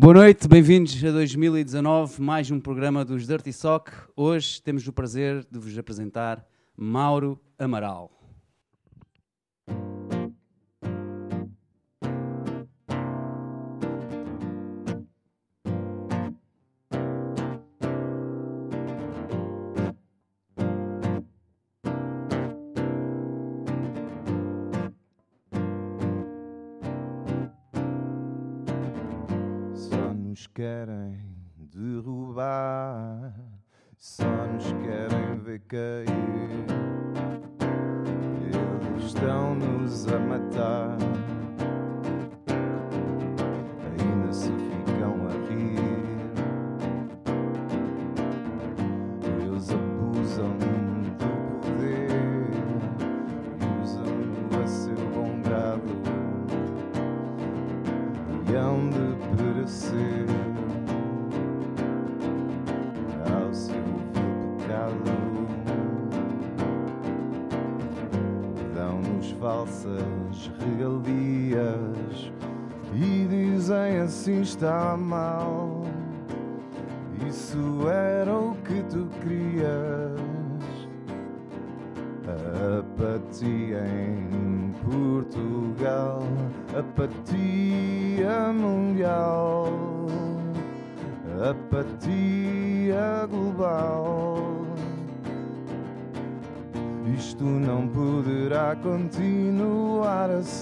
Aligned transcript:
Boa 0.00 0.14
noite, 0.14 0.46
bem-vindos 0.46 1.04
a 1.04 1.10
2019, 1.10 2.22
mais 2.22 2.52
um 2.52 2.60
programa 2.60 3.04
dos 3.04 3.26
Dirty 3.26 3.52
Sock. 3.52 3.90
Hoje 4.14 4.62
temos 4.62 4.86
o 4.86 4.92
prazer 4.92 5.44
de 5.50 5.58
vos 5.58 5.76
apresentar 5.76 6.46
Mauro 6.76 7.36
Amaral. 7.58 8.17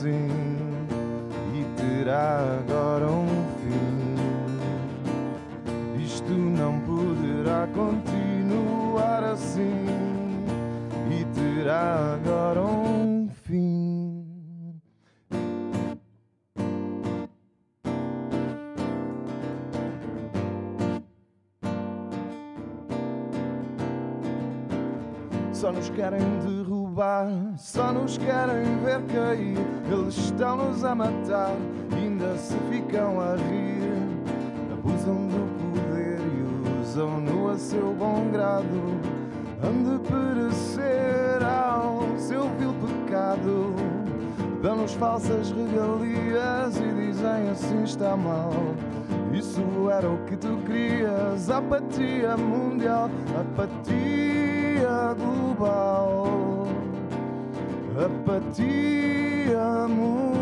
Continuar 0.06 0.45
estão-nos 30.46 30.84
a 30.84 30.94
matar, 30.94 31.56
ainda 31.92 32.36
se 32.36 32.56
ficam 32.70 33.20
a 33.20 33.34
rir. 33.34 33.82
Abusam 34.72 35.26
do 35.26 35.74
poder 35.74 36.20
e 36.20 36.80
usam-no 36.80 37.50
a 37.50 37.58
seu 37.58 37.92
bom 37.92 38.30
grado. 38.30 38.94
Hão 39.60 39.82
de 39.82 39.98
perecer 40.08 41.42
ao 41.42 42.16
seu 42.16 42.42
vil 42.58 42.72
pecado. 42.74 43.74
Dão-nos 44.62 44.94
falsas 44.94 45.50
regalias 45.50 46.76
e 46.76 46.94
dizem 46.94 47.50
assim 47.50 47.82
está 47.82 48.16
mal. 48.16 48.52
Isso 49.32 49.90
era 49.90 50.08
o 50.08 50.18
que 50.26 50.36
tu 50.36 50.58
querias, 50.58 51.50
apatia 51.50 52.36
mundial, 52.36 53.10
apatia 53.40 55.12
global, 55.18 56.68
apatia 57.96 59.88
mundial. 59.88 60.35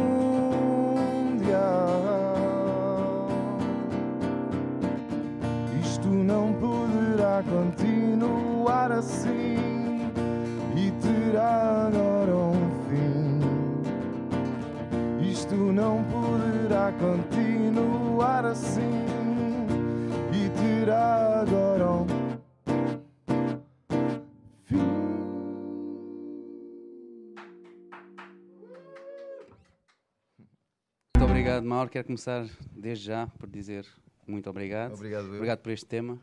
Obrigado, 31.64 31.66
Mauro. 31.66 31.90
Quero 31.90 32.06
começar 32.06 32.46
desde 32.72 33.06
já 33.06 33.26
por 33.38 33.48
dizer 33.48 33.86
muito 34.26 34.48
obrigado. 34.48 34.94
Obrigado, 34.94 35.26
eu. 35.26 35.34
Obrigado 35.34 35.58
por 35.60 35.72
este 35.72 35.86
tema, 35.86 36.18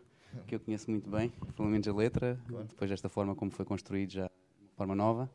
que 0.48 0.56
eu 0.56 0.60
conheço 0.60 0.90
muito 0.90 1.10
bem, 1.10 1.32
pelo 1.56 1.68
menos 1.68 1.88
a 1.88 1.94
letra, 1.94 2.40
depois 2.70 2.90
desta 2.90 3.10
forma 3.10 3.36
como 3.36 3.52
foi 3.52 3.66
construído 3.66 4.12
já 4.12 4.26
de 4.26 4.76
forma 4.76 4.96
nova. 4.96 5.30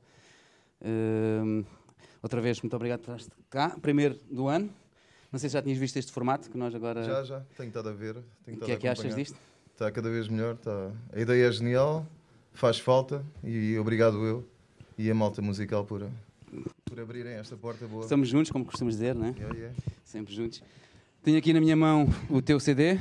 Hum, 0.83 1.65
outra 2.23 2.41
vez, 2.41 2.61
muito 2.61 2.75
obrigado 2.75 3.01
por 3.01 3.17
estar 3.17 3.37
cá. 3.51 3.77
Primeiro 3.81 4.19
do 4.31 4.49
ano. 4.49 4.71
Não 5.33 5.39
sei 5.39 5.49
se 5.49 5.55
já 5.55 5.63
tinhas 5.63 5.79
visto 5.79 5.97
este 5.97 6.13
formato 6.13 6.49
que 6.49 6.57
nós 6.57 6.75
agora. 6.75 7.03
Já, 7.03 7.25
já, 7.25 7.41
tenho 7.57 7.69
estado 7.69 7.89
a 7.89 7.93
ver. 7.93 8.17
O 8.47 8.57
que 8.59 8.73
é 8.73 8.77
que 8.77 8.89
achas 8.89 9.15
disto? 9.15 9.37
Está 9.73 9.91
cada 9.91 10.09
vez 10.09 10.29
melhor. 10.29 10.55
Está... 10.55 10.93
A 11.13 11.21
ideia 11.21 11.49
é 11.49 11.53
genial, 11.53 12.07
faz 12.53 12.79
falta 12.79 13.25
e 13.43 13.77
obrigado 13.79 14.25
eu 14.25 14.45
e 14.97 15.11
a 15.11 15.15
malta 15.15 15.43
musical 15.43 15.85
por, 15.85 16.09
por 16.97 17.03
abrirem 17.03 17.35
esta 17.35 17.55
porta 17.59 17.87
boa. 17.87 18.05
Estamos 18.05 18.27
juntos, 18.27 18.51
como 18.51 18.65
costumas 18.65 18.95
dizer, 18.95 19.15
não 19.15 19.27
é? 19.27 19.31
Yeah, 19.33 19.55
yeah. 19.55 19.79
Sempre 20.03 20.35
juntos. 20.35 20.63
Tenho 21.23 21.37
aqui 21.37 21.53
na 21.53 21.61
minha 21.61 21.77
mão 21.77 22.09
o 22.31 22.41
teu 22.41 22.59
CD. 22.59 22.99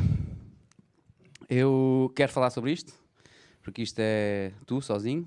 Eu 1.48 2.12
quero 2.14 2.30
falar 2.30 2.50
sobre 2.50 2.74
isto, 2.74 2.94
porque 3.64 3.82
isto 3.82 3.98
é 4.00 4.52
tu 4.66 4.82
sozinho, 4.82 5.26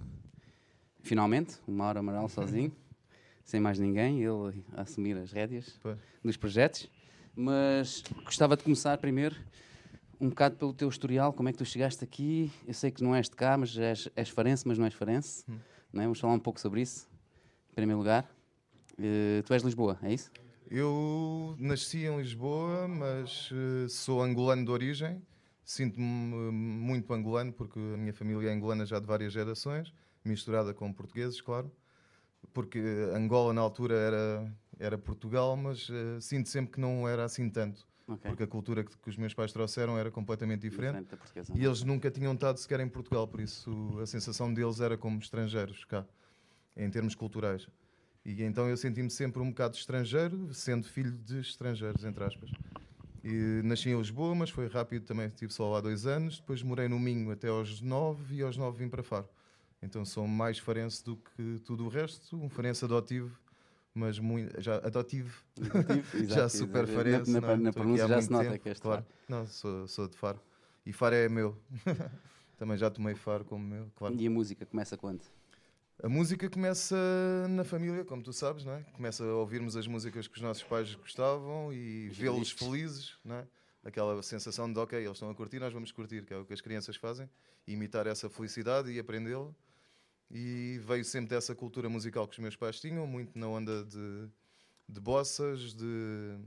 finalmente, 1.01 1.57
o 1.67 1.73
Mauro 1.73 1.99
Amaral 1.99 2.29
sozinho, 2.29 2.71
sem 3.43 3.59
mais 3.59 3.79
ninguém, 3.79 4.23
ele 4.23 4.63
a 4.75 4.83
assumir 4.83 5.17
as 5.17 5.33
rédeas 5.33 5.81
dos 6.23 6.37
projetos. 6.37 6.91
Mas 7.35 8.03
gostava 8.23 8.55
de 8.55 8.65
começar 8.65 8.99
primeiro 8.99 9.35
um 10.21 10.29
bocado 10.29 10.57
pelo 10.57 10.75
teu 10.75 10.91
historial, 10.91 11.33
como 11.33 11.49
é 11.49 11.53
que 11.53 11.59
tu 11.59 11.65
chegaste 11.65 12.05
aqui? 12.05 12.53
Eu 12.67 12.75
sei 12.75 12.91
que 12.91 13.03
não 13.03 13.15
és 13.15 13.31
de 13.31 13.37
cá, 13.37 13.57
mas 13.57 13.79
és, 13.79 14.11
és 14.15 14.29
farense, 14.29 14.69
mas 14.69 14.77
não 14.77 14.85
és 14.85 14.93
farense. 14.93 15.43
Não 15.91 16.03
é? 16.03 16.05
Vamos 16.05 16.21
falar 16.21 16.35
um 16.35 16.39
pouco 16.39 16.61
sobre 16.61 16.83
isso, 16.83 17.09
em 17.71 17.75
primeiro 17.75 17.99
lugar. 17.99 18.29
Eh, 18.99 19.43
tu 19.47 19.53
és 19.55 19.63
de 19.63 19.67
Lisboa, 19.67 19.99
é 20.03 20.13
isso? 20.13 20.31
Eu 20.71 21.57
nasci 21.59 22.05
em 22.05 22.19
Lisboa, 22.19 22.87
mas 22.89 23.51
eh, 23.53 23.89
sou 23.89 24.23
angolano 24.23 24.65
de 24.65 24.71
origem. 24.71 25.23
Sinto-me 25.65 26.05
eh, 26.05 26.51
muito 26.51 27.13
angolano 27.15 27.53
porque 27.53 27.79
a 27.79 27.97
minha 27.97 28.13
família 28.13 28.51
é 28.51 28.53
angolana 28.53 28.85
já 28.85 28.99
de 28.99 29.07
várias 29.07 29.33
gerações, 29.33 29.93
misturada 30.25 30.75
com 30.75 30.93
portugueses, 30.93 31.41
claro. 31.41 31.71
Porque 32.53 32.79
Angola 33.15 33.53
na 33.53 33.61
altura 33.61 33.95
era, 33.95 34.57
era 34.79 34.99
Portugal, 34.99 35.57
mas 35.57 35.89
eh, 35.91 36.21
sinto 36.21 36.49
sempre 36.49 36.73
que 36.73 36.81
não 36.81 37.09
era 37.09 37.25
assim 37.25 37.49
tanto. 37.49 37.87
Ok. 38.07 38.31
Porque 38.31 38.43
a 38.43 38.47
cultura 38.47 38.85
que, 38.85 38.97
que 38.97 39.09
os 39.09 39.17
meus 39.17 39.35
pais 39.35 39.53
trouxeram 39.53 39.99
era 39.99 40.11
completamente 40.11 40.63
diferente. 40.63 41.03
Diferente. 41.03 41.53
E 41.55 41.65
eles 41.65 41.83
nunca 41.83 42.11
tinham 42.11 42.33
estado 42.35 42.59
sequer 42.59 42.81
em 42.81 42.89
Portugal, 42.89 43.29
por 43.29 43.41
isso 43.41 43.99
a 44.01 44.07
sensação 44.07 44.53
deles 44.53 44.81
era 44.81 44.97
como 44.97 45.19
estrangeiros 45.19 45.85
cá, 45.85 46.05
em 46.77 46.91
termos 46.91 47.15
culturais. 47.15 47.69
E 48.29 48.43
então 48.43 48.69
eu 48.69 48.77
senti-me 48.77 49.09
sempre 49.09 49.41
um 49.41 49.49
bocado 49.49 49.75
estrangeiro, 49.75 50.53
sendo 50.53 50.87
filho 50.87 51.13
de 51.13 51.41
estrangeiros, 51.41 52.05
entre 52.05 52.23
aspas. 52.23 52.51
E 53.25 53.63
nasci 53.65 53.89
em 53.89 53.97
Lisboa, 53.97 54.35
mas 54.35 54.51
foi 54.51 54.69
rápido 54.69 55.07
também, 55.07 55.29
estive 55.29 55.51
só 55.51 55.73
lá 55.73 55.81
dois 55.81 56.07
anos. 56.07 56.39
Depois 56.39 56.63
morei 56.63 56.89
no 56.89 56.99
Minho 56.99 57.31
até 57.31 57.49
aos 57.49 57.81
nove 57.81 58.37
e 58.37 58.43
aos 58.43 58.59
nove 58.59 58.85
vim 58.85 58.91
para 58.91 59.03
Faro. 59.03 59.27
Então 59.83 60.05
sou 60.05 60.29
mais 60.29 60.59
farense 60.59 61.03
do 61.03 61.17
que 61.17 61.59
tudo 61.65 61.87
o 61.87 61.89
resto, 61.89 62.37
um 62.37 62.51
farense 62.51 62.85
adotivo, 62.85 63.35
mas 63.95 64.19
muito, 64.19 64.61
já 64.61 64.77
adotivo, 64.77 65.43
Adotivo, 65.59 66.19
já 66.29 66.45
exato, 66.45 66.51
super 66.51 66.85
exato. 66.85 66.99
farense. 66.99 67.31
Na, 67.31 67.41
não 67.41 67.49
na, 67.49 67.55
é? 67.55 67.57
na 67.57 67.71
aqui 67.71 67.79
pronúncia 67.79 68.09
já 68.09 68.21
se 68.21 68.31
nota 68.31 68.51
tempo, 68.51 68.63
que 68.63 68.69
és 68.69 68.79
claro. 68.79 69.03
Faro. 69.05 69.15
Não, 69.27 69.47
sou, 69.47 69.89
sou 69.89 70.07
de 70.07 70.19
Faro. 70.19 70.39
E 70.85 70.93
Faro 70.93 71.15
é 71.15 71.31
meu. 71.31 71.57
Também 72.59 72.77
já 72.77 72.91
tomei 72.91 73.15
Faro 73.15 73.47
como 73.47 73.65
meu, 73.67 73.91
claro. 73.97 74.15
E 74.15 74.27
a 74.27 74.31
música 74.31 74.67
começa 74.67 74.99
quando? 74.99 75.23
A 76.01 76.09
música 76.09 76.49
começa 76.49 76.97
na 77.51 77.65
família, 77.65 78.05
como 78.05 78.23
tu 78.23 78.33
sabes, 78.33 78.65
não 78.65 78.73
é? 78.73 78.83
Começa 78.93 79.25
a 79.25 79.35
ouvirmos 79.35 79.77
as 79.77 79.89
músicas 79.89 80.29
que 80.29 80.37
os 80.37 80.41
nossos 80.41 80.63
pais 80.63 80.95
gostavam 80.95 81.73
e 81.73 82.09
Os 82.09 82.17
vê-los 82.17 82.53
felizes, 82.53 83.19
não 83.25 83.35
é? 83.35 83.47
Aquela 83.83 84.23
sensação 84.23 84.73
de, 84.73 84.79
ok, 84.79 84.97
eles 84.97 85.13
estão 85.13 85.29
a 85.29 85.35
curtir, 85.35 85.59
nós 85.59 85.73
vamos 85.73 85.91
curtir, 85.91 86.25
que 86.25 86.33
é 86.33 86.37
o 86.37 86.45
que 86.45 86.53
as 86.53 86.61
crianças 86.61 86.95
fazem, 86.95 87.29
imitar 87.67 88.07
essa 88.07 88.31
felicidade 88.31 88.93
e 88.93 88.99
aprendê-la. 89.01 89.53
E 90.31 90.79
veio 90.85 91.05
sempre 91.05 91.31
dessa 91.31 91.53
cultura 91.53 91.89
musical 91.89 92.29
que 92.29 92.35
os 92.35 92.39
meus 92.39 92.55
pais 92.55 92.79
tinham, 92.81 93.05
muito 93.05 93.37
na 93.37 93.49
onda 93.49 93.85
de, 93.85 94.29
de 94.89 95.01
bossas, 95.01 95.75
de, 95.75 96.39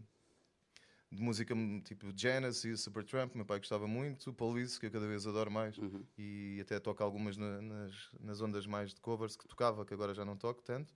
de 1.12 1.22
música 1.22 1.54
tipo 1.84 2.08
Genesis, 2.16 2.82
Supertramp, 2.82 3.36
meu 3.36 3.46
pai 3.46 3.60
gostava 3.60 3.86
muito, 3.86 4.32
Police, 4.34 4.80
que 4.80 4.86
eu 4.86 4.92
cada 4.92 5.06
vez 5.08 5.28
adoro 5.28 5.52
mais 5.52 5.78
Uhum. 5.78 6.04
e 6.18 6.60
até 6.62 6.80
toco 6.80 7.04
algumas 7.04 7.36
na- 7.36 7.62
nas, 7.62 8.10
nas 8.20 8.42
ondas 8.42 8.66
mais 8.66 8.94
de 8.94 9.02
covers 9.02 9.36
que 9.36 9.46
tocava, 9.48 9.86
que 9.86 9.94
agora 9.94 10.14
já 10.14 10.24
não 10.24 10.38
toco 10.38 10.62
tanto. 10.62 10.94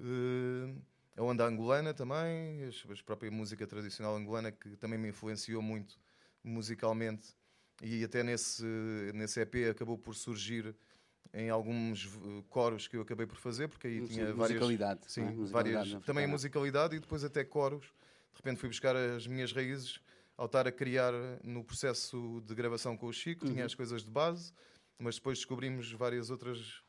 Eh, 0.00 0.74
a 1.16 1.22
onda 1.22 1.46
angolana 1.46 1.94
também, 1.94 2.64
a 2.64 3.04
própria 3.04 3.30
música 3.30 3.66
tradicional 3.66 4.16
angolana 4.16 4.50
que 4.50 4.76
também 4.76 4.98
me 4.98 5.08
influenciou 5.08 5.62
muito 5.62 5.98
musicalmente 6.42 7.34
e 7.82 8.02
até 8.04 8.22
nesse, 8.22 8.64
nesse 9.14 9.40
EP 9.40 9.68
acabou 9.70 9.96
por 9.96 10.14
surgir 10.14 10.74
em 11.32 11.50
alguns 11.50 12.06
eh, 12.06 12.44
coros 12.48 12.88
que 12.88 12.96
eu 12.96 13.02
acabei 13.02 13.26
por 13.26 13.36
fazer, 13.36 13.68
porque 13.68 13.86
aí 13.86 14.00
Sim, 14.00 14.06
tinha 14.14 14.26
várias, 14.26 14.36
musicalidade. 14.36 15.00
Sim, 15.06 15.20
é? 15.22 15.30
Musicalidade 15.32 15.52
várias, 15.52 15.78
africana. 15.88 16.06
também 16.06 16.26
musicalidade 16.26 16.96
e 16.96 17.00
depois 17.00 17.22
até 17.22 17.44
coros. 17.44 17.92
De 18.36 18.42
repente 18.42 18.60
fui 18.60 18.68
buscar 18.68 18.94
as 18.94 19.26
minhas 19.26 19.50
raízes 19.50 19.98
ao 20.36 20.44
estar 20.44 20.66
a 20.68 20.72
criar 20.72 21.12
no 21.42 21.64
processo 21.64 22.42
de 22.46 22.54
gravação 22.54 22.94
com 22.96 23.06
o 23.06 23.12
Chico, 23.12 23.46
tinha 23.46 23.60
Uhum. 23.60 23.64
as 23.66 23.74
coisas 23.74 24.04
de 24.04 24.10
base, 24.10 24.52
mas 24.98 25.14
depois 25.16 25.38
descobrimos 25.38 25.90
várias 25.92 26.28
outras 26.28 26.82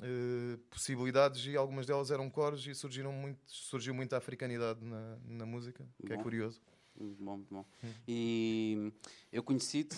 eh, 0.00 0.58
possibilidades 0.70 1.44
e 1.46 1.56
algumas 1.56 1.84
delas 1.86 2.10
eram 2.10 2.30
coros 2.30 2.66
e 2.66 2.74
surgiram 2.74 3.12
muito, 3.12 3.38
surgiu 3.46 3.92
muita 3.92 4.16
africanidade 4.16 4.82
na, 4.82 5.18
na 5.26 5.44
música, 5.46 5.86
que 6.06 6.12
é 6.12 6.16
curioso. 6.16 6.60
Muito 6.98 7.22
bom, 7.22 7.36
muito 7.36 7.54
bom. 7.54 7.64
Hum. 7.84 7.92
E 8.08 8.92
eu 9.30 9.42
conheci-te, 9.42 9.96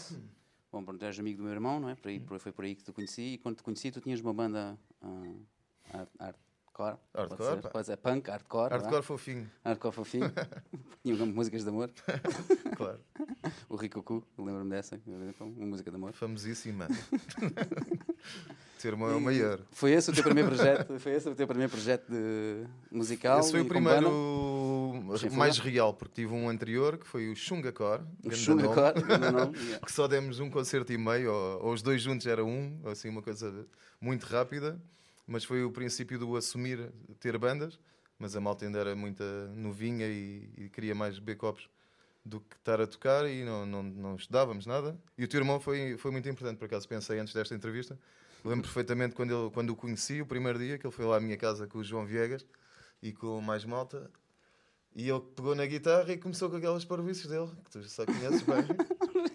bom, 0.73 0.85
pronto, 0.85 1.03
és 1.05 1.19
amigo 1.21 1.39
do 1.39 1.45
meu 1.45 1.53
irmão, 1.53 1.79
não 1.79 1.89
é? 1.89 1.95
Por 1.95 2.09
aí, 2.09 2.19
por- 2.19 2.41
foi 2.41 2.51
por 2.51 2.65
aí 2.65 2.75
que 2.75 2.83
te 2.83 2.93
conheci. 2.93 3.23
E 3.35 3.39
quando 3.39 3.57
te 3.59 3.63
conheci, 3.63 3.93
tu 3.93 4.01
tinhas 4.01 4.21
uma 4.21 4.35
banda 4.35 4.77
art, 6.19 6.37
hardcore. 6.85 6.99
pode 7.13 7.29
Hardcore, 7.31 7.55
ser, 7.55 7.63
pá. 7.63 7.69
Pode 7.71 7.87
ser 7.87 7.97
punk, 7.97 8.31
hardcore. 8.31 8.71
não 8.71 8.77
é? 8.77 8.81
Hardcore 8.81 9.03
fofinho, 9.03 9.51
Hardcore 9.65 9.95
fofinho. 9.95 10.33
Tinha 11.03 11.27
músicas 11.27 11.63
de 11.63 11.69
amor. 11.69 11.91
claro. 12.77 13.01
O 13.69 13.77
Rico 13.77 14.03
Cu, 14.03 14.27
lembro-me 14.39 14.71
dessa. 14.71 15.01
Uma 15.41 15.67
música 15.67 15.91
de 15.91 15.97
amor. 15.97 16.13
Famosíssima. 16.13 16.89
Teu 18.81 18.93
irmão 18.93 19.11
é 19.11 19.15
o 19.15 19.21
maior. 19.21 19.61
Foi 19.73 19.93
esse 19.93 20.11
o 20.11 20.15
teu 20.15 20.23
primeiro 20.23 20.49
projeto? 20.49 20.99
Foi 20.99 21.13
esse 21.13 21.29
o 21.29 21.35
teu 21.35 21.47
primeiro 21.47 21.71
projeto 21.71 22.11
de 22.11 22.65
musical? 22.91 23.41
Esse 23.41 23.51
foi 23.51 23.61
o 23.61 23.67
primeiro 23.67 24.11
mais 25.33 25.59
real, 25.59 25.93
porque 25.93 26.23
tive 26.23 26.33
um 26.33 26.49
anterior 26.49 26.97
que 26.97 27.07
foi 27.07 27.31
o 27.31 27.37
Xungacore. 27.37 28.03
O. 28.25 28.31
Yeah. 29.61 29.85
Que 29.85 29.93
só 29.93 30.07
demos 30.07 30.41
um 30.41 30.51
concerto 30.51 30.93
e 30.93 30.99
meio, 30.99 31.33
ou, 31.33 31.67
ou 31.67 31.73
os 31.73 31.83
dois 31.83 32.01
juntos 32.01 32.27
era 32.27 32.45
um, 32.45 32.81
assim, 32.87 33.09
uma 33.09 33.23
coisa 33.23 33.67
muito 34.01 34.25
rápida. 34.25 34.81
Mas 35.31 35.45
foi 35.45 35.63
o 35.63 35.71
princípio 35.71 36.19
do 36.19 36.37
assumir 36.37 36.91
ter 37.21 37.39
bandas. 37.39 37.79
Mas 38.19 38.35
a 38.35 38.41
malta 38.41 38.65
ainda 38.65 38.81
era 38.81 38.97
muita 38.97 39.25
novinha 39.55 40.07
e, 40.09 40.51
e 40.59 40.69
queria 40.69 40.93
mais 40.93 41.21
beber 41.21 41.37
copos 41.37 41.71
do 42.25 42.41
que 42.41 42.57
estar 42.57 42.81
a 42.81 42.87
tocar 42.87 43.31
e 43.31 43.45
não, 43.45 43.65
não, 43.65 43.83
não 43.83 44.17
estudávamos 44.17 44.67
nada. 44.67 44.99
E 45.17 45.23
o 45.23 45.29
teu 45.29 45.39
irmão 45.39 45.61
foi, 45.61 45.97
foi 45.97 46.11
muito 46.11 46.29
importante, 46.29 46.59
por 46.59 46.65
acaso 46.65 46.89
pensei 46.89 47.21
antes 47.21 47.33
desta 47.33 47.55
entrevista. 47.55 47.97
Lembro 48.45 48.63
perfeitamente 48.63 49.15
quando, 49.15 49.33
ele, 49.33 49.51
quando 49.53 49.71
o 49.71 49.77
conheci, 49.77 50.21
o 50.21 50.27
primeiro 50.27 50.59
dia, 50.59 50.79
que 50.79 50.87
ele 50.87 50.93
foi 50.93 51.05
lá 51.05 51.17
à 51.17 51.21
minha 51.21 51.37
casa 51.37 51.69
com 51.69 51.79
o 51.79 51.85
João 51.85 52.05
Viegas 52.05 52.45
e 53.01 53.13
com 53.13 53.41
mais 53.41 53.65
malta. 53.65 54.11
E 54.97 55.09
ele 55.09 55.21
pegou 55.21 55.55
na 55.55 55.65
guitarra 55.65 56.13
e 56.13 56.19
começou 56.19 56.51
com 56.51 56.57
aquelas 56.57 56.85
parvoices 56.85 57.27
dele, 57.27 57.51
que 57.65 57.71
tu 57.71 57.83
só 57.85 58.05
conheces 58.05 58.43
bem. 58.43 58.67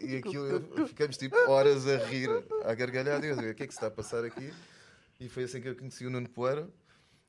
e 0.01 0.17
aquilo, 0.19 0.87
ficamos 0.87 1.15
tipo 1.15 1.37
horas 1.49 1.87
a 1.87 2.05
rir, 2.05 2.29
a 2.65 2.75
gargalhar. 2.75 3.23
E 3.23 3.29
eu 3.29 3.35
o 3.35 3.55
que 3.55 3.63
é 3.63 3.67
que 3.67 3.73
se 3.73 3.77
está 3.77 3.87
a 3.87 3.91
passar 3.91 4.25
aqui? 4.25 4.51
E 5.19 5.29
foi 5.29 5.43
assim 5.43 5.61
que 5.61 5.69
eu 5.69 5.75
conheci 5.75 6.05
o 6.05 6.09
Nuno 6.09 6.29
Poeira. 6.29 6.69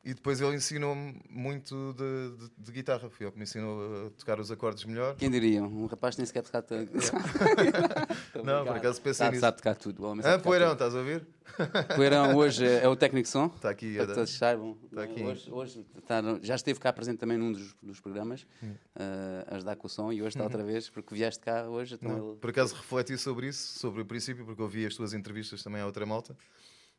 E 0.05 0.15
depois 0.15 0.41
ele 0.41 0.55
ensinou-me 0.55 1.21
muito 1.29 1.93
de, 1.95 2.37
de- 2.47 2.53
de 2.59 2.71
guitarra. 2.73 3.11
Foi 3.11 3.27
ele 3.27 3.33
que 3.33 3.39
me 3.39 3.43
ensinou 3.43 4.07
a 4.07 4.11
tocar 4.11 4.39
os 4.39 4.53
acordes 4.53 4.85
melhor. 4.85 5.17
Quem 5.17 5.29
diria? 5.29 5.61
Um 5.65 5.87
rapaz 5.87 6.17
nem 6.17 6.25
sequer 6.25 6.45
tocar. 6.45 6.63
Não, 8.45 8.65
por 8.65 8.77
acaso 8.77 9.01
pensei 9.03 9.15
sabe, 9.15 9.31
nisso. 9.33 9.41
sabe 9.41 9.57
tocar 9.57 9.75
tudo. 9.75 10.05
o 10.05 10.07
homem 10.11 10.25
Ah, 10.25 10.39
Poeirão, 10.39 10.75
estás 10.75 10.95
a 10.95 10.99
ouvir? 10.99 11.27
Poeirão 11.97 12.37
hoje 12.37 12.65
é, 12.65 12.85
é 12.85 12.89
o 12.89 12.95
técnico 12.95 13.25
de 13.25 13.31
som. 13.31 13.47
Está 13.47 13.71
aqui. 13.71 13.97
Para 13.97 14.07
que 14.07 14.15
todos 14.15 14.31
saibam. 14.39 14.79
Está 14.85 15.03
aqui. 15.03 15.23
Hoje, 15.25 15.51
hoje 15.51 15.87
está 15.99 16.23
já 16.41 16.55
esteve 16.55 16.79
cá 16.79 16.93
presente 16.93 17.19
também 17.19 17.37
num 17.37 17.51
dos, 17.51 17.75
dos 17.83 17.99
programas, 17.99 18.47
Hum. 18.63 18.75
eh, 18.95 19.45
a 19.49 19.57
ajudar 19.57 19.75
com 19.75 19.89
o 19.89 19.91
som, 19.91 20.13
e 20.13 20.21
hoje 20.23 20.29
está 20.37 20.45
outra 20.45 20.63
vez, 20.63 20.89
porque 20.89 21.17
vieste 21.17 21.41
cá 21.43 21.69
hoje. 21.69 21.95
Então 21.97 22.17
Não, 22.17 22.29
ele- 22.31 22.37
Por 22.39 22.51
acaso 22.51 22.77
refleti 22.77 23.19
sobre 23.19 23.49
isso, 23.49 23.77
sobre 23.81 24.03
o 24.03 24.07
princípio, 24.07 24.45
porque 24.45 24.63
ouvi 24.63 24.87
as 24.87 24.95
tuas 24.95 25.13
entrevistas 25.13 25.65
também 25.65 25.81
à 25.83 25.87
outra 25.87 26.07
malta 26.07 26.37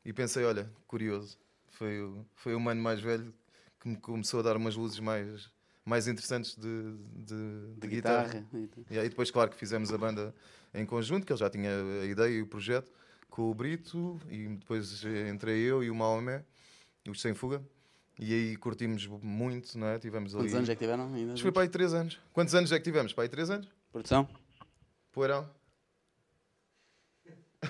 e 0.03 0.13
pensei: 0.13 0.43
olha, 0.43 0.69
curioso, 0.87 1.37
foi 1.69 2.01
o, 2.01 2.25
foi 2.35 2.55
o 2.55 2.59
mano 2.59 2.81
mais 2.81 2.99
velho 2.99 3.33
que 3.79 3.87
me 3.87 3.97
começou 3.97 4.39
a 4.39 4.43
dar 4.43 4.57
umas 4.57 4.75
luzes 4.75 4.99
mais, 4.99 5.49
mais 5.85 6.07
interessantes 6.07 6.55
de, 6.55 6.97
de, 7.15 7.75
de 7.77 7.87
guitarra. 7.87 8.45
guitarra. 8.51 8.85
E 8.89 8.97
aí 8.99 9.09
depois, 9.09 9.29
claro, 9.29 9.51
que 9.51 9.57
fizemos 9.57 9.93
a 9.93 9.97
banda 9.97 10.33
em 10.73 10.85
conjunto, 10.85 11.25
que 11.25 11.31
ele 11.31 11.39
já 11.39 11.49
tinha 11.49 11.71
a 12.01 12.05
ideia 12.05 12.37
e 12.37 12.41
o 12.41 12.47
projeto, 12.47 12.91
com 13.29 13.49
o 13.49 13.53
Brito, 13.53 14.19
e 14.29 14.47
depois 14.47 15.03
entrei 15.31 15.59
eu 15.59 15.83
e 15.83 15.89
o 15.89 15.95
Maomé, 15.95 16.43
os 17.07 17.21
Sem 17.21 17.33
Fuga, 17.33 17.61
e 18.19 18.33
aí 18.33 18.55
curtimos 18.55 19.05
muito, 19.05 19.77
não 19.77 19.87
é? 19.87 19.99
Tivemos 19.99 20.33
ali. 20.33 20.45
Quantos 20.45 20.55
anos 20.55 20.69
é 20.69 20.75
que 20.75 20.79
tiveram 20.79 21.13
ainda? 21.13 21.33
Acho 21.33 21.35
que 21.35 21.41
foi 21.43 21.51
para 21.51 21.61
aí 21.61 21.69
3 21.69 21.93
anos. 21.93 22.19
Quantos 22.33 22.55
anos 22.55 22.71
é 22.71 22.77
que 22.77 22.83
tivemos? 22.83 23.13
Para 23.13 23.23
aí 23.25 23.29
3 23.29 23.49
anos? 23.51 23.67
Produção? 23.91 24.27
Poeirão? 25.11 25.47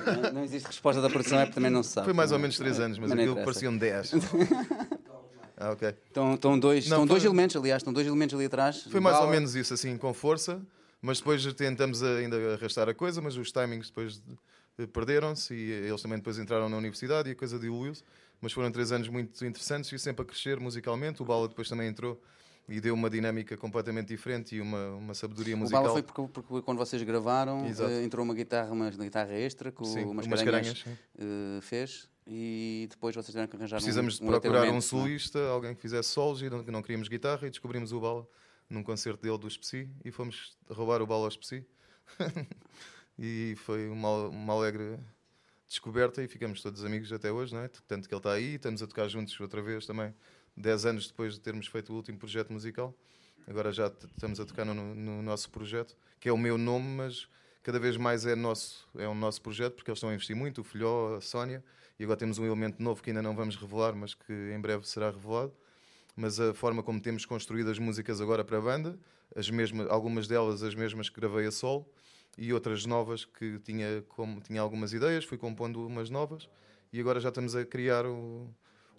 Não, 0.05 0.33
não 0.33 0.43
existe 0.43 0.67
resposta 0.67 1.01
da 1.01 1.09
produção, 1.09 1.39
é 1.39 1.45
porque 1.45 1.55
também 1.55 1.71
não 1.71 1.83
se 1.83 1.89
sabe. 1.91 2.05
Foi 2.05 2.13
mais 2.13 2.31
ou 2.31 2.37
Não- 2.37 2.41
menos 2.43 2.57
3 2.57 2.79
é, 2.79 2.83
anos, 2.83 2.99
mas 2.99 3.11
aquilo 3.11 3.35
pareciam 3.35 3.77
10. 3.77 4.13
ah, 5.57 5.71
ok. 5.71 5.89
Estão, 6.07 6.33
estão 6.35 6.59
dois, 6.59 6.87
Não, 6.87 6.97
estão 6.97 7.05
dois 7.05 7.23
foi- 7.23 7.29
elementos, 7.29 7.55
aliás, 7.55 7.81
estão 7.81 7.93
dois 7.93 8.05
elementos 8.07 8.35
ali 8.35 8.45
atrás. 8.45 8.83
Foi 8.83 8.99
mais 8.99 9.17
ou 9.19 9.27
menos 9.27 9.55
isso, 9.55 9.73
assim, 9.73 9.97
com 9.97 10.13
força, 10.13 10.61
mas 11.01 11.17
depois 11.19 11.45
tentamos 11.53 12.03
ainda 12.03 12.53
arrastar 12.53 12.87
a 12.89 12.93
coisa, 12.93 13.21
mas 13.21 13.35
os 13.37 13.51
timings 13.51 13.87
depois 13.89 14.21
perderam-se 14.93 15.53
e 15.53 15.71
eles 15.71 16.01
também 16.01 16.17
depois 16.19 16.37
entraram 16.37 16.69
na 16.69 16.77
universidade 16.77 17.29
e 17.29 17.31
a 17.31 17.35
coisa 17.35 17.57
diluiu-se. 17.57 18.03
Mas 18.39 18.51
foram 18.53 18.71
três 18.71 18.91
anos 18.91 19.07
muito 19.07 19.43
interessantes 19.43 19.91
e 19.91 19.97
sempre 19.97 20.21
a 20.21 20.25
crescer 20.25 20.59
musicalmente. 20.59 21.23
O 21.23 21.25
Bala 21.25 21.47
depois 21.47 21.67
também 21.67 21.87
entrou 21.87 22.21
e 22.67 22.81
deu 22.81 22.93
uma 22.93 23.09
dinâmica 23.09 23.55
completamente 23.55 24.07
diferente 24.07 24.55
e 24.55 24.61
uma, 24.61 24.89
uma 24.95 25.13
sabedoria 25.13 25.55
O 25.55 25.59
musical. 25.59 25.83
Bala 25.83 25.93
foi 25.93 26.03
porque, 26.03 26.41
porque 26.41 26.61
quando 26.61 26.77
vocês 26.77 27.01
gravaram, 27.03 27.65
eh, 27.65 28.03
entrou 28.03 28.25
uma 28.25 28.33
guitarra, 28.33 28.71
uma 28.71 28.89
guitarra 28.89 29.33
extra 29.33 29.71
que 29.71 29.85
Sim, 29.85 30.03
o 30.03 30.11
umas 30.11 30.27
Mascarenhas, 30.27 30.83
eh, 31.17 31.59
fez 31.61 32.09
e 32.27 32.87
depois 32.89 33.15
vocês 33.15 33.27
tiveram 33.27 33.47
que 33.47 33.55
arranjar 33.55 33.77
Precisamos 33.77 34.19
um, 34.19 34.25
de 34.25 34.31
procurar 34.31 34.63
um 34.63 34.71
não 34.71 34.77
é? 34.77 34.81
solista, 34.81 35.39
alguém 35.47 35.73
que 35.73 35.81
fizesse 35.81 36.09
solos 36.09 36.41
e 36.41 36.49
não, 36.49 36.61
não 36.63 36.81
queríamos 36.81 37.07
guitarra 37.07 37.47
e 37.47 37.49
descobrimos 37.49 37.93
o 37.93 38.01
Bala 38.01 38.27
num 38.69 38.83
concerto 38.83 39.21
dele 39.21 39.37
do 39.37 39.49
Speci 39.49 39.89
e 40.03 40.11
fomos 40.11 40.57
roubar 40.69 41.01
o 41.01 41.07
Bala 41.07 41.23
ao 41.23 41.31
Speci. 41.31 41.65
e 43.17 43.55
foi 43.57 43.87
uma, 43.87 44.27
uma 44.27 44.53
alegre 44.53 44.99
descoberta 45.67 46.21
e 46.21 46.27
ficamos 46.27 46.61
todos 46.61 46.83
amigos 46.83 47.11
até 47.13 47.31
hoje, 47.31 47.53
não 47.53 47.61
é? 47.61 47.69
Tanto 47.87 48.07
que 48.07 48.13
ele 48.13 48.19
está 48.19 48.33
aí, 48.33 48.55
estamos 48.55 48.83
a 48.83 48.87
tocar 48.87 49.07
juntos 49.07 49.37
outra 49.39 49.61
vez 49.61 49.85
também, 49.85 50.13
10 50.57 50.85
anos 50.85 51.07
depois 51.07 51.35
de 51.35 51.39
termos 51.39 51.67
feito 51.67 51.93
o 51.93 51.95
último 51.95 52.17
projeto 52.17 52.51
musical. 52.51 52.93
Agora 53.47 53.71
já 53.71 53.87
estamos 53.87 54.39
a 54.39 54.45
tocar 54.45 54.65
no, 54.65 54.73
no 54.73 55.21
nosso 55.21 55.49
projeto, 55.49 55.95
que 56.19 56.27
é 56.27 56.33
o 56.33 56.37
meu 56.37 56.57
nome, 56.57 56.87
mas 56.97 57.29
cada 57.63 57.79
vez 57.79 57.95
mais 57.95 58.25
é 58.25 58.35
nosso, 58.35 58.87
é 58.95 59.07
um 59.07 59.15
nosso 59.15 59.41
projeto, 59.41 59.75
porque 59.75 59.89
eles 59.91 59.97
estão 59.99 60.09
a 60.09 60.13
investir 60.13 60.35
muito, 60.35 60.61
o 60.61 60.63
Filhó, 60.63 61.15
a 61.15 61.21
Sónia, 61.21 61.63
e 61.99 62.03
agora 62.03 62.17
temos 62.17 62.39
um 62.39 62.45
elemento 62.45 62.81
novo 62.81 63.01
que 63.01 63.09
ainda 63.11 63.21
não 63.21 63.35
vamos 63.35 63.55
revelar, 63.55 63.93
mas 63.95 64.13
que 64.13 64.33
em 64.33 64.59
breve 64.59 64.87
será 64.87 65.11
revelado. 65.11 65.53
Mas 66.15 66.39
a 66.39 66.53
forma 66.53 66.81
como 66.81 66.99
temos 66.99 67.25
construído 67.25 67.69
as 67.69 67.77
músicas 67.77 68.19
agora 68.19 68.43
para 68.43 68.57
a 68.57 68.61
banda, 68.61 68.99
as 69.35 69.49
mesmas, 69.49 69.87
algumas 69.89 70.27
delas 70.27 70.63
as 70.63 70.73
mesmas 70.73 71.09
que 71.09 71.19
gravei 71.19 71.45
a 71.45 71.51
solo, 71.51 71.87
e 72.37 72.51
outras 72.51 72.85
novas 72.85 73.23
que 73.25 73.59
tinha, 73.59 74.03
como, 74.09 74.41
tinha 74.41 74.61
algumas 74.61 74.93
ideias, 74.93 75.23
fui 75.23 75.37
compondo 75.37 75.85
umas 75.85 76.09
novas, 76.09 76.49
e 76.91 76.99
agora 76.99 77.19
já 77.19 77.29
estamos 77.29 77.55
a 77.55 77.63
criar 77.65 78.05
o- 78.05 78.49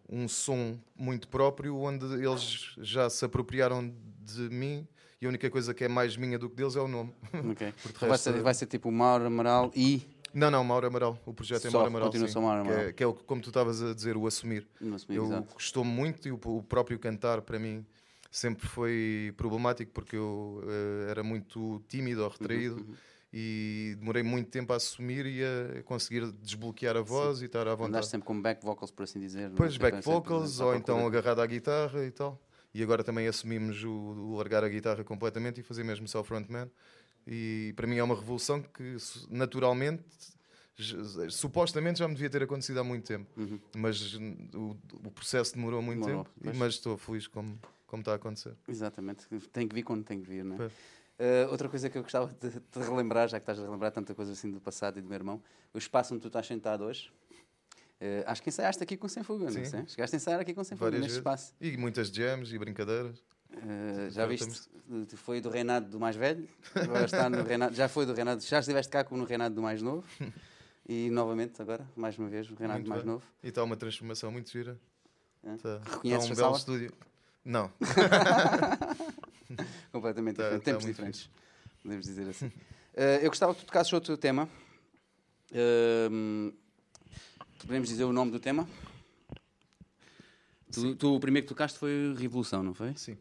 um 0.08 0.26
som 0.28 0.78
muito 0.96 1.28
próprio, 1.28 1.76
onde 1.78 2.04
eles 2.06 2.74
já 2.78 3.08
se 3.10 3.24
apropriaram 3.24 3.92
de 4.22 4.48
mim, 4.50 4.86
e 5.20 5.26
a 5.26 5.28
única 5.28 5.50
coisa 5.50 5.74
que 5.74 5.84
é 5.84 5.88
mais 5.88 6.16
minha 6.16 6.38
do 6.38 6.48
que 6.48 6.56
deles 6.56 6.76
é 6.76 6.80
o 6.80 6.88
nome. 6.88 7.12
Ok. 7.50 7.72
Porque 7.82 7.92
de 7.94 8.00
Vai 8.00 8.10
resto- 8.10 8.32
ser, 8.32 8.40
vai 8.42 8.54
ser 8.54 8.66
tipo 8.66 8.90
Mauro 8.90 9.26
Amaral 9.26 9.70
e 9.74 10.02
Não, 10.32 10.50
não, 10.50 10.62
Mauro 10.62 10.86
Amaral. 10.86 11.18
O 11.26 11.32
projeto 11.34 11.66
é 11.66 11.70
Mauro 11.70 11.88
Amaral. 11.88 12.08
continua 12.08 12.28
sim. 12.28 12.40
Mauro 12.40 12.62
Que 12.64 12.68
é, 12.70 12.74
Amaral. 12.74 12.92
que 12.94 13.02
é 13.02 13.06
o, 13.06 13.14
como 13.14 13.42
tu 13.42 13.48
estavas 13.50 13.82
a 13.82 13.92
dizer, 13.94 14.16
o 14.16 14.26
assumir. 14.26 14.66
Não 14.80 14.94
assumi, 14.96 15.16
Eu 15.16 15.24
exato. 15.26 15.54
gostou 15.54 15.84
muito 15.84 16.28
e 16.28 16.32
o, 16.32 16.38
o 16.44 16.62
próprio 16.62 16.98
cantar 16.98 17.42
para 17.42 17.58
mim 17.58 17.84
sempre 18.30 18.66
foi 18.68 19.32
problemático 19.36 19.90
porque 19.92 20.14
eu 20.16 20.62
eh, 20.68 21.10
era 21.10 21.22
muito 21.24 21.82
tímido 21.88 22.22
ou 22.22 22.28
retraído 22.28 22.76
Uhum, 22.76 22.94
e 23.32 23.94
demorei 23.98 24.22
muito 24.22 24.48
tempo 24.50 24.72
a 24.72 24.76
assumir 24.76 25.26
e 25.26 25.42
a 25.44 25.82
conseguir 25.82 26.30
desbloquear 26.32 26.96
a 26.96 27.02
voz 27.02 27.42
e 27.42 27.44
estar 27.44 27.66
à 27.68 27.74
vontade. 27.74 27.88
Andaste 27.90 28.10
sempre 28.12 28.26
com 28.26 28.40
back 28.40 28.64
vocals, 28.64 28.90
por 28.90 29.02
assim 29.02 29.20
dizer. 29.20 29.42
não? 29.42 29.50
Depois 29.50 29.72
Sempre- 29.72 29.90
back 29.92 30.04
sempre 30.04 30.18
vocals 30.20 30.60
ou 30.60 30.74
então 30.74 31.06
agarrado 31.06 31.40
à 31.40 31.46
guitarra 31.46 32.04
e 32.04 32.10
tal. 32.10 32.40
E 32.74 32.82
agora 32.82 33.02
também 33.04 33.26
assumimos 33.26 33.82
o, 33.84 33.90
o 33.90 34.36
largar 34.36 34.62
a 34.64 34.68
guitarra 34.68 35.02
completamente 35.04 35.60
e 35.60 35.62
fazer 35.62 35.84
mesmo 35.84 36.06
só 36.08 36.22
frontman. 36.24 36.70
E 37.26 37.72
para 37.76 37.86
mim 37.86 37.96
é 37.96 38.02
uma 38.02 38.14
revolução 38.14 38.62
que 38.62 38.96
naturalmente, 39.30 40.02
supostamente 41.30 41.98
já 41.98 42.08
me 42.08 42.14
devia 42.14 42.30
ter 42.30 42.42
acontecido 42.42 42.78
há 42.80 42.84
muito 42.84 43.04
tempo. 43.06 43.26
Uhum. 43.36 43.58
Mas 43.76 44.14
o, 44.54 44.76
o 45.04 45.10
processo 45.10 45.54
demorou 45.54 45.82
muito 45.82 46.00
Demorou, 46.04 46.24
tempo. 46.24 46.36
pois. 46.42 46.56
Mas 46.56 46.74
estou 46.74 46.96
feliz 46.96 47.26
como, 47.26 47.58
como 47.86 48.00
está 48.00 48.12
a 48.12 48.16
acontecer. 48.16 48.54
Exatamente, 48.66 49.26
tem 49.52 49.66
que 49.68 49.74
vir 49.74 49.82
quando 49.82 50.04
tem 50.04 50.20
que 50.20 50.28
vir, 50.28 50.44
não 50.44 50.54
é? 50.54 50.58
Pois. 50.58 50.72
Uh, 51.18 51.50
outra 51.50 51.68
coisa 51.68 51.90
que 51.90 51.98
eu 51.98 52.02
gostava 52.02 52.32
de, 52.40 52.48
de 52.50 52.78
relembrar, 52.88 53.28
já 53.28 53.38
que 53.40 53.42
estás 53.42 53.58
a 53.58 53.62
relembrar 53.62 53.90
tanta 53.90 54.14
coisa 54.14 54.32
assim 54.32 54.50
do 54.52 54.60
passado 54.60 54.98
e 54.98 55.02
do 55.02 55.08
meu 55.08 55.16
irmão, 55.16 55.42
o 55.74 55.78
espaço 55.78 56.14
onde 56.14 56.22
tu 56.22 56.28
estás 56.28 56.46
sentado 56.46 56.84
hoje. 56.84 57.10
Uh, 58.00 58.22
acho 58.26 58.40
que 58.40 58.48
ensaiaste 58.50 58.80
aqui 58.82 58.96
com 58.96 59.08
Sem 59.08 59.24
Fuga, 59.24 59.46
não 59.46 59.50
Sim. 59.52 59.64
sei? 59.64 59.84
Chegaste 59.88 60.14
a 60.14 60.18
ensaiar 60.18 60.40
aqui 60.40 60.54
com 60.54 60.62
Sem 60.62 60.76
Fuga, 60.78 60.90
Várias 60.92 61.00
neste 61.00 61.14
vezes. 61.14 61.18
espaço. 61.18 61.54
E 61.60 61.76
muitas 61.76 62.08
jams 62.08 62.52
e 62.52 62.58
brincadeiras. 62.58 63.18
Uh, 63.52 64.10
já 64.10 64.26
viste? 64.26 64.68
uh, 64.90 65.16
Foi 65.16 65.40
do 65.40 65.48
reinado 65.50 65.88
do 65.88 65.98
mais 65.98 66.14
velho, 66.14 66.48
agora 66.76 67.06
está 67.06 67.28
no 67.28 67.42
reinado, 67.42 67.74
já 67.74 67.88
foi 67.88 68.06
do 68.06 68.12
reinado, 68.14 68.40
já 68.42 68.60
estiveste 68.60 68.92
cá 68.92 69.02
como 69.02 69.20
no 69.20 69.26
reinado 69.26 69.54
do 69.54 69.62
mais 69.62 69.82
novo. 69.82 70.06
E 70.90 71.10
novamente, 71.10 71.60
agora, 71.60 71.86
mais 71.94 72.16
uma 72.16 72.30
vez, 72.30 72.50
o 72.50 72.54
reinado 72.54 72.78
Muito 72.78 72.86
do 72.86 72.88
mais 72.88 73.02
bem. 73.02 73.12
novo. 73.12 73.22
E 73.42 73.48
está 73.48 73.62
uma 73.62 73.76
transformação 73.76 74.32
muito 74.32 74.50
gira. 74.50 74.80
É? 75.44 75.54
Tá, 75.58 75.80
Reconheces 75.84 76.28
tá 76.28 76.32
um 76.32 76.36
belo 76.36 76.46
sala? 76.48 76.56
estúdio. 76.56 76.92
Não, 77.44 77.70
completamente 79.92 80.36
Tá- 80.36 80.42
diferente, 80.44 80.64
tá 80.64 80.70
tempos 80.70 80.84
diferentes, 80.86 81.30
podemos 81.82 82.06
dizer 82.06 82.28
assim. 82.28 82.52
Eh, 82.94 83.20
eu 83.24 83.28
gostava 83.28 83.54
que 83.54 83.60
tu 83.60 83.66
tocasses 83.66 83.92
outro 83.92 84.16
tema. 84.16 84.48
Ehm, 85.52 86.50
podemos 87.60 87.88
dizer 87.88 88.04
o 88.04 88.12
nome 88.12 88.30
do 88.30 88.38
tema? 88.40 88.68
Tu, 90.72 90.94
tu- 90.96 91.14
o 91.14 91.20
primeiro 91.20 91.46
que 91.46 91.48
tocaste 91.54 91.78
foi 91.78 92.14
Revolução, 92.16 92.62
não 92.62 92.74
foi? 92.74 92.94
sim. 92.96 93.16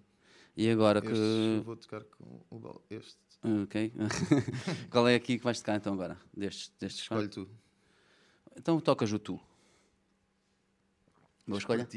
E 0.55 0.69
agora 0.71 0.97
Este 0.99 1.11
que. 1.11 1.61
vou 1.63 1.75
tocar 1.75 2.03
com 2.03 2.41
o 2.49 2.57
bal- 2.59 2.81
este. 2.89 3.15
Ok. 3.63 3.93
Qual 4.89 5.07
é 5.07 5.13
aqui 5.13 5.37
que 5.37 5.43
vais 5.43 5.59
tocar 5.59 5.75
então 5.75 5.93
agora? 5.93 6.17
Destes, 6.35 6.71
destes 6.79 7.03
Escolhe 7.03 7.27
tu. 7.27 7.47
Então 8.57 8.79
tocas 8.81 9.11
o 9.13 9.19
tu. 9.19 9.39
Boa 11.47 11.59
escolha. 11.59 11.87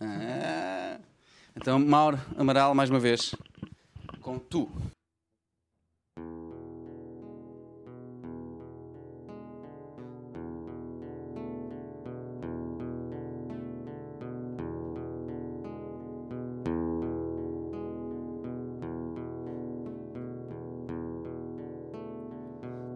Ah. 0.00 1.00
Então, 1.56 1.78
Mauro 1.78 2.18
Amaral, 2.36 2.74
mais 2.74 2.90
uma 2.90 3.00
vez, 3.00 3.34
com 4.24 4.38
tu. 4.38 4.66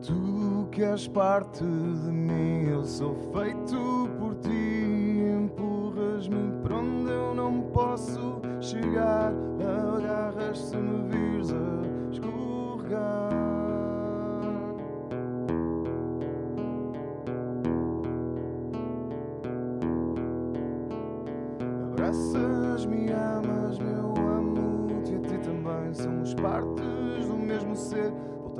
Tu 0.01 0.69
que 0.73 0.83
és 0.83 1.07
parte 1.09 1.63
de 1.63 2.11
mim, 2.11 2.71
eu 2.71 2.85
sou 2.87 3.15
feito 3.35 4.09
por 4.19 4.35
ti. 4.37 4.49
Empurras-me 5.37 6.63
para 6.63 6.77
onde 6.77 7.11
eu 7.11 7.35
não 7.35 7.61
posso 7.71 8.41
chegar. 8.63 9.35
Agarras 9.61 10.73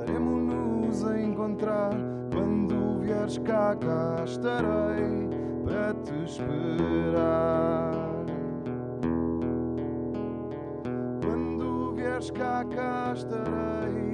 Voltaremos-nos 0.09 1.05
a 1.05 1.21
encontrar. 1.21 1.91
Quando 2.33 2.99
vieres 3.01 3.37
cá, 3.39 3.77
cá 3.77 4.25
estarei 4.25 5.29
para 5.65 5.93
te 6.03 6.25
esperar. 6.25 7.93
Quando 11.23 11.93
vieres 11.95 12.31
cá, 12.31 12.65
cá 12.65 13.13
estarei 13.15 14.08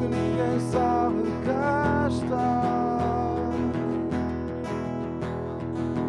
que 0.00 0.06
ninguém 0.06 0.58
sabe 0.72 1.30
cá 1.44 2.08
está. 2.08 3.50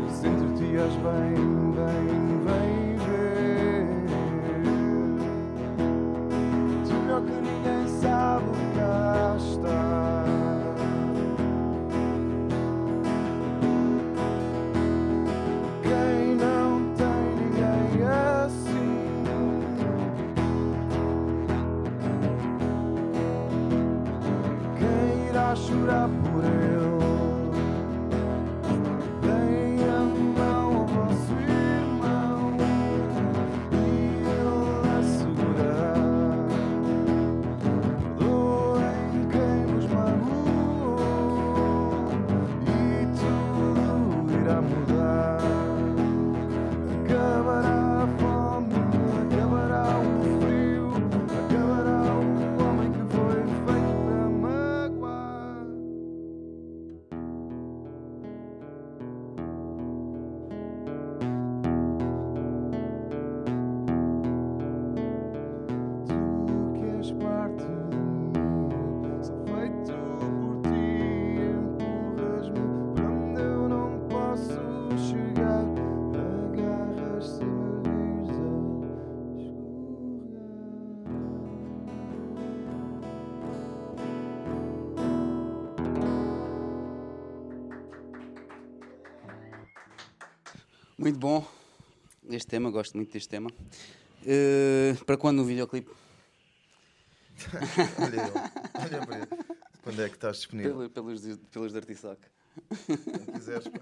Sentir-te-ás 0.10 0.94
bem, 0.96 1.61
bom 91.22 91.48
este 92.32 92.48
tema, 92.48 92.72
gosto 92.72 92.98
muito 92.98 93.13
deste 93.13 93.30
tema. 93.30 93.48
Uh, 94.24 95.06
para 95.06 95.18
quando 95.18 95.44
o 95.44 95.46
videoclipe? 95.46 95.92
olha 98.01 98.22
ele, 98.22 98.96
olha 98.96 99.06
para 99.06 99.18
ele. 99.18 99.28
Quando 99.84 100.01
é 100.01 100.10
que 100.10 100.16
estás 100.16 100.38
disponível? 100.38 100.90
Pelo, 100.90 100.90
pelos, 100.90 101.38
pelos 101.51 101.74
Dirty 101.74 101.96
Sock. 101.96 102.20
Quando 102.88 103.34
quiseres, 103.34 103.68
pá. 103.68 103.80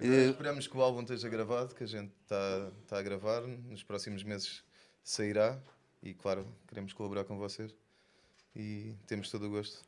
Uh, 0.00 0.30
esperamos 0.30 0.68
que 0.68 0.76
o 0.76 0.80
álbum 0.80 1.00
esteja 1.00 1.28
gravado, 1.28 1.74
que 1.74 1.82
a 1.82 1.88
gente 1.88 2.12
está 2.22 2.70
tá 2.86 2.98
a 3.00 3.02
gravar. 3.02 3.42
Nos 3.42 3.82
próximos 3.82 4.22
meses 4.22 4.62
sairá. 5.02 5.58
E 6.00 6.14
claro, 6.14 6.46
queremos 6.68 6.92
colaborar 6.92 7.24
com 7.24 7.36
vocês. 7.36 7.74
E 8.54 8.94
temos 9.08 9.28
todo 9.28 9.46
o 9.46 9.50
gosto. 9.50 9.82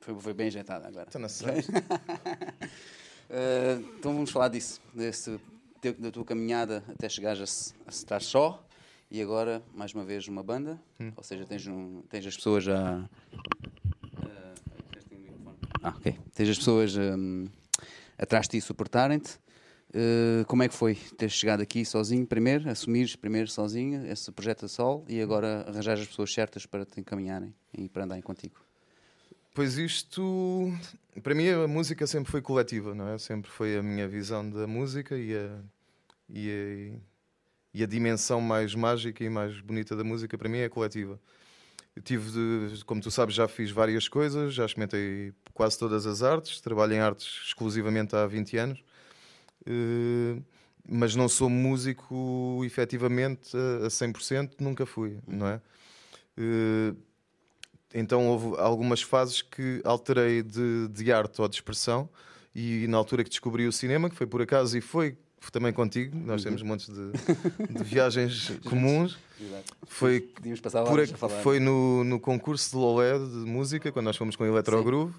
Foi, 0.00 0.14
foi 0.20 0.34
bem 0.34 0.48
ajeitado 0.48 0.86
agora. 0.86 1.08
Estou 1.08 1.22
na 1.22 1.28
uh, 3.30 3.80
Então 3.98 4.12
vamos 4.12 4.30
falar 4.30 4.48
disso. 4.48 4.80
Desse, 4.94 5.38
da 5.98 6.10
tua 6.10 6.24
caminhada 6.24 6.82
até 6.88 7.08
chegares 7.08 7.74
a, 7.86 7.88
a 7.88 7.90
estar 7.90 8.20
só. 8.20 8.64
E 9.10 9.22
agora, 9.22 9.62
mais 9.74 9.94
uma 9.94 10.04
vez, 10.04 10.28
uma 10.28 10.42
banda. 10.42 10.78
Hum. 11.00 11.12
Ou 11.16 11.22
seja, 11.22 11.46
tens, 11.46 11.66
um, 11.66 12.02
tens 12.10 12.26
as 12.26 12.36
pessoas 12.36 12.68
a. 12.68 13.08
Uh, 14.18 14.58
ah, 15.82 15.94
ok. 15.96 16.18
Tens 16.34 16.48
as 16.50 16.58
pessoas 16.58 16.96
um, 16.96 17.46
atrás 18.18 18.46
de 18.46 18.58
ti 18.58 18.60
suportarem-te. 18.60 19.38
Uh, 19.88 20.44
como 20.46 20.62
é 20.62 20.68
que 20.68 20.74
foi 20.74 20.94
ter 20.94 21.30
chegado 21.30 21.62
aqui 21.62 21.82
sozinho 21.82 22.26
primeiro, 22.26 22.68
assumires 22.68 23.16
primeiro 23.16 23.48
sozinho 23.48 24.04
esse 24.06 24.30
projeto 24.30 24.66
a 24.66 24.68
sol 24.68 25.02
e 25.08 25.18
agora 25.22 25.64
arranjar 25.66 25.94
as 25.94 26.06
pessoas 26.06 26.30
certas 26.30 26.66
para 26.66 26.84
te 26.84 27.00
encaminharem 27.00 27.54
e 27.72 27.88
para 27.88 28.04
andarem 28.04 28.22
contigo? 28.22 28.67
Pois 29.58 29.76
isto, 29.76 30.72
para 31.20 31.34
mim 31.34 31.48
a 31.48 31.66
música 31.66 32.06
sempre 32.06 32.30
foi 32.30 32.40
coletiva, 32.40 32.94
não 32.94 33.08
é? 33.08 33.18
Sempre 33.18 33.50
foi 33.50 33.76
a 33.76 33.82
minha 33.82 34.06
visão 34.06 34.48
da 34.48 34.68
música 34.68 35.18
e 35.18 35.34
a, 35.34 35.58
e 36.28 36.48
a, 36.48 36.98
e 37.74 37.82
a 37.82 37.86
dimensão 37.88 38.40
mais 38.40 38.72
mágica 38.76 39.24
e 39.24 39.28
mais 39.28 39.60
bonita 39.60 39.96
da 39.96 40.04
música 40.04 40.38
para 40.38 40.48
mim 40.48 40.58
é 40.58 40.68
coletiva. 40.68 41.18
Eu 41.96 42.00
tive, 42.02 42.30
de, 42.30 42.84
como 42.84 43.00
tu 43.00 43.10
sabes, 43.10 43.34
já 43.34 43.48
fiz 43.48 43.72
várias 43.72 44.06
coisas, 44.06 44.54
já 44.54 44.64
experimentei 44.64 45.32
quase 45.52 45.76
todas 45.76 46.06
as 46.06 46.22
artes, 46.22 46.60
trabalho 46.60 46.92
em 46.92 47.00
artes 47.00 47.26
exclusivamente 47.48 48.14
há 48.14 48.28
20 48.28 48.56
anos 48.58 48.84
eh, 49.66 50.40
mas 50.88 51.16
não 51.16 51.28
sou 51.28 51.50
músico 51.50 52.62
efetivamente 52.64 53.56
a 53.84 53.88
100%, 53.90 54.52
nunca 54.60 54.86
fui, 54.86 55.18
não 55.26 55.48
é? 55.48 55.60
Então 57.98 58.28
houve 58.28 58.60
algumas 58.60 59.02
fases 59.02 59.42
que 59.42 59.80
alterei 59.84 60.42
de, 60.42 60.88
de 60.88 61.12
arte 61.12 61.40
ou 61.40 61.48
de 61.48 61.56
expressão 61.56 62.08
e 62.54 62.86
na 62.88 62.96
altura 62.96 63.24
que 63.24 63.30
descobri 63.30 63.66
o 63.66 63.72
cinema, 63.72 64.08
que 64.08 64.16
foi 64.16 64.26
por 64.26 64.42
acaso 64.42 64.76
e 64.76 64.80
foi 64.80 65.16
também 65.52 65.72
contigo, 65.72 66.16
nós 66.16 66.42
temos 66.42 66.60
uhum. 66.62 66.68
montes 66.68 66.88
de, 66.88 67.72
de 67.72 67.84
viagens 67.84 68.52
comuns. 68.68 69.16
Foi, 69.86 70.20
por, 70.20 71.30
foi 71.42 71.60
no, 71.60 72.02
no 72.04 72.18
concurso 72.18 72.70
de 72.70 72.76
Lolé 72.76 73.18
de 73.18 73.48
música, 73.48 73.92
quando 73.92 74.06
nós 74.06 74.16
fomos 74.16 74.34
com 74.34 74.44
o 74.44 74.46
Electrogroove, 74.46 75.14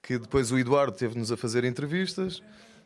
que 0.00 0.18
depois 0.18 0.52
o 0.52 0.58
Eduardo 0.58 0.96
teve-nos 0.96 1.32
a 1.32 1.36
fazer 1.36 1.64
entrevistas. 1.64 2.40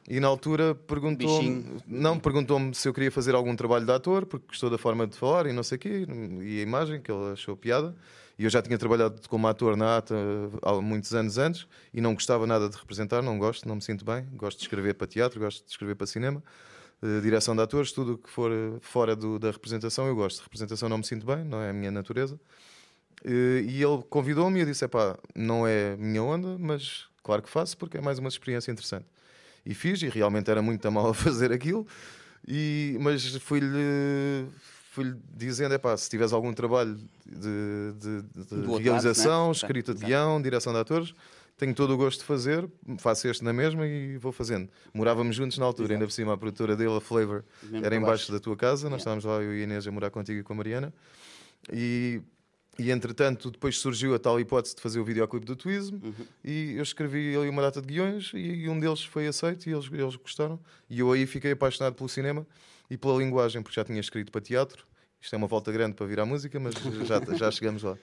E 0.09 0.21
na 0.21 0.29
altura 0.29 0.75
perguntou-me, 0.75 1.83
não 1.87 2.19
perguntou-me 2.19 2.75
se 2.75 2.89
eu 2.89 2.95
queria 2.95 3.11
fazer 3.11 3.35
algum 3.35 3.55
trabalho 3.57 3.85
de 3.85 3.93
ator, 3.93 4.25
porque 4.25 4.47
gostou 4.49 4.71
da 4.71 4.79
forma 4.79 5.07
de 5.07 5.17
falar 5.17 5.47
e 5.47 5.53
não 5.53 5.65
sei 5.65 5.77
o 5.77 5.79
quê, 5.81 6.07
e 6.43 6.61
a 6.61 6.63
imagem 6.63 7.01
que 7.01 7.11
ele 7.11 7.33
achou 7.33 7.57
piada. 7.57 7.95
E 8.39 8.45
eu 8.45 8.51
já 8.51 8.61
tinha 8.61 8.77
trabalhado 8.77 9.21
como 9.29 9.49
ator 9.49 9.77
na 9.77 9.97
ATA 9.97 10.15
há 10.63 10.75
muitos 10.81 11.15
anos 11.15 11.39
antes 11.39 11.67
e 11.93 12.01
não 12.01 12.15
gostava 12.15 12.47
nada 12.47 12.69
de 12.69 12.77
representar, 12.77 13.23
não 13.23 13.39
gosto, 13.39 13.67
não 13.67 13.77
me 13.77 13.83
sinto 13.83 14.05
bem. 14.05 14.27
Gosto 14.35 14.59
de 14.59 14.65
escrever 14.65 14.95
para 14.95 15.07
teatro, 15.07 15.41
gosto 15.41 15.65
de 15.65 15.71
escrever 15.71 15.95
para 15.95 16.07
cinema, 16.07 16.43
uh, 17.03 17.21
direção 17.23 17.57
de 17.57 17.63
atores, 17.63 17.93
tudo 17.93 18.15
o 18.15 18.19
que 18.19 18.29
for 18.29 18.51
fora 18.83 19.17
do, 19.17 19.39
da 19.39 19.51
representação 19.51 20.07
eu 20.07 20.15
gosto. 20.15 20.43
Representação 20.43 20.89
não 20.89 20.99
me 20.99 21.05
sinto 21.05 21.25
bem, 21.25 21.45
não 21.45 21.63
é 21.63 21.71
a 21.71 21.73
minha 21.73 21.91
natureza. 21.91 22.39
E 23.25 23.83
ele 23.83 24.03
convidou-me 24.11 24.59
e 24.59 24.63
eu 24.63 24.67
disse: 24.67 24.87
pá, 24.87 25.19
não 25.35 25.67
é 25.67 25.97
minha 25.97 26.23
onda, 26.23 26.57
mas 26.59 27.07
claro 27.23 27.43
que 27.43 27.49
faço 27.49 27.77
porque 27.77 27.97
é 27.97 28.01
mais 28.01 28.19
uma 28.19 28.29
experiência 28.29 28.71
interessante 28.71 29.07
e 29.67 29.75
fiz, 29.75 30.01
e 30.01 30.09
realmente 30.09 30.49
era 30.51 30.63
muito 30.63 30.91
mal 30.93 31.11
a 31.11 31.15
fazer 31.15 31.53
aquilo, 31.53 31.87
e, 32.47 32.97
mas 33.01 33.37
fui-lhe 33.37 34.47
fui 34.97 35.15
dizendo: 35.35 35.75
é 35.75 35.79
pá, 35.79 35.95
se 35.97 36.09
tiveres 36.09 36.33
algum 36.33 36.53
trabalho 36.55 36.97
de, 37.27 37.93
de, 37.99 38.23
de 38.23 38.83
realização, 38.83 39.39
lado, 39.39 39.47
né? 39.49 39.53
escrita 39.53 39.95
de 39.95 40.05
guião, 40.07 40.41
direção 40.41 40.73
de 40.73 40.79
atores, 40.79 41.13
tenho 41.59 41.75
todo 41.75 41.93
o 41.93 41.97
gosto 41.99 42.21
de 42.21 42.25
fazer, 42.25 42.67
faço 42.99 43.29
este 43.29 43.45
na 43.45 43.53
mesma 43.53 43.87
e 43.87 44.17
vou 44.17 44.33
fazendo. 44.33 44.71
Morávamos 44.95 45.37
juntos 45.37 45.59
na 45.59 45.67
altura, 45.67 45.89
Exato. 45.89 45.95
ainda 45.95 46.07
por 46.07 46.13
cima 46.13 46.33
a 46.33 46.37
produtora 46.37 46.75
dele, 46.75 46.97
a 46.97 47.01
Flavor, 47.01 47.45
era 47.83 47.95
embaixo 47.95 48.33
da 48.33 48.41
tua 48.41 48.57
casa, 48.57 48.89
nós 48.89 49.03
yeah. 49.03 49.19
estávamos 49.19 49.25
lá, 49.25 49.43
eu 49.43 49.55
e 49.55 49.61
a 49.61 49.65
Inês, 49.65 49.87
a 49.87 49.91
morar 49.91 50.11
contigo 50.11 50.41
e 50.41 50.43
com 50.43 50.55
a 50.55 50.57
Mariana. 50.57 50.93
E 51.71 52.23
e 52.79 52.91
entretanto, 52.91 53.51
depois 53.51 53.79
surgiu 53.79 54.15
a 54.15 54.19
tal 54.19 54.39
hipótese 54.39 54.75
de 54.77 54.83
fazer 54.83 55.01
o 55.01 55.05
videoclipe 55.05 55.47
do 55.47 55.57
Twism 55.57 55.95
uhum. 55.95 56.13
e 56.45 56.75
eu 56.77 56.83
escrevi 56.83 57.35
ali 57.35 57.49
uma 57.49 57.63
data 57.63 57.81
de 57.81 57.87
guiões 57.87 58.33
e, 58.35 58.65
e, 58.65 58.69
um 58.69 58.79
deles 58.79 59.03
foi 59.03 59.27
aceito 59.27 59.67
e 59.67 59.73
eles, 59.73 59.89
eles 59.91 60.15
gostaram. 60.17 60.61
E 60.91 61.01
eu 61.01 61.11
aí 61.11 61.25
fiquei 61.25 61.53
apaixonado 61.53 61.95
pelo 61.95 62.07
cinema 62.07 62.47
e 62.91 62.97
pela 62.97 63.19
linguagem, 63.19 63.63
porque 63.63 63.75
já 63.75 63.85
tinha 63.85 64.01
escrito 64.01 64.31
para 64.33 64.41
teatro. 64.41 64.87
Isto 65.21 65.35
é 65.35 65.39
uma 65.39 65.47
volta 65.47 65.73
grande 65.73 65.95
para 65.95 66.07
vir 66.07 66.21
à 66.21 66.27
música, 66.27 66.59
mas 66.61 66.75
já, 67.07 67.21
já 67.37 67.51
chegamos 67.51 67.83
lá. 67.83 67.97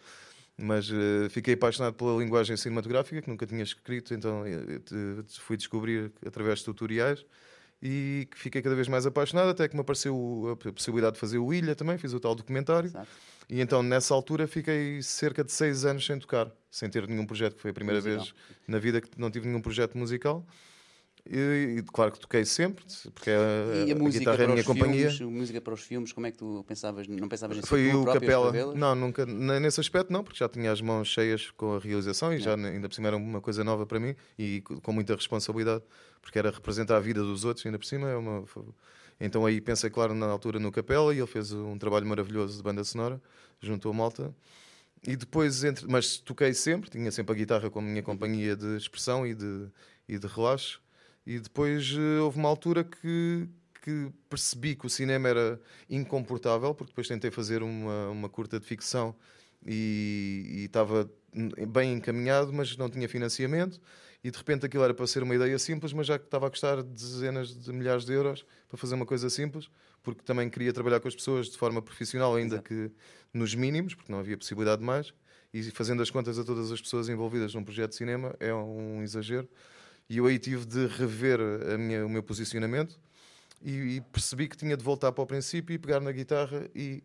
Mas 0.57 0.89
uh, 0.89 1.29
fiquei 1.29 1.55
apaixonado 1.55 1.93
pela 1.93 2.17
linguagem 2.17 2.55
cinematográfica, 2.55 3.21
que 3.21 3.29
nunca 3.29 3.45
tinha 3.45 3.63
escrito, 3.63 4.13
então 4.13 4.43
uh, 4.43 5.23
fui 5.39 5.57
descobrir 5.57 6.11
através 6.25 6.59
de 6.59 6.65
tutoriais 6.65 7.25
e 7.81 8.27
fiquei 8.35 8.61
cada 8.61 8.75
vez 8.75 8.87
mais 8.87 9.05
apaixonado, 9.05 9.49
até 9.49 9.67
que 9.67 9.75
me 9.75 9.81
apareceu 9.81 10.51
a 10.51 10.71
possibilidade 10.71 11.15
de 11.15 11.19
fazer 11.19 11.37
o 11.37 11.53
Ilha 11.53 11.75
também, 11.75 11.97
fiz 11.97 12.13
o 12.13 12.19
tal 12.19 12.33
documentário. 12.33 12.87
Exato. 12.87 13.07
E 13.49 13.59
então 13.59 13.83
nessa 13.83 14.13
altura 14.13 14.47
fiquei 14.47 15.01
cerca 15.01 15.43
de 15.43 15.51
seis 15.51 15.83
anos 15.83 16.05
sem 16.05 16.17
tocar, 16.17 16.49
sem 16.71 16.89
ter 16.89 17.05
nenhum 17.07 17.25
projeto, 17.25 17.55
que 17.55 17.61
foi 17.61 17.71
a 17.71 17.73
primeira 17.73 17.99
musical. 17.99 18.23
vez 18.23 18.33
na 18.65 18.79
vida 18.79 19.01
que 19.01 19.09
não 19.17 19.29
tive 19.29 19.47
nenhum 19.47 19.61
projeto 19.61 19.97
musical. 19.97 20.45
E, 21.25 21.77
e, 21.77 21.83
claro 21.83 22.11
que 22.11 22.19
toquei 22.19 22.43
sempre, 22.43 22.83
porque 23.13 23.29
a, 23.29 23.85
e 23.85 23.93
a, 23.93 23.95
a 23.95 24.09
guitarra 24.09 24.43
é 24.43 24.45
a 24.45 24.49
minha 24.49 24.63
companhia. 24.63 25.09
Filmes, 25.09 25.21
a 25.21 25.39
música 25.39 25.61
para 25.61 25.73
os 25.73 25.81
filmes, 25.81 26.11
como 26.11 26.27
é 26.27 26.31
que 26.31 26.37
tu 26.37 26.65
pensavas? 26.67 27.07
Não 27.07 27.29
pensavas 27.29 27.55
nisso? 27.55 27.69
Foi 27.69 27.93
o 27.93 28.03
Capela. 28.03 28.75
Não, 28.75 28.93
nunca, 28.93 29.25
nesse 29.25 29.79
aspecto 29.79 30.11
não, 30.11 30.21
porque 30.21 30.39
já 30.39 30.49
tinha 30.49 30.69
as 30.69 30.81
mãos 30.81 31.07
cheias 31.07 31.49
com 31.51 31.75
a 31.75 31.79
realização 31.79 32.33
e 32.33 32.37
é. 32.37 32.39
já 32.39 32.55
ainda 32.55 32.89
por 32.89 32.95
cima 32.95 33.07
era 33.07 33.15
uma 33.15 33.39
coisa 33.39 33.63
nova 33.63 33.85
para 33.85 34.01
mim 34.01 34.13
e 34.37 34.61
com 34.61 34.91
muita 34.91 35.15
responsabilidade, 35.15 35.83
porque 36.21 36.37
era 36.37 36.51
representar 36.51 36.97
a 36.97 36.99
vida 36.99 37.21
dos 37.21 37.45
outros, 37.45 37.65
ainda 37.65 37.79
por 37.79 37.85
cima 37.85 38.09
é 38.09 38.17
uma. 38.17 38.43
Então 39.17 39.45
aí 39.45 39.61
pensei, 39.61 39.89
claro, 39.89 40.13
na 40.13 40.25
altura 40.25 40.59
no 40.59 40.73
Capela 40.73 41.15
e 41.15 41.19
ele 41.19 41.27
fez 41.27 41.53
um 41.53 41.77
trabalho 41.77 42.05
maravilhoso 42.05 42.57
de 42.57 42.63
banda 42.63 42.83
sonora, 42.83 43.21
juntou 43.61 43.91
a 43.91 43.95
malta. 43.95 44.35
E 45.05 45.15
depois, 45.15 45.63
entre, 45.63 45.85
mas 45.87 46.17
toquei 46.17 46.53
sempre, 46.53 46.89
tinha 46.89 47.11
sempre 47.11 47.33
a 47.33 47.37
guitarra 47.37 47.69
como 47.69 47.87
minha 47.87 48.03
companhia 48.03 48.55
de 48.55 48.77
expressão 48.77 49.25
e 49.25 49.33
de, 49.33 49.67
e 50.07 50.17
de 50.17 50.27
relaxo. 50.27 50.81
E 51.25 51.39
depois 51.39 51.93
eh, 51.97 52.19
houve 52.19 52.37
uma 52.37 52.49
altura 52.49 52.83
que, 52.83 53.47
que 53.81 54.11
percebi 54.29 54.75
que 54.75 54.85
o 54.85 54.89
cinema 54.89 55.29
era 55.29 55.61
incomportável, 55.89 56.73
porque 56.75 56.91
depois 56.91 57.07
tentei 57.07 57.31
fazer 57.31 57.63
uma, 57.63 58.09
uma 58.09 58.29
curta 58.29 58.59
de 58.59 58.65
ficção 58.65 59.15
e, 59.65 60.45
e 60.47 60.65
estava 60.65 61.09
bem 61.67 61.93
encaminhado, 61.93 62.51
mas 62.51 62.77
não 62.77 62.89
tinha 62.89 63.07
financiamento. 63.07 63.79
E 64.23 64.31
de 64.31 64.37
repente 64.37 64.65
aquilo 64.65 64.83
era 64.83 64.93
para 64.93 65.05
ser 65.05 65.21
uma 65.21 65.35
ideia 65.35 65.59
simples, 65.59 65.91
mas 65.91 66.07
já 66.07 66.17
que 66.17 66.25
estava 66.25 66.47
a 66.47 66.49
custar 66.49 66.81
dezenas 66.81 67.53
de 67.53 67.73
milhares 67.73 68.05
de 68.05 68.13
euros 68.13 68.45
para 68.69 68.77
fazer 68.77 68.95
uma 68.95 69.05
coisa 69.05 69.29
simples, 69.29 69.69
porque 70.01 70.21
também 70.23 70.49
queria 70.49 70.71
trabalhar 70.71 71.01
com 71.01 71.07
as 71.09 71.15
pessoas 71.15 71.47
de 71.47 71.57
forma 71.57 71.81
profissional, 71.81 72.33
ainda 72.35 72.55
Exato. 72.55 72.69
que 72.69 72.91
nos 73.33 73.53
mínimos, 73.53 73.95
porque 73.95 74.11
não 74.11 74.19
havia 74.19 74.37
possibilidade 74.37 74.79
de 74.79 74.85
mais. 74.85 75.13
E 75.53 75.61
fazendo 75.71 76.01
as 76.01 76.09
contas 76.09 76.39
a 76.39 76.43
todas 76.43 76.71
as 76.71 76.81
pessoas 76.81 77.09
envolvidas 77.09 77.53
num 77.53 77.63
projeto 77.63 77.91
de 77.91 77.97
cinema 77.97 78.35
é 78.39 78.53
um 78.53 79.03
exagero. 79.03 79.47
E 80.09 80.17
eu 80.17 80.25
aí 80.25 80.37
tive 80.37 80.65
de 80.65 80.87
rever 80.87 81.39
minha, 81.77 82.05
o 82.05 82.09
meu 82.09 82.21
posicionamento 82.21 82.99
e, 83.61 83.95
e, 83.95 84.01
percebi 84.01 84.47
que 84.47 84.57
tinha 84.57 84.75
de 84.75 84.83
voltar 84.83 85.11
para 85.11 85.23
o 85.23 85.25
princípio 85.27 85.73
e 85.73 85.77
pegar 85.77 85.99
na 86.01 86.11
guitarra 86.11 86.69
e 86.75 87.01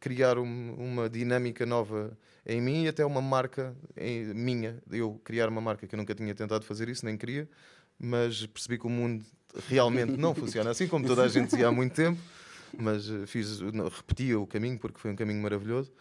criar 0.00 0.36
um, 0.38 0.74
uma 0.74 1.08
dinâmica 1.08 1.64
nova 1.64 2.16
em 2.44 2.60
mim 2.60 2.84
e 2.84 2.88
até 2.88 3.06
uma 3.06 3.22
marca 3.22 3.76
em, 3.96 4.34
minha. 4.34 4.82
Eu 4.90 5.20
criar 5.22 5.48
uma 5.48 5.60
marca 5.60 5.86
que 5.86 5.94
eu 5.94 5.96
nunca 5.96 6.14
tinha 6.14 6.34
tentado 6.34 6.64
fazer 6.64 6.88
isso, 6.88 7.04
nem 7.04 7.16
queria, 7.16 7.48
mas 7.98 8.44
percebi 8.46 8.78
que 8.78 8.86
o 8.86 8.90
mundo 8.90 9.24
realmente 9.68 10.16
não 10.16 10.34
funciona 10.34 10.70
assim, 10.70 10.88
como 10.88 11.06
toda 11.06 11.22
a 11.22 11.28
gente 11.28 11.50
dizia 11.50 11.68
há 11.68 11.72
muito 11.72 11.94
tempo. 11.94 12.20
Mas 12.76 13.08
eh, 13.08 13.26
fiz, 13.26 13.60
repetia 13.60 14.40
o 14.40 14.46
caminho 14.46 14.78
porque 14.78 14.98
foi 14.98 15.10
um 15.10 15.16
caminho 15.16 15.40
maravilhoso 15.42 15.92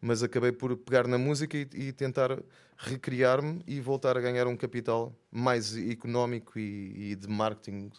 mas 0.00 0.22
acabei 0.22 0.52
por 0.52 0.76
pegar 0.76 1.06
na 1.06 1.18
música 1.18 1.56
e, 1.56 1.66
e 1.74 1.92
tentar 1.92 2.38
recriar-me 2.76 3.62
e 3.66 3.80
voltar 3.80 4.16
a 4.16 4.20
ganhar 4.20 4.46
um 4.46 4.56
capital 4.56 5.14
mais 5.30 5.76
económico 5.76 6.58
e, 6.58 7.12
e 7.12 7.14
de 7.14 7.28
marketing. 7.28 7.90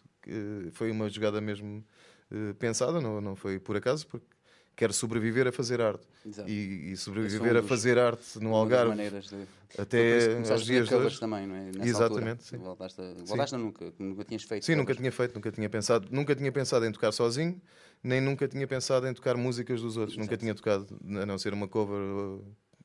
foi 0.72 0.92
uma 0.92 1.10
jogada 1.10 1.40
mesmo 1.42 1.84
uh, 2.32 2.54
pensada, 2.56 3.02
não, 3.02 3.20
não 3.22 3.36
foi 3.36 3.60
por 3.60 3.76
acaso, 3.76 4.06
porque 4.08 4.28
quero 4.76 4.94
sobreviver 4.94 5.48
a 5.48 5.52
fazer 5.52 5.82
arte. 5.82 6.08
Exato. 6.26 6.50
E, 6.50 6.92
e 6.92 6.98
sobreviver 6.98 7.56
um 7.56 7.58
a 7.58 7.62
dos- 7.62 7.70
fazer 7.70 7.98
arte 7.98 8.40
no 8.40 8.54
Algarve 8.56 8.96
de... 8.96 9.48
Até 9.78 10.36
aos 10.38 10.62
a 10.62 10.66
dias 10.66 10.88
de 10.88 10.96
hoje. 10.96 11.20
também, 11.20 11.46
não 11.46 11.56
é? 11.56 11.66
Nessa 11.66 11.84
Exatamente, 11.84 12.30
altura. 12.30 12.38
sim. 12.42 12.58
Voltaste, 12.58 13.02
a... 13.02 13.14
Voltaste 13.26 13.56
a 13.56 13.58
nunca, 13.58 13.94
nunca 14.00 14.24
tinhas 14.24 14.44
feito 14.44 14.66
Sim, 14.66 14.76
nunca 14.76 14.94
covers. 14.94 14.98
tinha 15.00 15.12
feito, 15.12 15.36
nunca 15.36 15.52
tinha 15.52 15.70
pensado, 15.70 16.08
nunca 16.12 16.36
tinha 16.36 16.52
pensado 16.52 16.86
em 16.86 16.92
tocar 16.92 17.12
sozinho, 17.12 17.62
nem 18.04 18.22
nunca 18.22 18.48
tinha 18.48 18.66
pensado 18.68 19.08
em 19.08 19.14
tocar 19.14 19.36
músicas 19.36 19.82
dos 19.82 19.98
outros. 19.98 20.18
Nunca 20.18 20.36
Exato. 20.36 20.40
tinha 20.42 20.56
tocado, 20.56 20.88
a 21.22 21.26
não 21.26 21.38
ser 21.38 21.54
uma 21.54 21.68
cover, 21.68 22.00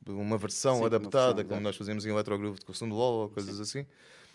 uma 0.07 0.39
versão 0.39 0.79
Sim, 0.79 0.85
adaptada, 0.87 1.35
versão, 1.37 1.49
como 1.51 1.61
nós 1.61 1.77
fazíamos 1.77 2.05
em 2.07 2.11
Electrogroove 2.11 2.59
de 2.59 2.65
Costume 2.65 2.91
de 2.91 2.97
LOL 2.97 3.23
ou 3.23 3.29
coisas 3.29 3.61
assim, 3.61 3.87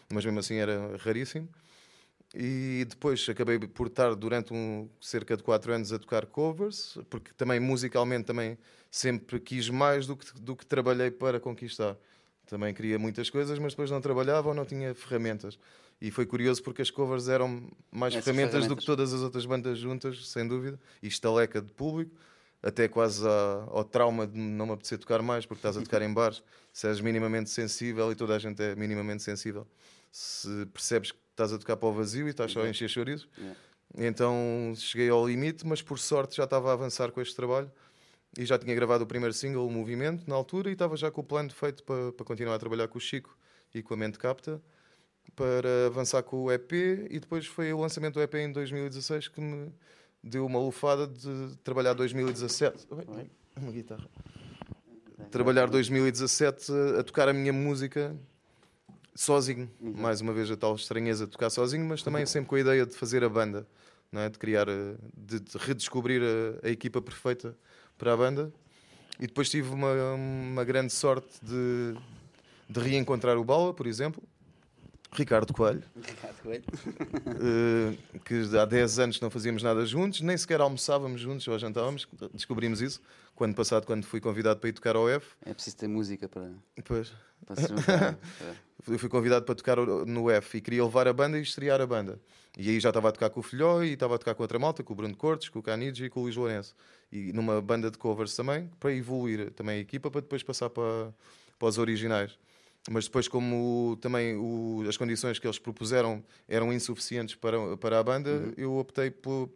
mas 0.10 0.23
mesmo 0.23 0.39
assim 0.39 0.56
era 0.56 0.97
raríssimo. 0.97 1.47
E 2.36 2.86
depois 2.89 3.25
acabei 3.30 3.58
por 3.58 3.88
estar 3.88 4.13
durante 4.13 4.53
um, 4.53 4.89
cerca 4.99 5.38
de 5.38 5.43
4 5.43 5.73
anos 5.73 5.93
a 5.93 5.99
tocar 5.99 6.25
covers, 6.25 6.97
porque 7.10 7.32
também 7.34 7.60
musicalmente 7.60 8.25
também 8.25 8.58
sempre 8.91 9.39
quis 9.39 9.69
mais 9.69 10.06
do 10.06 10.15
que, 10.17 10.34
do 10.41 10.56
que 10.56 10.65
trabalhei 10.65 11.10
para 11.10 11.39
conquistar. 11.39 11.95
Também 12.45 12.73
queria 12.73 12.99
muitas 12.99 13.30
coisas, 13.30 13.58
mas 13.60 13.73
depois 13.73 13.89
não 13.91 14.01
trabalhava 14.01 14.49
ou 14.49 14.53
não 14.53 14.65
tinha 14.65 14.93
ferramentas. 14.93 15.58
E 15.99 16.12
foi 16.12 16.25
curioso 16.25 16.62
porque 16.62 16.82
as 16.82 16.91
covers 16.91 17.27
eram 17.27 17.63
mais 17.91 18.13
Essas 18.13 18.25
ferramentas, 18.25 18.51
do 18.51 18.60
ferramentas. 18.60 18.80
que 18.80 18.86
todas 18.86 19.13
as 19.13 19.21
outras 19.21 19.45
bandas 19.45 19.80
juntas, 19.80 20.30
sem 20.30 20.47
dúvida. 20.47 20.80
E 21.01 21.08
estaleca 21.08 21.62
de 21.62 21.71
público, 21.73 22.12
até 22.62 22.88
quase 22.88 23.24
ao 23.28 23.84
trauma 23.84 24.26
de 24.26 24.38
não 24.38 24.65
me 24.65 24.74
apetecer 24.74 24.98
tocar 24.98 25.22
mais, 25.22 25.46
porque 25.46 25.60
estás 25.60 25.78
a 25.78 25.82
tocar 25.82 26.02
em 26.02 26.13
bares, 26.13 26.43
se 26.74 26.88
és 26.88 27.00
minimamente 27.00 27.50
sensível 27.50 28.12
e 28.12 28.15
toda 28.15 28.36
a 28.36 28.39
gente 28.39 28.62
é 28.62 28.76
minimamente 28.76 29.24
sensível. 29.24 29.67
Se 30.12 30.65
percebes 30.67 31.12
que 31.12 31.20
estás 31.32 31.54
a 31.54 31.58
tocar 31.58 31.78
para 31.78 31.88
o 31.88 31.93
vazio 31.93 32.28
e 32.28 32.32
estás 32.32 32.52
só 32.52 32.63
a 32.63 32.70
encher 32.70 32.89
chorizos. 32.89 33.28
Yeah. 33.38 33.60
Então 33.96 34.74
cheguei 34.76 35.10
ao 35.10 35.28
limite, 35.28 35.65
mas 35.65 35.82
por 35.82 36.00
sorte 36.00 36.38
já 36.38 36.43
estava 36.43 36.70
a 36.70 36.74
avançar 36.74 37.12
com 37.12 37.22
este 37.22 37.36
trabalho 37.36 37.72
e 38.38 38.46
já 38.46 38.58
tinha 38.58 38.76
gravado 38.76 39.04
o 39.04 39.08
primeiro 39.08 39.34
single, 39.34 39.65
o 39.65 39.72
Movimento, 39.72 40.28
na 40.28 40.36
altura, 40.36 40.70
e 40.70 40.74
estava 40.74 40.96
já 40.98 41.10
com 41.10 41.22
o 41.22 41.24
plano 41.24 41.50
feito 41.52 41.84
para, 41.84 42.12
para 42.12 42.26
continuar 42.26 42.56
a 42.56 42.60
trabalhar 42.60 42.88
com 42.88 42.98
o 42.98 43.02
Chico 43.02 43.38
e 43.74 43.82
com 43.82 43.93
a 43.93 43.98
Mente 43.98 44.20
Capta 44.20 44.62
para 45.36 45.88
avançar 45.88 46.24
com 46.24 46.43
o 46.43 46.52
EP. 46.52 46.72
E 47.10 47.20
depois 47.20 47.46
foi 47.46 47.72
o 47.74 47.80
lançamento 47.80 48.15
do 48.15 48.22
EP 48.22 48.36
em 48.36 48.52
2016 48.52 49.28
que 49.30 49.41
me 49.41 49.72
deu 50.23 50.45
uma 50.45 50.60
lufada 50.60 51.08
de 51.08 51.56
trabalhar 51.63 51.93
2017. 51.93 52.88
Oi, 52.89 53.30
Uma 53.56 53.71
guitarra. 53.71 54.08
Trabalhar 55.32 55.67
2017 55.67 56.71
a, 56.71 56.99
a 56.99 57.03
tocar 57.03 57.27
a 57.27 57.34
minha 57.34 57.51
música 57.51 58.15
sozinho. 59.15 59.69
Mais 59.82 60.21
uma 60.21 60.32
vez 60.32 60.49
a 60.51 60.56
tal 60.56 60.75
estranheza 60.75 61.25
de 61.25 61.32
tocar 61.32 61.49
sozinho, 61.49 61.86
mas 61.86 62.03
também 62.03 62.25
sempre 62.25 62.49
com 62.49 62.56
a 62.56 62.60
ideia 62.60 62.86
de 62.86 62.95
fazer 62.95 63.23
a 63.23 63.30
banda, 63.30 63.67
não 64.12 64.21
é? 64.21 64.30
de 64.30 64.38
criar, 64.38 64.67
eh, 64.69 64.95
de, 65.15 65.39
de 65.39 65.58
redescobrir 65.58 66.21
a, 66.21 66.67
a 66.67 66.69
equipa 66.69 67.01
perfeita 67.01 67.58
para 67.97 68.13
a 68.13 68.17
banda. 68.17 68.53
E 69.19 69.25
depois 69.25 69.49
tive 69.49 69.69
uma, 69.73 70.13
uma 70.13 70.63
grande 70.63 70.93
sorte 70.93 71.39
de, 71.43 71.95
de 72.69 72.80
reencontrar 72.80 73.38
o 73.38 73.43
Bala, 73.43 73.73
por 73.73 73.88
exemplo, 73.88 74.21
Ricardo 75.13 75.54
Coelho, 75.54 75.84
Ricardo 75.96 76.41
Coelho. 76.41 76.63
eh, 77.26 78.20
que 78.26 78.58
há 78.58 78.65
10 78.65 79.00
anos 79.00 79.22
não 79.22 79.30
fazíamos 79.30 79.63
nada 79.63 79.86
juntos, 79.86 80.22
nem 80.22 80.38
sequer 80.38 80.62
almoçávamos 80.62 81.22
juntos 81.22 81.48
ou 81.48 81.58
jantávamos, 81.58 82.08
descobrimos 82.34 82.82
isso 82.82 83.02
quando 83.36 83.56
passado, 83.56 83.86
quando 83.86 84.06
fui 84.06 84.20
convidado 84.20 84.60
para 84.60 84.70
ir 84.70 84.74
tocar 84.74 84.96
ao 84.96 85.10
F. 85.10 85.28
É 85.46 85.54
preciso 85.54 85.78
ter 85.78 85.88
música 85.88 86.28
para, 86.28 86.50
Depois, 86.76 87.13
para 87.46 87.56
se 87.56 87.67
juntar. 87.67 88.17
Eu 88.88 88.98
fui 88.98 89.10
convidado 89.10 89.43
para 89.43 89.54
tocar 89.56 89.78
no 89.78 90.30
F 90.30 90.58
e 90.58 90.62
queria 90.62 90.84
levar 90.84 91.08
a 91.08 91.13
banda 91.13 91.38
e 91.38 91.41
estrear 91.41 91.82
a 91.82 91.86
banda. 91.86 92.20
E 92.58 92.70
aí 92.70 92.80
já 92.80 92.89
estava 92.89 93.10
a 93.10 93.12
tocar 93.12 93.30
com 93.30 93.39
o 93.39 93.43
Filhó 93.43 93.84
e 93.84 93.93
estava 93.93 94.15
a 94.15 94.17
tocar 94.17 94.34
com 94.34 94.43
outra 94.43 94.58
malta, 94.58 94.82
com 94.82 94.93
o 94.93 94.96
Bruno 94.96 95.15
Cortes, 95.15 95.50
com 95.50 95.60
o 95.60 95.62
Canigi 95.62 96.06
e 96.06 96.10
com 96.10 96.22
o 96.22 96.24
Luís 96.24 96.36
Lourenço. 96.36 96.74
E 97.12 97.34
numa 97.34 97.62
banda 97.62 97.91
de 97.91 97.98
covers 97.98 98.36
também, 98.36 98.70
para 98.80 98.93
evoluir 98.93 99.52
também 99.52 99.78
a 99.78 99.80
equipa, 99.80 100.10
para 100.10 100.22
depois 100.22 100.41
passar 100.41 100.70
para, 100.70 101.13
para 101.60 101.67
os 101.67 101.78
originais. 101.78 102.38
Mas 102.89 103.06
depois, 103.06 103.28
como 103.28 103.97
também 104.02 104.36
o- 104.38 104.84
as 104.88 104.95
condições 104.97 105.39
que 105.39 105.45
eles 105.47 105.60
propuseram 105.60 106.23
eram 106.47 106.71
insuficientes 106.71 107.36
para, 107.36 107.76
para 107.78 108.00
a 108.00 108.04
banda, 108.04 108.54
eu 108.56 108.78
optei 108.78 109.12
por, 109.12 109.50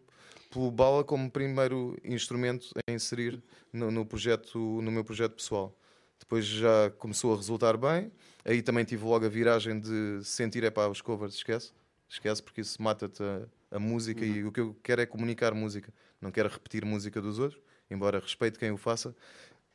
pelo 0.49 0.69
Bala 0.69 1.03
como 1.03 1.29
primeiro 1.31 1.97
instrumento 2.03 2.69
a 2.87 2.91
inserir 2.91 3.41
no, 3.71 3.89
no 3.89 4.05
projeto, 4.05 4.57
no 4.81 4.91
meu 4.91 5.03
projeto 5.03 5.33
pessoal. 5.33 5.73
Depois 6.19 6.45
já 6.45 6.89
começou 6.97 7.33
a 7.33 7.37
resultar 7.37 7.77
bem. 7.77 8.11
Aí 8.43 8.61
também 8.61 8.83
tive 8.83 9.03
logo 9.05 9.25
a 9.25 9.29
viragem 9.29 9.79
de 9.79 10.19
sentir, 10.23 10.63
é 10.63 10.69
pá, 10.69 10.87
os 10.87 11.01
covers, 11.01 11.35
esquece. 11.35 11.71
Esquece, 12.09 12.43
porque 12.43 12.59
isso 12.61 12.81
mata-te 12.81 13.23
a, 13.23 13.41
a 13.71 13.79
música 13.79 14.25
e 14.25 14.43
o 14.43 14.51
que 14.51 14.59
eu 14.59 14.75
quero 14.83 15.01
é 15.01 15.05
comunicar 15.05 15.53
música. 15.53 15.93
Não 16.19 16.29
quero 16.31 16.49
repetir 16.49 16.83
música 16.85 17.21
dos 17.21 17.39
outros, 17.39 17.61
embora 17.89 18.19
respeite 18.19 18.59
quem 18.59 18.71
o 18.71 18.77
faça. 18.77 19.15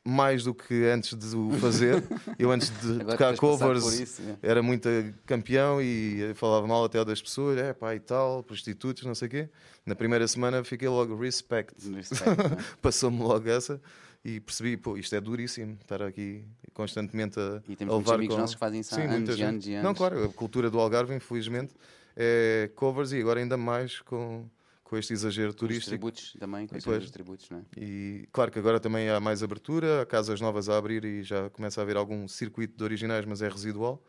Mais 0.09 0.45
do 0.45 0.53
que 0.53 0.85
antes 0.85 1.13
de 1.17 1.35
o 1.35 1.51
fazer, 1.59 2.01
eu 2.39 2.49
antes 2.49 2.69
de 2.81 2.99
tocar 2.99 3.35
covers 3.35 3.99
isso, 3.99 4.21
é. 4.21 4.49
era 4.49 4.63
muito 4.63 4.87
campeão 5.25 5.81
e 5.81 6.31
falava 6.35 6.65
mal 6.65 6.85
até 6.85 7.03
das 7.03 7.21
pessoas, 7.21 7.57
é 7.57 7.73
pá 7.73 7.93
e 7.93 7.99
tal, 7.99 8.41
prostitutos, 8.41 9.03
não 9.03 9.13
sei 9.13 9.27
o 9.27 9.31
quê. 9.31 9.49
Na 9.85 9.95
primeira 9.95 10.25
semana 10.25 10.63
fiquei 10.63 10.87
logo 10.87 11.15
respect. 11.17 11.73
Respect, 11.93 12.23
não 12.25 12.57
é? 12.57 12.57
Passou-me 12.81 13.19
logo 13.19 13.49
essa 13.49 13.81
e 14.23 14.39
percebi, 14.39 14.75
pô, 14.75 14.97
isto 14.97 15.15
é 15.15 15.21
duríssimo, 15.21 15.77
estar 15.81 16.01
aqui 16.01 16.43
constantemente 16.73 17.39
a, 17.39 17.61
E 17.67 17.75
temos 17.75 17.93
a 17.93 17.97
levar 17.97 18.15
amigos 18.15 18.35
com... 18.35 18.41
nossos 18.41 18.55
que 18.55 18.59
fazem 18.59 18.81
isso 18.81 18.93
há 18.93 18.97
Sim, 18.97 19.07
anos 19.07 19.35
gente. 19.35 19.43
anos 19.43 19.67
e 19.67 19.73
anos. 19.73 19.83
Não, 19.83 19.93
claro, 19.93 20.25
a 20.25 20.29
cultura 20.29 20.69
do 20.69 20.79
Algarve, 20.79 21.15
infelizmente, 21.15 21.73
é 22.15 22.69
covers 22.75 23.11
e 23.11 23.21
agora 23.21 23.39
ainda 23.39 23.57
mais 23.57 23.99
com, 24.01 24.45
com 24.87 24.97
este 24.97 25.11
exagero 25.11 25.49
Os 25.49 25.55
turístico. 25.55 25.89
tributos 25.89 26.33
também, 26.39 26.65
com 26.65 26.75
E 26.75 26.77
os 26.77 26.83
depois- 26.85 27.11
tributos, 27.11 27.49
não 27.49 27.57
é? 27.59 27.63
E 27.77 28.25
claro 28.31 28.49
que 28.49 28.57
agora 28.57 28.79
também 28.79 29.09
há 29.09 29.19
mais 29.19 29.43
abertura, 29.43 30.01
há 30.01 30.05
casas 30.05 30.39
novas 30.39 30.69
a 30.69 30.77
abrir 30.77 31.03
e 31.03 31.23
já 31.23 31.49
começa 31.49 31.81
a 31.81 31.83
haver 31.83 31.97
algum 31.97 32.25
circuito 32.25 32.77
de 32.77 32.83
originais, 32.85 33.25
mas 33.25 33.41
é 33.41 33.49
residual. 33.49 34.01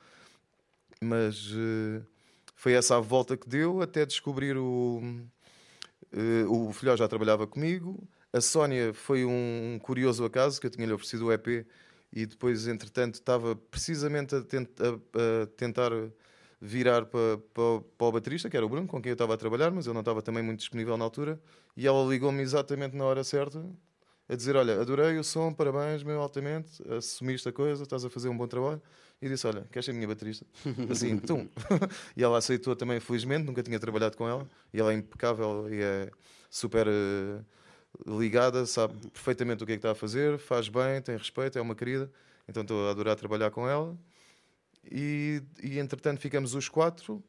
Mas 1.01 1.51
eh, 1.55 2.01
foi 2.55 2.73
essa 2.75 2.97
a 2.97 3.01
volta 3.01 3.37
que 3.37 3.49
deu 3.49 3.83
até 3.83 4.07
descobrir 4.07 4.57
o. 4.57 5.01
eh, 6.13 6.45
o 6.49 6.73
Filhó 6.73 6.97
já 6.97 7.09
trabalhava 7.09 7.47
comigo. 7.47 7.99
A 8.33 8.41
Sónia 8.41 8.95
foi 8.95 9.25
um 9.25 9.79
curioso 9.83 10.25
acaso 10.25 10.61
que 10.61 10.67
eu 10.67 10.71
tinha-lhe 10.71 10.93
oferecido 10.93 11.27
o 11.27 11.33
EP 11.33 11.67
e 12.13 12.25
depois, 12.27 12.67
entretanto, 12.69 13.15
estava 13.15 13.57
precisamente 13.57 14.35
a, 14.35 14.43
tent- 14.43 14.81
a- 14.81 15.43
a 15.43 15.47
tentar 15.57 15.91
virar 16.61 17.07
para, 17.07 17.39
para, 17.55 17.81
para 17.97 18.07
o 18.07 18.13
baterista, 18.13 18.51
que 18.51 18.57
era 18.57 18.67
o 18.67 18.69
Bruno, 18.69 18.87
com 18.87 19.01
quem 19.01 19.11
eu 19.11 19.15
estava 19.15 19.35
a 19.35 19.37
trabalhar, 19.37 19.71
mas 19.71 19.87
ele 19.87 19.95
não 19.95 20.01
estava 20.01 20.21
também 20.23 20.43
muito 20.43 20.61
disponível 20.61 20.97
na 20.97 21.05
altura. 21.05 21.41
E 21.77 21.87
ela 21.87 22.05
ligou-me 22.05 22.43
exatamente 22.43 22.97
na 22.97 23.05
hora 23.05 23.23
certa 23.23 23.65
a 24.29 24.35
dizer: 24.35 24.57
Olha, 24.57 24.81
adorei 24.81 25.19
o 25.19 25.25
som, 25.25 25.53
parabéns, 25.53 26.03
meu, 26.03 26.21
altamente, 26.21 26.83
assumiste 26.93 27.49
a 27.49 27.53
coisa, 27.53 27.83
estás 27.83 28.05
a 28.05 28.11
fazer 28.11 28.29
um 28.29 28.37
bom 28.37 28.47
trabalho. 28.47 28.83
E 29.21 29.29
disse: 29.29 29.47
Olha, 29.47 29.67
queres 29.73 29.87
ser 29.87 29.93
minha 29.93 30.07
baterista? 30.07 30.47
Assim, 30.91 31.19
tum. 31.19 31.49
e 32.17 32.23
ela 32.23 32.39
aceitou 32.39 32.77
também, 32.77 33.01
felizmente, 33.01 33.45
nunca 33.45 33.63
tinha 33.63 33.79
trabalhado 33.79 34.17
com 34.17 34.29
ela. 34.29 34.47
E 34.73 34.81
ela 34.81 34.93
é 34.93 34.97
impecável 34.97 35.73
e 35.73 35.81
é 35.81 36.11
super 36.51 36.87
eh, 36.87 37.41
ligada, 38.07 38.67
sabe 38.67 38.95
perfeitamente 39.11 39.63
o 39.63 39.67
que 39.67 39.73
é 39.73 39.77
que 39.77 39.79
está 39.79 39.93
a 39.93 39.95
fazer, 39.95 40.39
faz 40.39 40.69
bem, 40.69 41.01
tem 41.03 41.17
respeito, 41.17 41.59
é 41.59 41.63
uma 41.63 41.75
querida. 41.75 42.11
Então 42.49 42.63
estou 42.63 42.89
a 42.89 42.91
adorar 42.91 43.17
trabalhar 43.17 43.51
com 43.51 43.69
ela. 43.69 43.97
E, 44.91 45.43
e 45.63 45.79
entretanto 45.79 46.21
ficamos 46.21 46.55
os 46.55 46.69
quatro. 46.69 47.23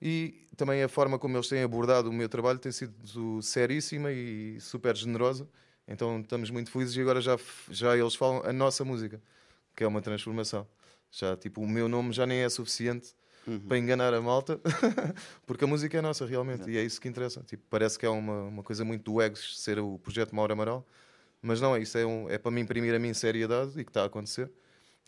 E 0.00 0.46
também 0.56 0.82
a 0.82 0.88
forma 0.88 1.18
como 1.18 1.36
eles 1.36 1.48
têm 1.48 1.62
abordado 1.62 2.10
o 2.10 2.12
meu 2.12 2.28
trabalho 2.28 2.58
tem 2.58 2.70
sido 2.70 3.40
seríssima 3.42 4.12
e 4.12 4.60
super 4.60 4.94
generosa. 4.94 5.48
Então 5.88 6.20
estamos 6.20 6.50
muito 6.50 6.70
felizes 6.70 6.96
e 6.96 7.00
agora 7.00 7.20
já, 7.20 7.38
já 7.70 7.96
eles 7.96 8.14
falam 8.14 8.42
a 8.44 8.52
nossa 8.52 8.84
música, 8.84 9.22
que 9.74 9.84
é 9.84 9.86
uma 9.86 10.02
transformação. 10.02 10.66
Já 11.10 11.36
tipo, 11.36 11.62
o 11.62 11.68
meu 11.68 11.88
nome 11.88 12.12
já 12.12 12.26
nem 12.26 12.40
é 12.40 12.48
suficiente 12.48 13.14
para 13.68 13.78
enganar 13.78 14.12
a 14.12 14.20
malta, 14.20 14.60
porque 15.46 15.64
a 15.64 15.66
música 15.68 15.96
é 15.96 16.00
nossa 16.00 16.26
realmente 16.26 16.68
e 16.68 16.76
é 16.76 16.82
isso 16.82 17.00
que 17.00 17.08
interessa. 17.08 17.42
Tipo, 17.44 17.62
parece 17.70 17.98
que 17.98 18.04
é 18.04 18.08
uma, 18.08 18.42
uma 18.42 18.62
coisa 18.62 18.84
muito 18.84 19.10
do 19.10 19.22
egos 19.22 19.62
ser 19.62 19.78
o 19.78 19.98
projeto 20.00 20.34
Mauro 20.34 20.52
Amaral, 20.52 20.84
mas 21.40 21.60
não 21.60 21.74
é 21.76 21.80
isso, 21.80 21.96
é, 21.96 22.04
um, 22.04 22.28
é 22.28 22.38
para 22.38 22.50
me 22.50 22.60
imprimir 22.60 22.92
a 22.92 22.98
mim 22.98 23.14
seriedade 23.14 23.78
e 23.78 23.84
que 23.84 23.90
está 23.90 24.02
a 24.02 24.06
acontecer. 24.06 24.50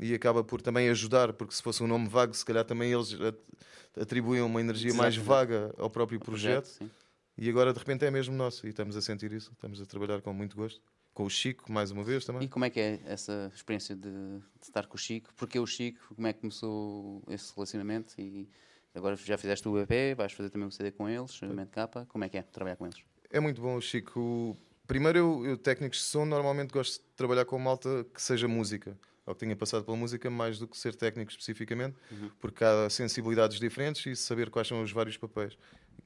E 0.00 0.14
acaba 0.14 0.44
por 0.44 0.61
também 0.62 0.88
ajudar, 0.90 1.32
porque 1.32 1.54
se 1.54 1.62
fosse 1.62 1.82
um 1.82 1.87
nome 1.87 2.08
vago, 2.08 2.32
se 2.34 2.44
calhar 2.44 2.64
também 2.64 2.92
eles 2.92 3.12
at- 3.20 4.00
atribuíam 4.00 4.46
uma 4.46 4.61
energia 4.61 4.94
mais 4.94 5.16
vaga 5.16 5.74
ao 5.76 5.90
próprio 5.90 6.20
projeto. 6.20 6.66
sim. 6.66 6.90
E 7.37 7.48
agora 7.48 7.72
de 7.72 7.78
repente 7.78 8.04
é 8.04 8.11
mesmo 8.11 8.34
nosso 8.34 8.66
e 8.66 8.70
estamos 8.70 8.96
a 8.96 9.00
sentir 9.02 9.32
isso, 9.32 9.52
estamos 9.52 9.80
a 9.80 9.87
trabalhar 9.87 10.20
com 10.20 10.32
muito 10.32 10.56
gosto. 10.56 10.80
Com 11.14 11.24
o 11.24 11.30
Chico, 11.30 11.70
mais 11.70 11.90
uma 11.90 12.02
vez 12.04 12.24
também. 12.24 12.42
E 12.44 12.48
como 12.48 12.64
é 12.64 12.70
que 12.70 12.78
é 12.80 13.00
essa 13.06 13.50
experiência 13.54 13.94
de, 13.96 14.11
de 14.11 14.42
estar 14.62 14.87
com 14.87 14.96
o 14.96 14.98
Chico? 14.98 15.30
Porquê 15.37 15.58
o 15.58 15.66
Chico? 15.66 16.14
Como 16.14 16.26
é 16.26 16.32
que 16.32 16.40
começou 16.40 17.22
esse 17.28 17.52
relacionamento? 17.54 18.14
E 18.20 18.48
agora 18.94 19.16
já 19.16 19.37
fizeste 19.38 19.68
o 19.68 19.78
EP, 19.80 20.14
vais 20.16 20.32
fazer 20.32 20.50
também 20.50 20.66
o 20.68 20.70
CD 20.72 20.90
com 20.92 21.08
eles, 21.08 21.40
Mente 21.42 21.70
Capa. 21.70 22.06
Como 22.08 22.24
é 22.24 22.28
que 22.28 22.38
é 22.38 22.42
trabalhar 22.42 22.76
com 22.76 22.87
eles? 22.87 22.98
É 23.30 23.38
muito 23.40 23.61
bom 23.61 23.76
o 23.76 23.80
Chico. 23.80 24.56
Primeiro, 24.87 25.18
eu, 25.18 25.46
eu, 25.46 25.56
técnicos 25.58 25.98
de 25.98 26.04
som, 26.04 26.24
normalmente 26.24 26.72
gosto 26.72 27.00
de 27.02 27.06
trabalhar 27.16 27.44
com 27.44 27.58
malta 27.58 28.04
que 28.14 28.22
seja 28.22 28.46
música. 28.48 28.96
Ou 29.28 29.34
que 29.34 29.40
tenha 29.40 29.54
passado 29.54 29.84
pela 29.84 29.96
música, 29.96 30.30
mais 30.30 30.58
do 30.58 30.66
que 30.66 30.76
ser 30.76 30.94
técnico 30.94 31.30
especificamente, 31.30 31.94
porque 32.40 32.64
há 32.64 32.88
sensibilidades 32.88 33.60
diferentes 33.60 34.06
e 34.06 34.16
saber 34.16 34.48
quais 34.48 34.66
são 34.66 34.82
os 34.82 34.90
vários 34.90 35.16
papéis 35.16 35.56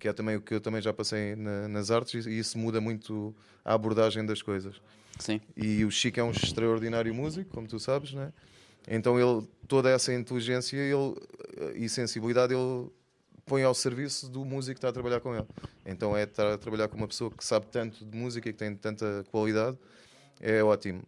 que 0.02 0.08
é 0.08 0.12
também 0.12 0.34
o 0.34 0.40
que 0.40 0.52
eu 0.52 0.60
também 0.60 0.82
já 0.82 0.92
passei 0.92 1.36
na, 1.36 1.68
nas 1.68 1.88
artes, 1.88 2.26
e 2.26 2.36
isso 2.36 2.58
muda 2.58 2.80
muito 2.80 3.32
a 3.64 3.72
abordagem 3.72 4.26
das 4.26 4.42
coisas. 4.42 4.82
Sim. 5.16 5.40
E 5.56 5.84
o 5.84 5.92
Chico 5.92 6.18
é 6.18 6.24
um 6.24 6.32
extraordinário 6.32 7.14
músico, 7.14 7.48
como 7.50 7.68
tu 7.68 7.78
sabes, 7.78 8.12
né? 8.12 8.32
Então 8.88 9.16
ele, 9.16 9.46
toda 9.68 9.88
essa 9.88 10.12
inteligência 10.12 10.76
ele, 10.76 11.14
e 11.76 11.88
sensibilidade 11.88 12.52
ele 12.52 12.90
põe 13.46 13.62
ao 13.62 13.74
serviço 13.74 14.28
do 14.28 14.44
músico 14.44 14.74
que 14.74 14.78
está 14.78 14.88
a 14.88 14.92
trabalhar 14.92 15.20
com 15.20 15.36
ele. 15.36 15.46
Então 15.86 16.16
é 16.16 16.24
estar 16.24 16.52
a 16.52 16.58
trabalhar 16.58 16.88
com 16.88 16.96
uma 16.96 17.06
pessoa 17.06 17.30
que 17.30 17.44
sabe 17.44 17.66
tanto 17.66 18.04
de 18.04 18.18
música 18.18 18.48
e 18.48 18.52
que 18.52 18.58
tem 18.58 18.74
tanta 18.74 19.24
qualidade, 19.30 19.78
é 20.40 20.64
ótimo. 20.64 21.04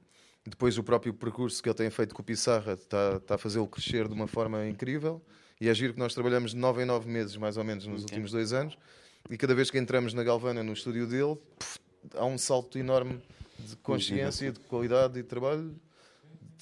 Depois 0.47 0.77
o 0.77 0.83
próprio 0.83 1.15
percurso 1.15 1.63
que 1.63 1.69
ele 1.69 1.77
tem 1.77 1.91
feito 1.91 2.15
com 2.15 2.21
o 2.21 2.25
Pissarra 2.25 2.75
está, 2.75 3.17
está 3.17 3.35
a 3.37 3.39
fazê-lo 3.39 3.67
crescer 3.67 4.07
de 4.07 4.15
uma 4.15 4.27
forma 4.27 4.67
incrível. 4.67 5.23
E 5.61 5.69
é 5.69 5.75
giro 5.75 5.95
que 5.95 5.99
nós 5.99 6.13
trabalhamos 6.13 6.51
de 6.51 6.57
9 6.59 6.83
em 6.83 6.85
9 6.85 7.09
meses, 7.09 7.37
mais 7.37 7.57
ou 7.57 7.65
menos, 7.65 7.87
nos 7.87 8.03
okay. 8.03 8.17
últimos 8.17 8.33
dois 8.33 8.53
anos. 8.53 8.77
E 9.31 9.39
cada 9.39 9.55
vez 9.55 9.71
que 9.71 9.79
entramos 9.79 10.13
na 10.13 10.23
Galvana, 10.23 10.63
no 10.63 10.73
estúdio 10.73 11.07
dele, 11.07 11.37
puf, 11.59 11.79
há 12.15 12.27
um 12.27 12.37
salto 12.37 12.79
enorme 12.79 13.23
de 13.59 13.77
consciência, 13.77 14.53
de 14.53 14.61
qualidade 14.61 15.19
e 15.19 15.23
de 15.23 15.29
trabalho 15.29 15.75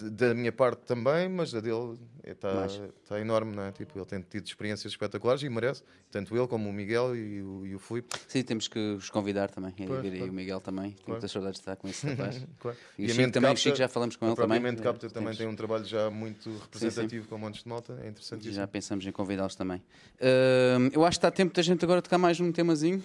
da 0.00 0.34
minha 0.34 0.52
parte 0.52 0.80
também, 0.86 1.28
mas 1.28 1.52
da 1.52 1.60
dele 1.60 1.98
está 2.24 2.66
tá 3.08 3.20
enorme, 3.20 3.54
não 3.54 3.64
é? 3.64 3.72
Tipo, 3.72 3.98
ele 3.98 4.06
tem 4.06 4.20
tido 4.20 4.46
experiências 4.46 4.92
espetaculares 4.92 5.42
e 5.42 5.48
merece, 5.48 5.82
tanto 6.10 6.36
ele 6.36 6.46
como 6.46 6.68
o 6.68 6.72
Miguel 6.72 7.14
e 7.16 7.42
o, 7.42 7.66
e 7.66 7.74
o 7.74 7.78
Filipe. 7.78 8.16
Sim, 8.28 8.42
temos 8.42 8.68
que 8.68 8.78
os 8.78 9.10
convidar 9.10 9.50
também, 9.50 9.74
e, 9.78 10.22
o 10.22 10.32
Miguel 10.32 10.60
também. 10.60 10.92
Tenho 10.92 11.08
muitas 11.08 11.30
saudades 11.30 11.58
de 11.58 11.62
estar 11.62 11.76
com 11.76 11.88
esse 11.88 12.06
rapaz. 12.06 12.40
claro. 12.58 12.76
E, 12.98 13.02
e 13.02 13.06
o 13.06 13.08
Chico 13.08 13.32
também, 13.32 13.50
capta, 13.50 13.60
Chico 13.60 13.76
já 13.76 13.88
falamos 13.88 14.16
com 14.16 14.26
ele 14.26 14.36
também. 14.36 14.72
O 14.72 14.82
Capta 14.82 15.10
também 15.10 15.34
tem 15.34 15.46
um 15.46 15.56
trabalho 15.56 15.84
já 15.84 16.10
muito 16.10 16.50
representativo 16.58 17.10
sim, 17.10 17.22
sim. 17.22 17.28
com 17.28 17.38
montes 17.38 17.62
de 17.62 17.68
malta, 17.68 17.98
é 18.02 18.08
interessante 18.08 18.50
Já 18.50 18.66
pensamos 18.66 19.06
em 19.06 19.12
convidá-los 19.12 19.54
também. 19.54 19.78
Uh, 19.78 20.90
eu 20.92 21.04
acho 21.04 21.18
que 21.18 21.26
está 21.26 21.30
tempo 21.30 21.54
da 21.54 21.62
gente 21.62 21.84
agora 21.84 22.00
tocar 22.00 22.18
mais 22.18 22.40
um 22.40 22.50
temazinho. 22.50 23.02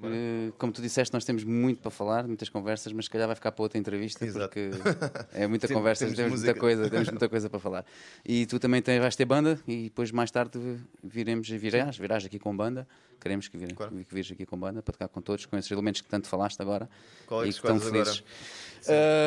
Uh, 0.00 0.52
como 0.58 0.72
tu 0.72 0.80
disseste, 0.80 1.12
nós 1.12 1.24
temos 1.24 1.42
muito 1.42 1.80
para 1.80 1.90
falar, 1.90 2.26
muitas 2.26 2.48
conversas, 2.48 2.92
mas 2.92 3.06
se 3.06 3.10
calhar 3.10 3.26
vai 3.26 3.34
ficar 3.34 3.50
para 3.50 3.62
outra 3.62 3.78
entrevista 3.78 4.24
Exato. 4.24 4.46
porque 4.46 4.70
é 5.34 5.46
muita 5.48 5.66
Tem, 5.66 5.76
conversa, 5.76 6.04
temos, 6.04 6.16
temos 6.16 6.40
muita 6.40 6.54
coisa, 6.54 6.88
temos 6.88 7.08
muita 7.08 7.28
coisa 7.28 7.50
para 7.50 7.58
falar. 7.58 7.84
E 8.24 8.46
tu 8.46 8.60
também 8.60 8.80
tens, 8.80 9.00
vais 9.00 9.16
ter 9.16 9.24
banda 9.24 9.58
e 9.66 9.84
depois 9.84 10.12
mais 10.12 10.30
tarde 10.30 10.58
viremos, 11.02 11.48
virás, 11.48 11.98
virás 11.98 12.24
aqui 12.24 12.38
com 12.38 12.56
banda. 12.56 12.86
Queremos 13.20 13.48
que, 13.48 13.58
vir, 13.58 13.74
claro. 13.74 13.92
que 13.92 14.14
vires 14.14 14.30
aqui 14.30 14.46
com 14.46 14.56
banda 14.56 14.80
para 14.82 14.92
tocar 14.92 15.08
com 15.08 15.20
todos, 15.20 15.44
com 15.46 15.56
esses 15.56 15.70
elementos 15.70 16.00
que 16.00 16.08
tanto 16.08 16.28
falaste 16.28 16.60
agora 16.60 16.88
Qual 17.26 17.42
é 17.42 17.48
e 17.48 17.48
que 17.48 17.56
estão 17.56 17.80
felizes. 17.80 18.22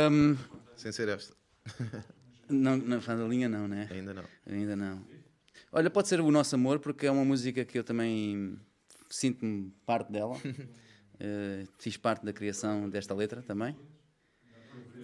Um, 0.09 0.37
Sem 0.77 0.93
ser 0.93 1.09
esta. 1.09 1.35
não, 2.49 2.77
na 2.77 3.01
fã 3.01 3.17
da 3.17 3.25
linha 3.25 3.49
não, 3.49 3.67
né? 3.67 3.89
Ainda 3.91 4.13
não. 4.13 4.23
Ainda 4.49 4.75
não. 4.77 5.01
Olha, 5.73 5.89
pode 5.89 6.07
ser 6.07 6.21
o 6.21 6.31
Nosso 6.31 6.55
Amor, 6.55 6.79
porque 6.79 7.07
é 7.07 7.11
uma 7.11 7.25
música 7.25 7.65
que 7.65 7.77
eu 7.77 7.83
também 7.83 8.57
sinto-me 9.13 9.71
parte 9.85 10.11
dela. 10.11 10.35
uh, 10.35 11.67
fiz 11.77 11.97
parte 11.97 12.25
da 12.25 12.33
criação 12.33 12.89
desta 12.89 13.13
letra 13.13 13.41
também. 13.41 13.75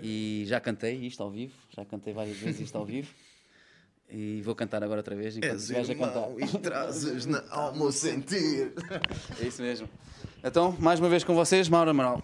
E 0.01 0.43
já 0.45 0.59
cantei 0.59 0.95
isto 1.07 1.23
ao 1.23 1.31
vivo, 1.31 1.55
já 1.75 1.83
cantei 1.83 2.13
várias 2.13 2.37
vezes 2.37 2.61
isto 2.61 2.77
ao 2.77 2.85
vivo. 2.85 3.09
E 4.09 4.41
vou 4.41 4.55
cantar 4.55 4.83
agora 4.83 4.99
outra 5.01 5.15
vez 5.15 5.35
enquanto 5.35 5.53
És 5.53 5.89
a 5.89 5.95
cantar. 5.95 6.29
E 6.39 6.59
trazes 6.59 7.25
na 7.25 7.43
alma 7.51 7.85
o 7.85 7.91
sentir. 7.91 8.73
É 9.39 9.47
isso 9.47 9.61
mesmo. 9.61 9.89
Então, 10.43 10.75
mais 10.79 10.99
uma 10.99 11.09
vez 11.09 11.23
com 11.25 11.35
vocês, 11.35 11.67
Mauro 11.67 11.89
Amaral. 11.89 12.23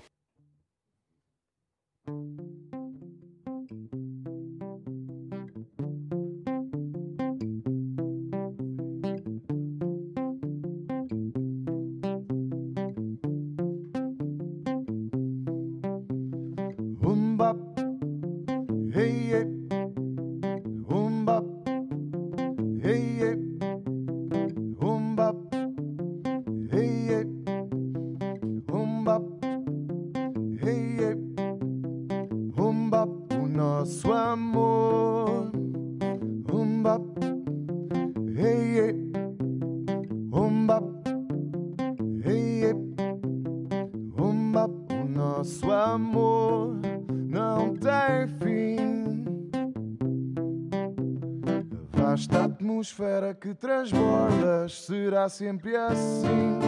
Sempre 55.30 55.76
assim. 55.76 56.60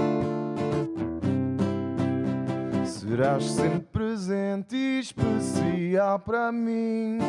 Serás 2.85 3.43
sempre 3.43 3.79
presente 3.91 4.75
e 4.75 4.99
especial 4.99 6.19
para 6.19 6.51
mim. 6.51 7.19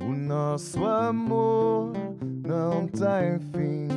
O 0.00 0.12
nosso 0.12 0.84
amor 0.84 1.92
não 2.44 2.86
tem 2.86 3.38
fim. 3.52 3.88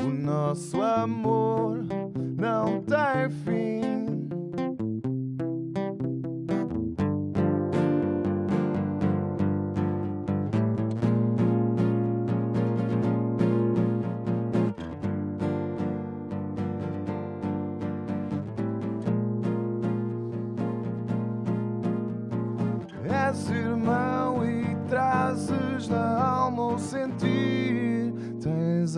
O 0.00 0.04
nosso 0.04 0.80
amor 0.82 1.78
não 2.36 2.82
tem 2.82 3.30
fim. 3.44 3.67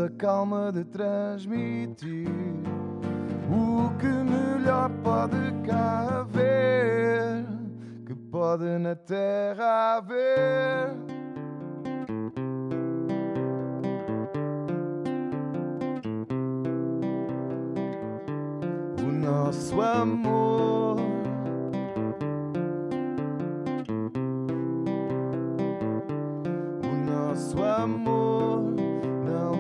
Calma 0.09 0.73
de 0.73 0.85
transmitir 0.85 2.29
o 3.51 3.91
que 3.99 4.07
melhor 4.07 4.89
pode 5.03 5.37
cá 5.67 6.21
haver, 6.21 7.45
que 8.07 8.15
pode 8.15 8.65
na 8.79 8.95
terra 8.95 9.97
haver. 9.97 10.95
O 18.99 19.13
nosso 19.13 19.81
amor. 19.81 20.97
O 26.83 27.11
nosso 27.11 27.63
amor 27.63 28.39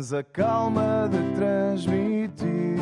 tens 0.00 0.14
a 0.14 0.22
calma 0.22 1.08
de 1.10 1.34
transmitir. 1.36 2.80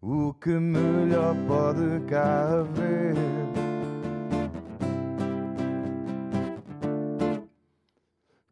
O 0.00 0.32
que 0.34 0.50
melhor 0.50 1.34
pode 1.48 2.00
cá 2.06 2.60
haver? 2.60 3.14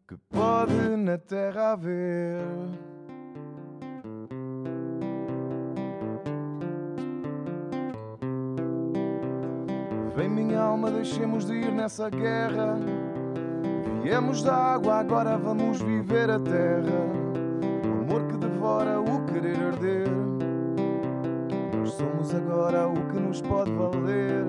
Que 0.08 0.16
pode 0.30 0.96
na 0.96 1.16
terra 1.16 1.72
haver? 1.72 2.40
Vem 10.16 10.28
minha 10.28 10.60
alma 10.60 10.90
deixemos 10.90 11.46
de 11.46 11.54
ir 11.54 11.70
nessa 11.70 12.10
guerra. 12.10 13.05
Viemos 14.06 14.40
da 14.40 14.54
água, 14.54 15.00
agora 15.00 15.36
vamos 15.36 15.82
viver 15.82 16.30
a 16.30 16.38
terra. 16.38 17.02
O 17.84 18.02
amor 18.02 18.24
que 18.28 18.36
devora 18.36 19.00
o 19.00 19.24
querer 19.24 19.60
arder. 19.60 20.06
Nós 21.76 21.90
somos 21.90 22.32
agora 22.32 22.86
o 22.86 22.94
que 23.08 23.18
nos 23.18 23.42
pode 23.42 23.72
valer. 23.72 24.44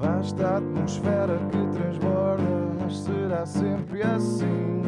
Vasta 0.00 0.56
atmosfera 0.56 1.38
que 1.52 1.78
transborda, 1.78 2.90
será 2.90 3.46
sempre 3.46 4.02
assim. 4.02 4.82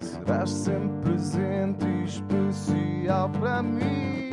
Serás 0.00 0.50
sempre 0.50 1.00
presente 1.00 1.84
e 1.84 2.04
especial 2.04 3.28
para 3.40 3.60
mim. 3.60 4.27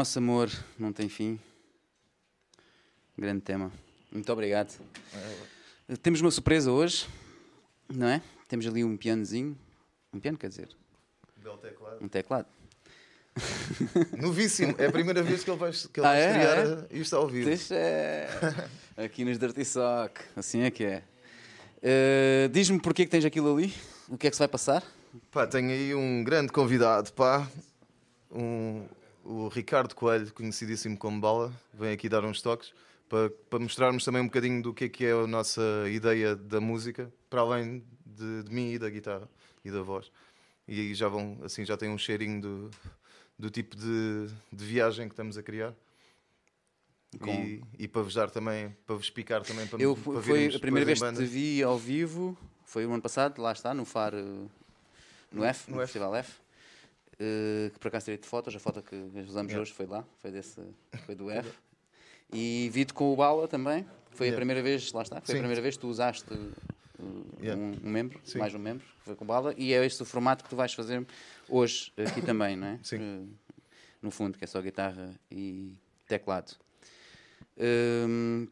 Nosso 0.00 0.18
amor 0.18 0.50
não 0.78 0.94
tem 0.94 1.10
fim. 1.10 1.38
Grande 3.18 3.42
tema. 3.42 3.70
Muito 4.10 4.32
obrigado. 4.32 4.80
Temos 6.02 6.22
uma 6.22 6.30
surpresa 6.30 6.72
hoje, 6.72 7.06
não 7.86 8.06
é? 8.08 8.22
Temos 8.48 8.66
ali 8.66 8.82
um 8.82 8.96
pianozinho. 8.96 9.54
Um 10.10 10.18
piano, 10.18 10.38
quer 10.38 10.48
dizer, 10.48 10.70
Belo 11.36 11.58
teclado. 11.58 12.02
um 12.02 12.08
teclado. 12.08 12.46
Novíssimo, 14.16 14.74
é 14.78 14.86
a 14.86 14.90
primeira 14.90 15.22
vez 15.22 15.44
que 15.44 15.50
ele 15.50 15.58
vai, 15.58 15.70
que 15.70 16.00
ele 16.00 16.06
Ah, 16.06 16.10
vai 16.12 16.22
é? 16.22 16.30
estrear 16.30 16.86
isto 16.92 17.16
ao 17.16 17.28
vivo. 17.28 17.46
Deixa 17.50 17.74
é. 17.74 18.28
aqui 19.04 19.22
nos 19.22 19.38
Dirty 19.38 19.66
Sock. 19.66 20.18
Assim 20.34 20.62
é 20.62 20.70
que 20.70 20.82
é. 20.82 21.02
Eh, 21.82 22.48
Diz-me 22.50 22.80
porquê 22.80 23.04
que 23.04 23.10
tens 23.10 23.26
aquilo 23.26 23.54
ali. 23.54 23.74
O 24.08 24.16
que 24.16 24.28
é 24.28 24.30
que 24.30 24.36
se 24.36 24.40
vai 24.40 24.48
passar? 24.48 24.82
Pá, 25.30 25.46
tenho 25.46 25.70
aí 25.70 25.94
um 25.94 26.24
grande 26.24 26.50
convidado, 26.50 27.12
pá. 27.12 27.46
Um, 28.32 28.86
o 29.24 29.48
Ricardo 29.48 29.94
Coelho, 29.94 30.32
conhecidíssimo 30.32 30.96
como 30.96 31.20
Bala, 31.20 31.52
vem 31.72 31.92
aqui 31.92 32.08
dar 32.08 32.24
uns 32.24 32.40
toques 32.42 32.72
para, 33.08 33.30
para 33.48 33.58
mostrarmos 33.58 34.04
também 34.04 34.22
um 34.22 34.26
bocadinho 34.26 34.62
do 34.62 34.72
que 34.74 34.84
é 34.84 34.88
que 34.88 35.04
é 35.04 35.12
a 35.12 35.26
nossa 35.26 35.62
ideia 35.90 36.34
da 36.36 36.60
música, 36.60 37.12
para 37.28 37.40
além 37.40 37.84
de, 38.06 38.42
de 38.44 38.50
mim 38.52 38.72
e 38.72 38.78
da 38.78 38.88
guitarra 38.88 39.28
e 39.64 39.70
da 39.70 39.82
voz. 39.82 40.10
E 40.66 40.78
aí 40.80 40.94
já 40.94 41.08
vão, 41.08 41.38
assim, 41.42 41.64
já 41.64 41.76
tem 41.76 41.88
um 41.90 41.98
cheirinho 41.98 42.40
do, 42.40 42.70
do 43.38 43.50
tipo 43.50 43.76
de, 43.76 44.28
de 44.52 44.64
viagem 44.64 45.08
que 45.08 45.12
estamos 45.12 45.36
a 45.36 45.42
criar. 45.42 45.74
Com- 47.18 47.30
E, 47.30 47.62
e 47.78 47.88
para 47.88 48.02
vos 48.02 48.14
dar 48.14 48.30
também, 48.30 48.70
para 48.86 48.94
vos 48.94 49.10
picar 49.10 49.42
também, 49.42 49.66
para, 49.66 49.82
Eu, 49.82 49.96
para 49.96 50.22
foi 50.22 50.54
a 50.54 50.58
primeira 50.60 50.86
vez 50.86 51.02
que 51.02 51.12
te 51.12 51.24
vi 51.24 51.62
ao 51.62 51.76
vivo, 51.76 52.38
foi 52.64 52.86
o 52.86 52.92
ano 52.92 53.02
passado, 53.02 53.42
lá 53.42 53.50
está, 53.50 53.74
no 53.74 53.84
FAR, 53.84 54.14
eh, 54.14 54.46
no 55.32 55.44
F, 55.44 55.68
no, 55.68 55.76
No 55.76 55.82
F. 55.82 55.86
Festival 55.92 56.14
F. 56.14 56.30
eh, 56.30 56.49
que 57.72 57.78
por 57.78 57.88
acaso 57.88 58.04
tirei 58.06 58.18
de 58.18 58.26
fotos, 58.26 58.54
a 58.54 58.58
foto 58.58 58.82
que 58.82 58.96
usamos 58.96 59.50
Yeah. 59.52 59.60
hoje 59.60 59.72
foi 59.72 59.86
lá, 59.86 60.04
foi, 60.18 60.30
desse, 60.30 60.60
foi 61.04 61.14
do 61.14 61.28
F. 61.30 61.52
E 62.32 62.70
vi-te 62.72 62.94
com 62.94 63.12
o 63.12 63.16
Bala 63.16 63.46
também, 63.48 63.84
foi 64.10 64.26
a 64.26 64.30
Yeah. 64.30 64.36
primeira 64.36 64.62
vez, 64.62 64.90
lá 64.92 65.02
está, 65.02 65.20
foi 65.20 65.34
Sim. 65.34 65.38
a 65.40 65.42
primeira 65.42 65.60
vez 65.60 65.74
que 65.76 65.80
tu 65.80 65.88
usaste 65.88 66.32
eh, 66.32 67.42
Yeah. 67.42 67.60
um, 67.60 67.76
um 67.86 67.90
membro, 67.90 68.20
Sim. 68.24 68.38
mais 68.38 68.54
um 68.54 68.58
membro, 68.58 68.86
foi 69.04 69.14
com 69.14 69.24
o 69.24 69.26
Bala, 69.26 69.54
e 69.56 69.72
é 69.72 69.84
este 69.84 70.02
o 70.02 70.04
formato 70.06 70.44
que 70.44 70.50
tu 70.50 70.56
vais 70.56 70.72
fazer 70.72 71.06
hoje 71.48 71.92
aqui 71.96 72.22
também, 72.22 72.56
não 72.56 72.68
é? 72.68 72.78
Sim. 72.82 72.96
Eh, 73.00 73.26
no 74.02 74.10
fundo, 74.10 74.38
que 74.38 74.44
é 74.44 74.46
só 74.46 74.60
guitarra 74.62 75.14
e 75.30 75.74
teclado. 76.08 76.52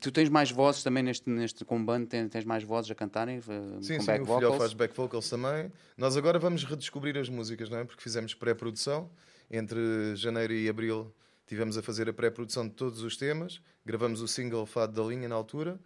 Tu 0.01 0.13
tens 0.13 0.29
mais 0.29 0.51
vozes 0.51 0.83
também 0.83 1.03
neste, 1.03 1.29
neste 1.31 1.65
com 1.65 1.83
band, 1.85 2.07
tens, 2.07 2.29
tens 2.29 2.45
mais 2.45 2.63
vozes 2.63 2.91
a 2.91 2.95
cantarem, 2.95 3.39
uh, 3.39 3.43
Sim, 3.83 3.97
com 3.97 4.01
sim, 4.03 4.07
back 4.07 4.23
o 4.23 4.27
vocals. 4.27 4.57
faz 4.59 4.73
back 4.75 4.95
vocals 4.97 5.31
também. 5.31 5.73
Nós 5.97 6.17
agora 6.17 6.39
vamos 6.39 6.65
redescobrir 6.65 7.17
as 7.17 7.29
músicas, 7.29 7.71
não 7.71 7.79
é? 7.79 7.85
Porque 7.85 8.03
fizemos 8.03 8.35
pré-produção. 8.35 9.11
Entre 9.51 10.15
janeiro 10.15 10.53
e 10.53 10.69
abril 10.69 11.13
tivemos 11.47 11.79
a 11.79 11.83
fazer 11.83 12.09
a 12.09 12.13
pré-produção 12.13 12.69
de 12.69 12.75
todos 12.75 13.03
os 13.03 13.17
temas. 13.17 13.61
Gravamos 13.87 14.21
o 14.21 14.29
single 14.29 14.67
Fado 14.67 14.93
da 15.01 15.09
Linha 15.09 15.29
na 15.29 15.35
altura. 15.35 15.79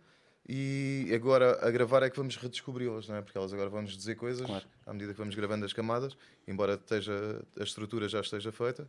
E 0.48 1.08
agora 1.14 1.64
a 1.64 1.70
gravar 1.70 2.02
é 2.02 2.10
que 2.10 2.16
vamos 2.16 2.34
redescobri-las, 2.36 3.06
não 3.08 3.14
é? 3.14 3.22
Porque 3.22 3.38
elas 3.38 3.52
agora 3.52 3.70
vão-nos 3.70 3.96
dizer 3.96 4.16
coisas 4.16 4.44
Claro. 4.44 4.64
à 4.84 4.92
medida 4.92 5.12
que 5.12 5.18
vamos 5.18 5.36
gravando 5.36 5.64
as 5.64 5.72
camadas, 5.72 6.16
embora 6.48 6.74
esteja, 6.74 7.40
a 7.60 7.62
estrutura 7.62 8.08
já 8.08 8.20
esteja 8.20 8.50
feita. 8.50 8.88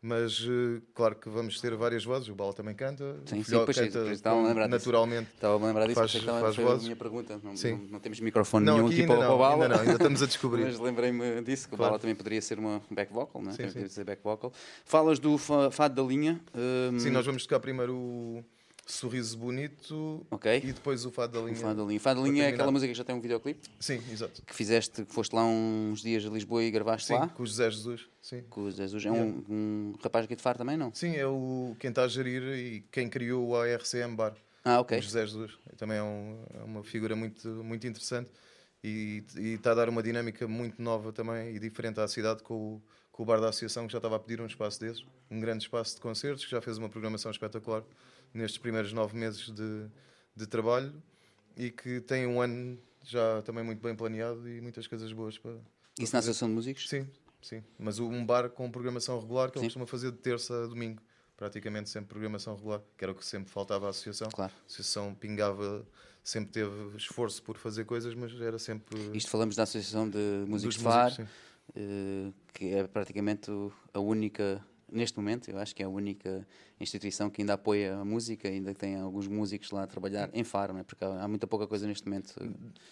Mas 0.00 0.46
eh, 0.48 0.80
claro 0.94 1.16
que 1.16 1.28
vamos 1.28 1.60
ter 1.60 1.74
várias 1.74 2.04
vozes. 2.04 2.28
O 2.28 2.34
Bala 2.34 2.52
também 2.52 2.72
canta. 2.72 3.16
Sim, 3.26 3.40
o 3.40 3.44
sim, 3.44 3.64
pois 3.64 3.76
é, 3.78 3.86
canta 3.86 3.98
pois 4.00 4.12
estava 4.12 4.40
a 4.40 4.46
lembrar 4.46 4.68
naturalmente. 4.68 5.28
Estava 5.34 5.54
a 5.62 5.66
lembrar 5.66 5.86
disso, 5.88 5.98
Faz- 6.00 6.14
estava- 6.14 6.40
faz 6.40 6.56
vozes. 6.56 6.80
a 6.80 6.84
minha 6.84 6.96
pergunta. 6.96 7.40
Não, 7.42 7.56
Sim. 7.56 7.72
não, 7.72 7.78
não 7.92 7.98
temos 8.00 8.20
microfone 8.20 8.64
Não, 8.64 8.74
nenhum 8.76 8.86
aqui 8.88 9.06
para, 9.08 9.16
não, 9.26 9.34
o 9.34 9.38
Bala. 9.38 9.64
ainda 9.64 9.68
não, 9.74 9.80
ainda 9.80 9.92
estamos 9.94 10.22
a 10.22 10.26
descobrir. 10.26 10.62
Mas 10.70 10.78
lembrei-me 10.78 11.42
disso, 11.42 11.68
que 11.68 11.74
o 11.74 11.76
Claro. 11.76 11.90
Bala 11.92 11.98
também 12.00 12.14
poderia 12.14 12.40
ser 12.40 12.60
uma 12.60 12.80
back 12.88 13.12
vocal, 13.12 13.42
não 13.42 13.50
é? 13.50 13.54
Sim, 13.54 13.70
sim. 13.70 13.88
Ser 13.88 14.04
back 14.04 14.22
vocal. 14.22 14.52
Falas 14.84 15.18
do 15.18 15.36
fa- 15.36 15.70
fado 15.72 16.00
da 16.00 16.08
linha. 16.08 16.40
hum, 16.92 16.98
Sim, 17.00 17.10
nós 17.10 17.26
vamos 17.26 17.42
tocar 17.42 17.58
primeiro 17.58 17.94
o 17.96 18.44
Sorriso 18.92 19.36
Bonito 19.36 20.26
Ok. 20.30 20.60
e 20.64 20.72
depois 20.72 21.04
o 21.04 21.10
Fado 21.10 21.34
da 21.34 21.40
O 21.40 21.46
Linha. 21.46 21.56
Fado 21.60 21.82
da 21.82 21.88
linha. 21.88 22.00
Fado 22.00 22.22
da 22.22 22.28
linha 22.28 22.44
é 22.44 22.48
aquela 22.48 22.72
música 22.72 22.90
que 22.92 22.96
já 22.98 23.04
tem 23.04 23.14
um 23.14 23.20
videoclipe, 23.20 23.68
Sim, 23.78 24.02
exato. 24.10 24.40
que 24.42 24.54
fizeste, 24.54 25.04
que 25.04 25.12
foste 25.12 25.34
lá 25.34 25.44
uns 25.44 26.00
dias 26.00 26.24
a 26.24 26.28
Lisboa 26.30 26.64
e 26.64 26.70
gravaste 26.70 27.08
Sim, 27.08 27.14
lá. 27.14 27.28
com 27.28 27.42
o 27.42 27.46
José 27.46 27.70
Jesus. 27.70 28.08
Sim. 28.22 28.42
Com 28.48 28.62
o 28.62 28.70
Jesus. 28.70 29.04
É 29.04 29.10
um, 29.12 29.44
um 29.48 29.92
rapaz 30.02 30.24
aqui 30.24 30.34
de 30.34 30.42
Faro 30.42 30.56
também, 30.58 30.76
não? 30.76 30.92
Sim, 30.94 31.14
é 31.16 31.26
o, 31.26 31.76
quem 31.78 31.90
está 31.90 32.04
a 32.04 32.08
gerir 32.08 32.42
e 32.42 32.80
quem 32.90 33.08
criou 33.08 33.46
o 33.48 33.56
ARCM 33.56 34.16
Bar. 34.16 34.34
Ah, 34.64 34.80
ok. 34.80 34.98
O 34.98 35.02
José 35.02 35.26
Jesus. 35.26 35.52
Também 35.76 35.98
é, 35.98 36.02
um- 36.02 36.42
é 36.58 36.62
uma 36.64 36.82
figura 36.82 37.14
muito, 37.14 37.46
muito 37.62 37.86
interessante 37.86 38.30
e, 38.82 39.22
e 39.36 39.48
está 39.54 39.72
a 39.72 39.74
dar 39.74 39.88
uma 39.88 40.02
dinâmica 40.02 40.48
muito 40.48 40.80
nova 40.80 41.12
também 41.12 41.54
e 41.54 41.58
diferente 41.58 42.00
à 42.00 42.08
cidade 42.08 42.42
com 42.42 42.54
o, 42.54 42.82
com 43.12 43.22
o 43.22 43.26
Bar 43.26 43.38
da 43.40 43.48
Associação, 43.50 43.86
que 43.86 43.92
já 43.92 43.98
estava 43.98 44.16
a 44.16 44.18
pedir 44.18 44.40
um 44.40 44.46
espaço 44.46 44.80
desses. 44.80 45.04
Um 45.30 45.40
grande 45.40 45.64
espaço 45.64 45.94
de 45.96 46.00
concertos, 46.00 46.44
que 46.44 46.50
já 46.50 46.60
fez 46.62 46.78
uma 46.78 46.88
programação 46.88 47.30
espetacular 47.30 47.82
nestes 48.38 48.58
primeiros 48.58 48.92
nove 48.92 49.16
meses 49.16 49.50
de, 49.50 49.86
de 50.34 50.46
trabalho 50.46 50.94
e 51.56 51.70
que 51.70 52.00
tem 52.00 52.26
um 52.26 52.40
ano 52.40 52.78
já 53.04 53.42
também 53.42 53.64
muito 53.64 53.80
bem 53.80 53.94
planeado 53.94 54.48
e 54.48 54.60
muitas 54.60 54.86
coisas 54.86 55.12
boas 55.12 55.36
para. 55.38 55.52
para 55.52 55.60
Isso 55.98 56.12
na. 56.12 56.20
Associação 56.20 56.48
de 56.48 56.54
Músicos? 56.54 56.88
Sim, 56.88 57.06
sim. 57.42 57.62
Mas 57.78 57.98
um 57.98 58.24
bar 58.24 58.48
com 58.50 58.70
programação 58.70 59.18
regular 59.20 59.50
que 59.50 59.58
ele 59.58 59.66
costuma 59.66 59.86
fazer 59.86 60.12
de 60.12 60.18
terça 60.18 60.64
a 60.64 60.66
domingo. 60.66 61.02
Praticamente 61.36 61.88
sempre 61.88 62.08
programação 62.08 62.56
regular, 62.56 62.80
que 62.96 63.04
era 63.04 63.12
o 63.12 63.14
que 63.14 63.24
sempre 63.24 63.50
faltava 63.50 63.86
à 63.86 63.90
associação. 63.90 64.28
Claro. 64.28 64.52
A 64.52 64.66
associação 64.66 65.14
pingava, 65.14 65.86
sempre 66.22 66.50
teve 66.50 66.96
esforço 66.96 67.40
por 67.44 67.56
fazer 67.56 67.84
coisas, 67.84 68.12
mas 68.14 68.38
era 68.40 68.58
sempre. 68.58 68.98
Isto 69.14 69.30
falamos 69.30 69.54
da 69.54 69.62
Associação 69.62 70.10
de 70.10 70.44
Músicos 70.48 70.76
de 70.76 70.82
Faro, 70.82 71.10
músicos, 71.10 71.28
eh, 71.76 72.32
que 72.52 72.74
é 72.74 72.86
praticamente 72.88 73.52
a 73.94 74.00
única, 74.00 74.64
neste 74.90 75.16
momento, 75.18 75.50
eu 75.50 75.58
acho 75.58 75.74
que 75.74 75.82
é 75.82 75.86
a 75.86 75.88
única 75.88 76.46
instituição 76.80 77.28
que 77.30 77.42
ainda 77.42 77.54
apoia 77.54 77.96
a 77.96 78.04
música, 78.04 78.48
ainda 78.48 78.74
tem 78.74 78.96
alguns 78.96 79.26
músicos 79.26 79.70
lá 79.70 79.82
a 79.82 79.86
trabalhar 79.86 80.30
em 80.32 80.44
Faro, 80.44 80.72
não 80.72 80.80
é? 80.80 80.82
porque 80.84 81.04
há, 81.04 81.22
há 81.24 81.28
muita 81.28 81.46
pouca 81.46 81.66
coisa 81.66 81.86
neste 81.86 82.08
momento. 82.08 82.34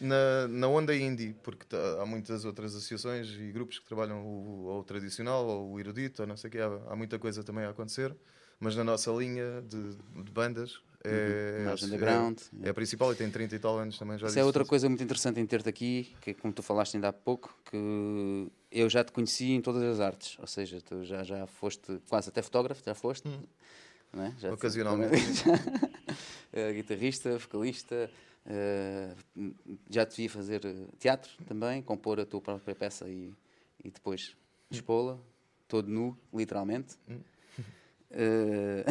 Na, 0.01 0.49
na 0.49 0.68
onda 0.68 0.94
indie, 0.94 1.34
porque 1.42 1.64
tá- 1.64 2.03
há 2.03 2.07
muitas 2.07 2.44
outras 2.44 2.74
associações 2.74 3.28
e 3.30 3.53
grupos 3.53 3.78
que 3.78 3.86
trabalham 3.86 4.24
o, 4.24 4.78
o 4.78 4.84
tradicional 4.84 5.47
ou 5.47 5.72
o 5.72 5.80
erudito, 5.80 6.22
ou 6.22 6.28
não 6.28 6.36
sei 6.36 6.49
o 6.49 6.51
quê, 6.51 6.59
há, 6.59 6.92
há 6.92 6.97
muita 6.97 7.18
coisa 7.18 7.42
também 7.42 7.64
a 7.64 7.70
acontecer. 7.70 8.14
Mas 8.59 8.74
na 8.74 8.82
nossa 8.84 9.11
linha 9.12 9.62
de, 9.62 9.97
de 10.24 10.30
bandas 10.32 10.80
é, 11.05 11.62
mais 11.64 11.82
é- 11.82 11.84
underground, 11.86 12.38
é, 12.62 12.70
a 12.70 12.74
principal 12.74 13.12
e 13.12 13.16
tem 13.16 13.30
30 13.30 13.55
e 13.55 13.59
tal 13.59 13.78
anos 13.78 13.99
também. 13.99 14.18
Já 14.18 14.26
Isso 14.26 14.38
é 14.38 14.44
outra 14.44 14.64
coisa 14.64 14.88
muito 14.88 15.03
interessante 15.03 15.38
em 15.40 15.47
ter-te 15.47 15.68
aqui, 15.68 16.14
que 16.20 16.30
é 16.30 16.34
como 16.34 16.53
tu 16.53 16.62
falaste 16.62 16.97
ainda 16.97 17.09
há 17.09 17.12
pouco, 17.12 17.57
que 17.70 18.49
eu 18.77 18.91
já 18.91 19.03
te 19.03 19.11
conheci 19.11 19.53
em 19.53 19.61
todas 19.62 19.83
as 19.83 20.01
artes, 20.01 20.39
ou 20.39 20.47
seja, 20.47 20.81
tu 20.83 21.03
já, 21.03 21.24
já 21.24 21.47
foste 21.47 21.99
quase 22.09 22.29
até 22.29 22.43
fotógrafo, 22.43 22.83
já 22.85 22.95
foste, 22.95 23.27
não 24.12 24.22
é? 24.22 24.35
Já 24.39 24.51
te- 24.51 24.55
Ocasionalmente. 24.55 25.16
uh, 25.49 26.72
guitarrista, 26.74 27.39
vocalista, 27.39 28.11
uh, 28.45 29.16
já 29.89 30.05
te 30.05 30.16
vi 30.16 30.29
fazer 30.29 30.61
teatro 30.99 31.31
também, 31.47 31.81
compor 31.83 32.20
a 32.20 32.27
tua 32.27 32.41
própria 32.43 32.74
peça 32.74 33.09
e, 33.09 33.33
e 33.83 33.91
depois 33.91 34.37
expô-la, 34.70 35.18
todo 35.66 35.89
nu, 35.89 36.16
literalmente. 36.33 36.97
Uh... 38.11 38.85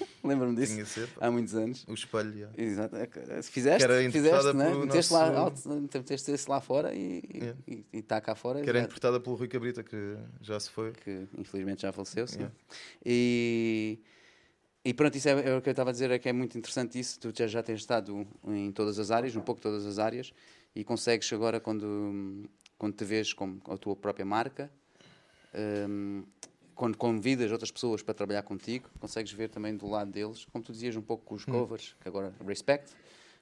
Lembro-me 0.28 0.56
disso. 0.56 0.84
Tinha 0.84 1.08
há 1.20 1.30
muitos 1.30 1.54
anos. 1.54 1.84
O 1.88 1.94
espelho, 1.94 2.38
já. 2.38 2.48
Exato. 2.56 2.96
É 2.96 3.06
fizeste, 3.42 3.86
que 3.86 4.10
fizeste, 4.10 4.52
né? 4.52 4.74
Meteste, 4.74 5.12
nosso... 5.12 5.68
lá, 5.68 5.80
meteste 5.80 6.30
esse 6.30 6.50
lá 6.50 6.60
fora 6.60 6.94
e 6.94 7.22
yeah. 7.32 7.58
está 7.92 8.20
cá 8.20 8.34
fora. 8.34 8.60
Que 8.60 8.68
era 8.68 8.80
interpretada 8.80 9.20
pelo 9.20 9.36
Rui 9.36 9.48
Cabrita, 9.48 9.82
que 9.82 10.16
já 10.40 10.58
se 10.58 10.70
foi. 10.70 10.92
Que 10.92 11.26
infelizmente 11.38 11.82
já 11.82 11.92
faleceu, 11.92 12.26
sim. 12.26 12.38
Yeah. 12.38 12.54
E, 13.04 14.00
e 14.84 14.94
pronto, 14.94 15.16
isso 15.16 15.28
é, 15.28 15.32
é, 15.32 15.56
o 15.56 15.62
que 15.62 15.68
eu 15.68 15.72
estava 15.72 15.90
a 15.90 15.92
dizer, 15.92 16.10
é 16.10 16.18
que 16.18 16.28
é 16.28 16.32
muito 16.32 16.56
interessante 16.56 16.98
isso. 16.98 17.18
Tu 17.18 17.32
já, 17.34 17.46
já 17.46 17.62
tens 17.62 17.80
estado 17.80 18.26
em 18.46 18.70
todas 18.72 18.98
as 18.98 19.10
áreas, 19.10 19.34
um 19.36 19.40
pouco 19.40 19.60
todas 19.60 19.86
as 19.86 19.98
áreas, 19.98 20.32
e 20.74 20.84
consegues 20.84 21.32
agora, 21.32 21.60
quando, 21.60 22.48
quando 22.78 22.94
te 22.94 23.04
vês 23.04 23.32
com 23.32 23.58
a 23.68 23.76
tua 23.76 23.96
própria 23.96 24.24
marca, 24.24 24.70
um, 25.88 26.22
quando 26.76 26.96
convidas 26.96 27.50
outras 27.50 27.70
pessoas 27.70 28.02
para 28.02 28.12
trabalhar 28.12 28.42
contigo, 28.42 28.88
consegues 29.00 29.32
ver 29.32 29.48
também 29.48 29.74
do 29.74 29.88
lado 29.88 30.12
deles, 30.12 30.44
como 30.44 30.62
tu 30.62 30.72
dizias 30.72 30.94
um 30.94 31.02
pouco 31.02 31.24
com 31.24 31.34
os 31.34 31.48
hum. 31.48 31.52
covers, 31.52 31.92
hum. 31.92 32.02
que 32.02 32.08
agora 32.08 32.34
respect, 32.46 32.94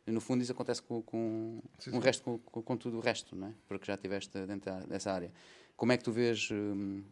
e 0.06 0.10
no 0.10 0.20
fundo 0.20 0.42
isso 0.42 0.52
acontece 0.52 0.80
com, 0.80 1.02
com, 1.02 1.60
sim, 1.78 1.90
sim. 1.90 1.98
resto, 1.98 2.40
com, 2.44 2.62
com, 2.62 2.76
tudo 2.76 2.98
o 2.98 3.00
resto, 3.00 3.34
não 3.34 3.48
é? 3.48 3.52
porque 3.66 3.86
já 3.86 3.94
estiveste 3.94 4.38
dentro 4.46 4.72
dessa 4.86 5.12
área. 5.12 5.32
Como 5.76 5.90
é 5.90 5.96
que 5.96 6.04
tu 6.04 6.12
vês 6.12 6.48
um, 6.52 7.02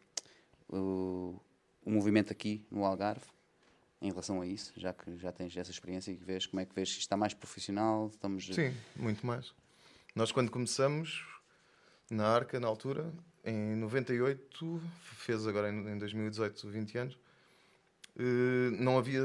o, 0.69 1.41
o 1.85 1.91
movimento 1.91 2.33
aqui 2.33 2.65
no 2.71 2.85
Algarve 2.85 3.27
em 4.01 4.11
relação 4.11 4.41
a 4.41 4.47
isso, 4.47 4.73
já 4.77 4.93
que 4.93 5.17
já 5.17 5.33
tens 5.33 5.57
essa 5.57 5.71
experiência 5.71 6.13
e 6.13 6.15
vês 6.15 6.47
como 6.47 6.61
é 6.61 6.67
que 6.67 6.75
vês 6.75 6.91
está 6.91 7.17
mais 7.17 7.35
profissional? 7.35 8.09
Estamos... 8.09 8.47
Sim, 8.47 8.73
muito 8.95 9.27
mais. 9.27 9.53
Nós 10.15 10.31
quando 10.31 10.51
começamos 10.51 11.25
na 12.11 12.29
Arca, 12.29 12.61
na 12.61 12.69
altura, 12.69 13.13
em 13.45 13.77
98, 13.77 14.81
fez 15.17 15.47
agora 15.47 15.71
em 15.71 15.99
2018 15.99 16.69
20 16.69 16.99
anos, 16.99 17.19
eh, 18.19 18.71
não 18.79 18.99
havia 18.99 19.23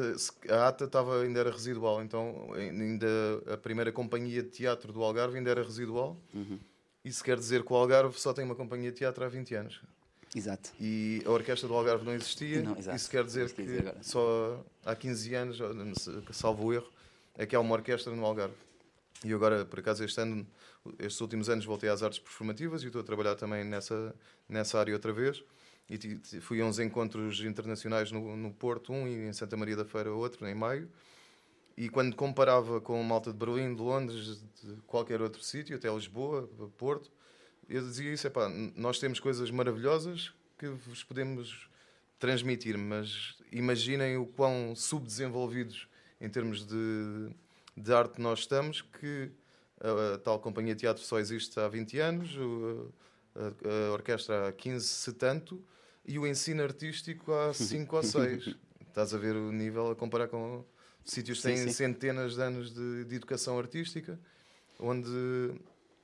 a 0.50 0.68
ata 0.70 0.86
estava 0.86 1.22
ainda 1.22 1.42
era 1.42 1.52
residual 1.52 2.02
então 2.02 2.54
ainda 2.54 3.08
a 3.54 3.58
primeira 3.58 3.92
companhia 3.92 4.42
de 4.42 4.50
teatro 4.50 4.94
do 4.94 5.04
Algarve 5.04 5.38
ainda 5.38 5.52
era 5.52 5.62
residual. 5.62 6.18
Uhum. 6.34 6.58
isso 7.04 7.24
quer 7.24 7.38
dizer 7.38 7.64
que 7.64 7.74
o 7.74 7.76
Algarve 7.76 8.18
só 8.20 8.34
tem 8.34 8.46
uma 8.46 8.56
companhia 8.56 8.92
de 8.92 8.98
teatro 8.98 9.24
há 9.26 9.28
20 9.28 9.56
anos. 9.56 9.82
Exato. 10.36 10.72
E 10.80 11.22
a 11.26 11.32
orquestra 11.32 11.68
do 11.68 11.74
Algarve 11.74 12.06
não 12.06 12.14
existia. 12.14 12.62
Não, 12.62 12.78
isso 12.96 13.10
quer 13.10 13.24
dizer 13.24 13.52
que 13.52 13.64
só 14.02 14.64
há 14.86 14.96
15 14.96 15.36
anos 15.36 15.60
salvo 16.32 16.68
o 16.68 16.74
erro 16.74 16.92
é 17.36 17.46
que 17.46 17.56
há 17.56 17.60
uma 17.60 17.74
orquestra 17.74 18.14
no 18.16 18.26
Algarve 18.26 18.56
e 19.24 19.34
agora 19.34 19.66
por 19.66 19.80
acaso 19.80 20.04
este 20.04 20.20
ano 20.22 20.48
estes 21.00 21.20
últimos 21.22 21.50
anos 21.50 21.66
voltei 21.66 21.90
às 21.90 22.04
artes 22.04 22.20
performativas 22.20 22.84
e 22.84 22.88
estou 22.88 23.02
a 23.02 23.04
trabalhar 23.04 23.36
também 23.36 23.64
nessa, 23.64 24.16
nessa 24.48 24.80
área 24.80 24.94
outra 24.94 25.12
vez. 25.12 25.44
E 25.90 26.42
fui 26.42 26.62
a 26.62 26.66
uns 26.66 26.80
encontros 26.80 27.40
internacionais 27.42 28.12
no, 28.12 28.36
no 28.36 28.54
Porto, 28.54 28.92
um, 28.92 29.08
e 29.08 29.28
em 29.28 29.34
Santa 29.34 29.56
Maria 29.56 29.76
da 29.76 29.86
Feira, 29.86 30.12
outro, 30.12 30.46
em 30.46 30.54
maio. 30.54 30.90
E 31.78 31.88
quando 31.88 32.16
comparava 32.16 32.82
com 32.82 33.02
malta 33.04 33.32
de 33.32 33.38
Berlim, 33.38 33.74
de 33.74 33.82
Londres, 33.82 34.44
de 34.62 34.76
qualquer 34.86 35.22
outro 35.22 35.42
sítio, 35.42 35.78
até 35.78 35.90
Lisboa, 35.90 36.50
Porto, 36.78 37.10
eu 37.70 37.82
dizia 37.82 38.12
isso: 38.12 38.28
epá, 38.28 38.50
nós 38.76 39.00
temos 39.00 39.20
coisas 39.20 39.50
maravilhosas 39.50 40.34
que 40.58 40.68
vos 40.68 41.04
podemos 41.04 41.70
transmitir, 42.20 42.78
mas 42.78 43.38
imaginem 43.52 44.18
o 44.18 44.26
quão 44.26 44.76
subdesenvolvidos 44.76 45.88
em 46.20 46.28
termos 46.28 46.66
de, 46.66 47.30
de 47.78 47.94
arte 47.94 48.20
nós 48.20 48.40
estamos 48.40 48.82
que 48.82 49.32
a, 49.80 50.16
a, 50.16 50.18
tal 50.18 50.40
companhia 50.40 50.74
de 50.74 50.82
teatro 50.82 51.04
só 51.04 51.20
existe 51.20 51.60
há 51.60 51.68
20 51.68 52.00
anos, 52.00 52.38
a, 53.36 53.90
a, 53.90 53.94
orquestra 53.94 54.48
há 54.48 54.52
15, 54.52 54.86
se 54.86 55.14
tanto, 55.14 55.64
e 56.06 56.18
o 56.18 56.26
ensino 56.26 56.64
artístico 56.64 57.32
há 57.34 57.54
5 57.56 57.96
ou 57.96 58.04
6. 58.04 58.56
Estás 58.88 59.14
a 59.14 59.18
ver 59.18 59.36
o 59.36 59.52
nível 59.52 59.92
a 59.92 59.96
comparar 59.96 60.28
com 60.28 60.66
sítios 61.06 61.38
que 61.38 61.44
têm 61.44 61.58
sim. 61.58 61.70
centenas 61.70 62.36
de 62.36 62.42
anos 62.42 62.74
de, 62.74 63.06
de, 63.06 63.16
educação 63.16 63.60
artística, 63.60 64.20
onde 64.80 65.54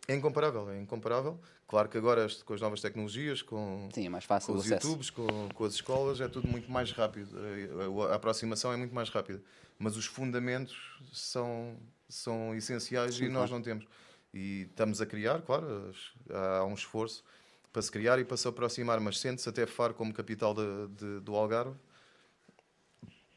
é 0.07 0.13
incomparável, 0.13 0.69
é 0.69 0.79
incomparável. 0.79 1.39
Claro 1.67 1.89
que 1.89 1.97
agora 1.97 2.27
com 2.45 2.53
as 2.53 2.61
novas 2.61 2.81
tecnologias, 2.81 3.41
com, 3.41 3.89
sim, 3.91 4.05
é 4.05 4.09
mais 4.09 4.25
fácil 4.25 4.53
com 4.53 4.59
os 4.59 4.69
YouTubes, 4.69 5.09
com, 5.09 5.49
com, 5.55 5.63
as 5.63 5.73
escolas, 5.73 6.21
é 6.21 6.27
tudo 6.27 6.47
muito 6.47 6.69
mais 6.69 6.91
rápido. 6.91 7.35
A, 7.35 8.11
a, 8.11 8.15
aproximação 8.15 8.71
é 8.71 8.77
muito 8.77 8.93
mais 8.93 9.09
rápida. 9.09 9.41
Mas 9.77 9.97
os 9.97 10.05
fundamentos 10.05 10.77
são, 11.11 11.77
são 12.07 12.55
essenciais 12.55 13.15
Sim, 13.15 13.25
e 13.25 13.27
nós 13.29 13.49
claro. 13.49 13.53
não 13.53 13.61
temos. 13.61 13.85
E 14.33 14.67
estamos 14.69 15.01
a 15.01 15.05
criar, 15.05 15.41
claro, 15.41 15.93
há 16.29 16.63
um 16.65 16.73
esforço 16.73 17.23
para 17.71 17.81
se 17.81 17.91
criar 17.91 18.19
e 18.19 18.23
para 18.23 18.37
se 18.37 18.47
aproximar, 18.47 18.99
mas 18.99 19.19
sente-se 19.19 19.49
até 19.49 19.65
Faro 19.65 19.93
como 19.93 20.13
capital 20.13 20.53
de, 20.53 20.87
de, 20.89 21.19
do 21.21 21.35
Algarve, 21.35 21.75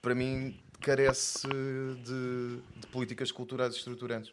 para 0.03 0.15
mim 0.15 0.59
carece 0.81 1.49
de, 1.49 2.61
de, 2.81 2.87
políticas 2.89 3.33
culturais 3.33 3.75
estruturantes. 3.75 4.33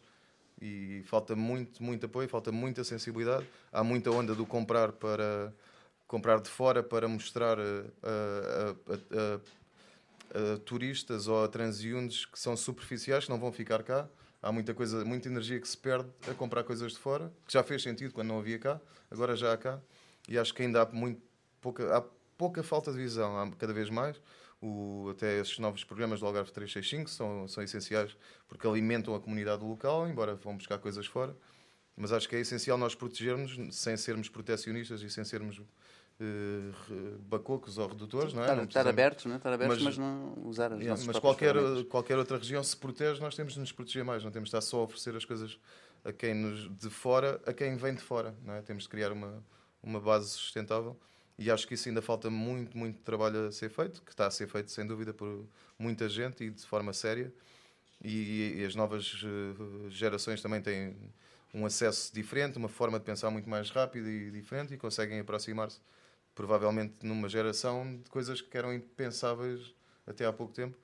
E 0.60 1.02
falta 1.06 1.34
muito, 1.34 1.82
muito 1.82 2.06
apoio, 2.06 2.28
falta 2.28 2.52
muita 2.52 2.84
sensibilidade. 2.84 3.46
Há 3.72 3.82
muita 3.82 4.10
onda 4.10 4.34
do 4.34 4.46
comprar 4.46 4.92
para 4.92 5.52
comprar 6.06 6.40
de 6.40 6.48
fora 6.48 6.82
para 6.82 7.08
mostrar 7.08 7.58
a, 7.58 7.62
a, 8.02 9.36
a, 9.36 9.40
a 10.30 10.58
turistas 10.58 11.26
ou 11.28 11.44
a 11.44 11.48
que 11.48 12.38
são 12.38 12.56
superficiais, 12.56 13.24
que 13.24 13.30
não 13.30 13.38
vão 13.38 13.52
ficar 13.52 13.82
cá 13.82 14.08
há 14.44 14.52
muita 14.52 14.74
coisa, 14.74 15.02
muita 15.04 15.26
energia 15.28 15.58
que 15.58 15.66
se 15.66 15.76
perde 15.76 16.08
a 16.30 16.34
comprar 16.34 16.62
coisas 16.64 16.92
de 16.92 16.98
fora, 16.98 17.32
que 17.46 17.52
já 17.52 17.62
fez 17.62 17.82
sentido 17.82 18.12
quando 18.12 18.28
não 18.28 18.38
havia 18.38 18.58
cá, 18.58 18.78
agora 19.10 19.34
já 19.34 19.54
há 19.54 19.56
cá, 19.56 19.80
e 20.28 20.38
acho 20.38 20.52
que 20.52 20.62
ainda 20.62 20.82
há 20.82 20.86
muito 20.86 21.22
pouca, 21.62 21.96
há 21.96 22.02
pouca 22.36 22.62
falta 22.62 22.92
de 22.92 22.98
visão, 22.98 23.38
há 23.38 23.50
cada 23.52 23.72
vez 23.72 23.88
mais. 23.88 24.20
O, 24.60 25.08
até 25.10 25.40
esses 25.40 25.58
novos 25.58 25.82
programas 25.82 26.20
do 26.20 26.26
Algarve 26.26 26.50
365 26.52 27.10
são, 27.10 27.48
são 27.48 27.62
essenciais 27.62 28.16
porque 28.46 28.66
alimentam 28.66 29.14
a 29.14 29.20
comunidade 29.20 29.64
local, 29.64 30.08
embora 30.08 30.34
vão 30.34 30.56
buscar 30.56 30.78
coisas 30.78 31.06
fora. 31.06 31.34
Mas 31.96 32.12
acho 32.12 32.28
que 32.28 32.36
é 32.36 32.40
essencial 32.40 32.76
nós 32.76 32.94
protegermos 32.94 33.58
sem 33.76 33.96
sermos 33.96 34.28
protecionistas 34.28 35.00
e 35.02 35.10
sem 35.10 35.24
sermos 35.24 35.60
uh, 36.20 37.18
bacocos 37.28 37.78
ou 37.78 37.88
redutores, 37.88 38.32
não 38.32 38.42
é? 38.42 38.44
Estar, 38.44 38.56
não 38.56 38.64
estar 38.64 38.86
abertos, 38.86 39.24
não 39.24 39.34
é? 39.34 39.36
estar 39.36 39.52
abertos, 39.52 39.82
mas, 39.82 39.96
mas 39.96 39.98
não 39.98 40.34
usar 40.46 40.72
as 40.72 40.80
yeah, 40.80 41.02
Mas 41.06 41.18
qualquer, 41.18 41.54
qualquer 41.88 42.18
outra 42.18 42.38
região 42.38 42.62
se 42.62 42.76
protege, 42.76 43.20
nós 43.20 43.34
temos 43.34 43.54
de 43.54 43.60
nos 43.60 43.72
proteger 43.72 44.04
mais, 44.04 44.22
não 44.22 44.30
temos 44.30 44.50
de 44.50 44.56
estar 44.56 44.60
só 44.60 44.80
a 44.80 44.82
oferecer 44.82 45.14
as 45.16 45.24
coisas 45.24 45.58
a 46.04 46.12
quem 46.12 46.34
nos 46.34 46.68
de 46.76 46.90
fora, 46.90 47.40
a 47.46 47.52
quem 47.52 47.76
vem 47.76 47.94
de 47.94 48.02
fora, 48.02 48.34
não 48.44 48.54
é? 48.54 48.62
Temos 48.62 48.84
de 48.84 48.88
criar 48.88 49.10
uma, 49.10 49.42
uma 49.82 50.00
base 50.00 50.28
sustentável 50.30 50.96
e 51.38 51.50
acho 51.50 51.66
que 51.66 51.74
isso 51.74 51.88
ainda 51.88 52.00
falta 52.00 52.30
muito, 52.30 52.76
muito 52.76 53.00
trabalho 53.02 53.48
a 53.48 53.52
ser 53.52 53.70
feito, 53.70 54.02
que 54.02 54.12
está 54.12 54.26
a 54.26 54.30
ser 54.30 54.46
feito 54.46 54.70
sem 54.70 54.86
dúvida 54.86 55.12
por 55.12 55.46
muita 55.78 56.08
gente 56.08 56.44
e 56.44 56.50
de 56.50 56.62
forma 56.64 56.92
séria. 56.92 57.32
E, 58.02 58.56
e 58.58 58.64
as 58.64 58.74
novas 58.74 59.14
uh, 59.22 59.88
gerações 59.88 60.42
também 60.42 60.60
têm 60.60 60.94
um 61.54 61.64
acesso 61.64 62.12
diferente, 62.14 62.58
uma 62.58 62.68
forma 62.68 62.98
de 62.98 63.04
pensar 63.04 63.30
muito 63.30 63.48
mais 63.48 63.70
rápida 63.70 64.08
e 64.08 64.30
diferente 64.30 64.74
e 64.74 64.76
conseguem 64.76 65.20
aproximar-se 65.20 65.80
provavelmente 66.34 66.94
numa 67.02 67.28
geração 67.28 67.96
de 68.02 68.10
coisas 68.10 68.40
que 68.40 68.56
eram 68.56 68.72
impensáveis 68.72 69.74
até 70.06 70.26
há 70.26 70.32
pouco 70.32 70.52
tempo. 70.52 70.76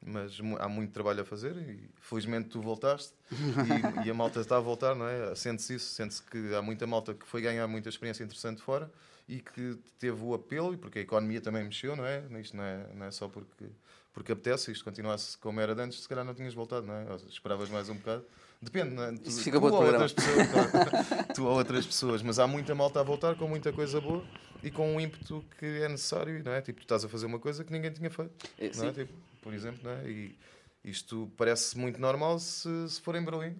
Mas 0.00 0.38
há 0.60 0.68
muito 0.68 0.92
trabalho 0.92 1.22
a 1.22 1.24
fazer 1.24 1.56
e 1.56 1.90
felizmente 2.00 2.50
tu 2.50 2.60
voltaste 2.60 3.12
e, 3.32 4.06
e 4.06 4.10
a 4.10 4.14
malta 4.14 4.40
está 4.40 4.56
a 4.56 4.60
voltar, 4.60 4.94
não 4.94 5.08
é? 5.08 5.34
Sente-se 5.34 5.74
isso, 5.74 5.92
sente-se 5.92 6.22
que 6.22 6.54
há 6.54 6.62
muita 6.62 6.86
malta 6.86 7.14
que 7.14 7.26
foi 7.26 7.42
ganhar 7.42 7.66
muita 7.66 7.88
experiência 7.88 8.22
interessante 8.22 8.62
fora 8.62 8.88
e 9.28 9.40
que 9.40 9.76
teve 9.98 10.24
o 10.24 10.34
apelo, 10.34 10.72
e 10.72 10.76
porque 10.76 11.00
a 11.00 11.02
economia 11.02 11.40
também 11.40 11.64
mexeu, 11.64 11.94
não 11.96 12.06
é? 12.06 12.22
Isto 12.40 12.56
não 12.56 12.64
é, 12.64 12.86
não 12.94 13.06
é 13.06 13.10
só 13.10 13.28
porque, 13.28 13.66
porque 14.14 14.32
apetece, 14.32 14.70
isto 14.72 14.84
continuasse 14.84 15.36
como 15.36 15.60
era 15.60 15.74
antes, 15.82 16.00
se 16.00 16.08
calhar 16.08 16.24
não 16.24 16.32
tinhas 16.32 16.54
voltado, 16.54 16.86
não 16.86 16.94
é? 16.94 17.10
Ou 17.10 17.16
esperavas 17.28 17.68
mais 17.68 17.88
um 17.88 17.96
bocado. 17.96 18.24
Depende, 18.62 18.94
não 18.94 19.02
é? 19.02 19.12
Tu, 19.12 19.28
Isso 19.28 19.42
fica 19.42 19.60
tu, 19.60 19.66
ou 19.66 19.84
outras 19.84 20.12
pessoas, 20.12 20.46
tu 21.34 21.44
ou 21.44 21.58
outras 21.58 21.86
pessoas, 21.86 22.22
mas 22.22 22.38
há 22.38 22.46
muita 22.46 22.74
malta 22.74 23.00
a 23.00 23.02
voltar 23.02 23.34
com 23.36 23.46
muita 23.46 23.72
coisa 23.72 24.00
boa 24.00 24.24
e 24.62 24.70
com 24.70 24.94
um 24.94 25.00
ímpeto 25.00 25.44
que 25.58 25.66
é 25.66 25.88
necessário, 25.88 26.42
não 26.44 26.52
é? 26.52 26.60
Tipo, 26.60 26.80
tu 26.80 26.82
estás 26.84 27.04
a 27.04 27.08
fazer 27.08 27.26
uma 27.26 27.38
coisa 27.38 27.64
que 27.64 27.72
ninguém 27.72 27.90
tinha 27.90 28.10
feito, 28.10 28.32
é, 28.58 28.70
não 28.76 28.88
é? 28.88 28.92
Tipo, 28.92 29.12
por 29.42 29.54
exemplo, 29.54 29.80
não 29.84 29.90
é? 29.92 30.08
E 30.08 30.38
isto 30.84 31.30
parece 31.36 31.76
muito 31.78 32.00
normal 32.00 32.38
se, 32.38 32.68
se 32.88 33.00
for 33.00 33.14
em 33.14 33.24
Berlim, 33.24 33.56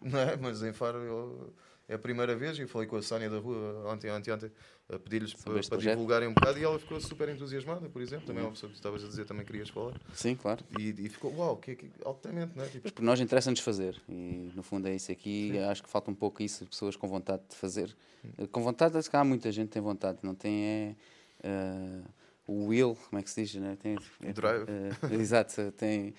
não 0.00 0.18
é? 0.18 0.36
Mas 0.36 0.62
em 0.62 0.72
Faro 0.72 0.98
eu, 0.98 1.54
é 1.88 1.94
a 1.94 1.98
primeira 1.98 2.34
vez 2.36 2.58
e 2.58 2.66
falei 2.66 2.86
com 2.86 2.96
a 2.96 3.02
Sónia 3.02 3.28
da 3.28 3.38
rua 3.38 3.90
ontem, 3.92 4.10
ontem, 4.10 4.32
ontem 4.32 4.52
a 4.92 4.98
pedir-lhes 4.98 5.34
para, 5.34 5.60
para 5.60 5.78
divulgarem 5.78 6.28
um 6.28 6.34
bocado 6.34 6.58
e 6.58 6.64
ela 6.64 6.78
ficou 6.78 7.00
super 7.00 7.28
entusiasmada, 7.28 7.88
por 7.88 8.02
exemplo. 8.02 8.26
Também 8.26 8.44
uhum. 8.44 8.54
sobre 8.54 8.76
estavas 8.76 9.04
a 9.04 9.08
dizer, 9.08 9.24
também 9.24 9.44
querias 9.44 9.68
falar. 9.68 10.00
Sim, 10.12 10.34
claro. 10.34 10.64
E, 10.78 10.88
e 10.88 11.08
ficou, 11.08 11.34
uau, 11.36 11.56
que, 11.56 11.76
que 11.76 11.90
altamente, 12.04 12.56
não 12.56 12.64
é? 12.64 12.68
Tipo... 12.68 12.80
Mas 12.84 12.92
por 12.92 13.02
nós 13.02 13.20
interessa-nos 13.20 13.60
fazer 13.60 14.00
e 14.08 14.50
no 14.54 14.62
fundo 14.62 14.88
é 14.88 14.94
isso 14.94 15.12
aqui. 15.12 15.50
Sim. 15.52 15.58
Acho 15.60 15.82
que 15.82 15.88
falta 15.88 16.10
um 16.10 16.14
pouco 16.14 16.42
isso, 16.42 16.66
pessoas 16.66 16.96
com 16.96 17.08
vontade 17.08 17.42
de 17.48 17.56
fazer. 17.56 17.94
Hum. 18.24 18.46
Com 18.50 18.62
vontade, 18.62 18.96
acho 18.96 19.08
que 19.08 19.16
há 19.16 19.24
muita 19.24 19.52
gente 19.52 19.68
que 19.68 19.74
tem 19.74 19.82
vontade, 19.82 20.18
não 20.22 20.34
tem 20.34 20.64
é. 20.64 20.96
Uh, 21.42 22.04
o 22.46 22.66
will, 22.66 22.98
como 23.08 23.20
é 23.20 23.22
que 23.22 23.30
se 23.30 23.42
diz? 23.42 23.54
Né? 23.54 23.76
Tem, 23.80 23.96
Drive. 24.34 24.64
Uh, 24.64 25.14
exato, 25.14 25.70
tem 25.72 26.12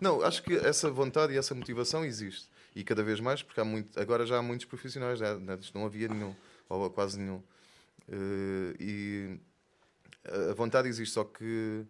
Não, 0.00 0.22
acho 0.22 0.42
que 0.42 0.54
essa 0.54 0.88
vontade 0.90 1.32
e 1.32 1.36
essa 1.36 1.54
motivação 1.54 2.04
existe. 2.04 2.48
E 2.74 2.84
cada 2.84 3.02
vez 3.02 3.18
mais, 3.20 3.42
porque 3.42 3.60
há 3.60 3.64
muito, 3.64 3.98
agora 3.98 4.24
já 4.24 4.38
há 4.38 4.42
muitos 4.42 4.66
profissionais, 4.66 5.18
né? 5.18 5.28
Antes 5.48 5.72
não 5.72 5.84
havia 5.84 6.08
nenhum, 6.08 6.34
ou 6.68 6.88
quase 6.90 7.18
nenhum. 7.18 7.42
Uh, 8.08 8.74
e 8.78 9.38
a 10.50 10.54
vontade 10.54 10.88
existe, 10.88 11.14
só 11.14 11.24
que 11.24 11.84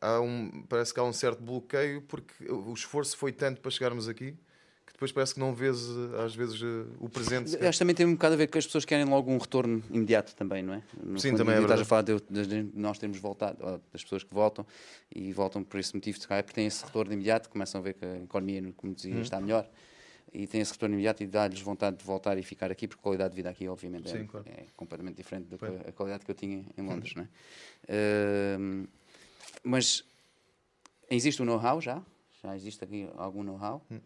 há 0.00 0.20
um, 0.20 0.62
parece 0.68 0.94
que 0.94 1.00
há 1.00 1.04
um 1.04 1.12
certo 1.12 1.42
bloqueio 1.42 2.02
porque 2.02 2.50
o 2.50 2.72
esforço 2.72 3.16
foi 3.16 3.32
tanto 3.32 3.60
para 3.60 3.70
chegarmos 3.70 4.08
aqui 4.08 4.36
que 4.86 4.92
depois 4.92 5.12
parece 5.12 5.34
que 5.34 5.40
não 5.40 5.54
vês 5.54 5.86
às 6.24 6.34
vezes 6.34 6.60
o 6.98 7.08
presente. 7.08 7.54
Acho 7.56 7.72
que 7.72 7.78
também 7.78 7.94
tem 7.94 8.06
um 8.06 8.14
bocado 8.14 8.34
a 8.34 8.36
ver 8.38 8.46
que 8.46 8.56
as 8.56 8.64
pessoas 8.64 8.84
querem 8.86 9.04
logo 9.04 9.30
um 9.30 9.36
retorno 9.36 9.82
imediato 9.90 10.34
também, 10.34 10.62
não 10.62 10.74
é? 10.74 10.82
No 11.02 11.20
Sim, 11.20 11.36
também 11.36 11.54
é 11.54 11.58
verdade. 11.58 11.82
Estás 11.82 11.82
a 11.82 11.84
falar 11.84 12.02
de, 12.02 12.62
de, 12.62 12.70
nós 12.74 12.98
termos 12.98 13.18
voltado, 13.18 13.58
das 13.92 14.02
pessoas 14.02 14.24
que 14.24 14.32
voltam 14.32 14.66
e 15.14 15.30
voltam 15.32 15.62
por 15.62 15.78
esse 15.78 15.94
motivo, 15.94 16.18
porque 16.18 16.52
têm 16.54 16.66
esse 16.66 16.84
retorno 16.84 17.12
imediato, 17.12 17.50
começam 17.50 17.80
a 17.80 17.84
ver 17.84 17.94
que 17.94 18.04
a 18.04 18.16
economia, 18.16 18.72
como 18.76 18.94
dizia, 18.94 19.14
hum. 19.14 19.20
está 19.20 19.38
melhor 19.38 19.68
e 20.32 20.46
tem 20.46 20.60
esse 20.60 20.72
retorno 20.72 20.94
imediato 20.94 21.22
e 21.22 21.26
dá-lhes 21.26 21.60
vontade 21.60 21.96
de 21.96 22.04
voltar 22.04 22.36
e 22.38 22.42
ficar 22.42 22.70
aqui, 22.70 22.86
porque 22.86 23.00
a 23.00 23.02
qualidade 23.02 23.30
de 23.30 23.36
vida 23.36 23.50
aqui, 23.50 23.68
obviamente, 23.68 24.10
Sim, 24.10 24.18
é, 24.18 24.24
claro. 24.24 24.46
é, 24.48 24.66
completamente 24.76 25.16
diferente 25.16 25.48
da 25.48 25.92
qualidade 25.92 26.24
que 26.24 26.30
eu 26.30 26.34
tinha 26.34 26.64
em 26.76 26.82
Londres. 26.82 27.14
Né? 27.14 27.28
Uh, 27.84 28.88
mas 29.62 30.04
existe 31.10 31.42
o 31.42 31.44
know-how 31.44 31.80
já, 31.80 32.02
já 32.42 32.54
existe 32.54 32.82
aqui 32.84 33.08
algum 33.16 33.42
know-how, 33.42 33.84
uhum. 33.90 34.00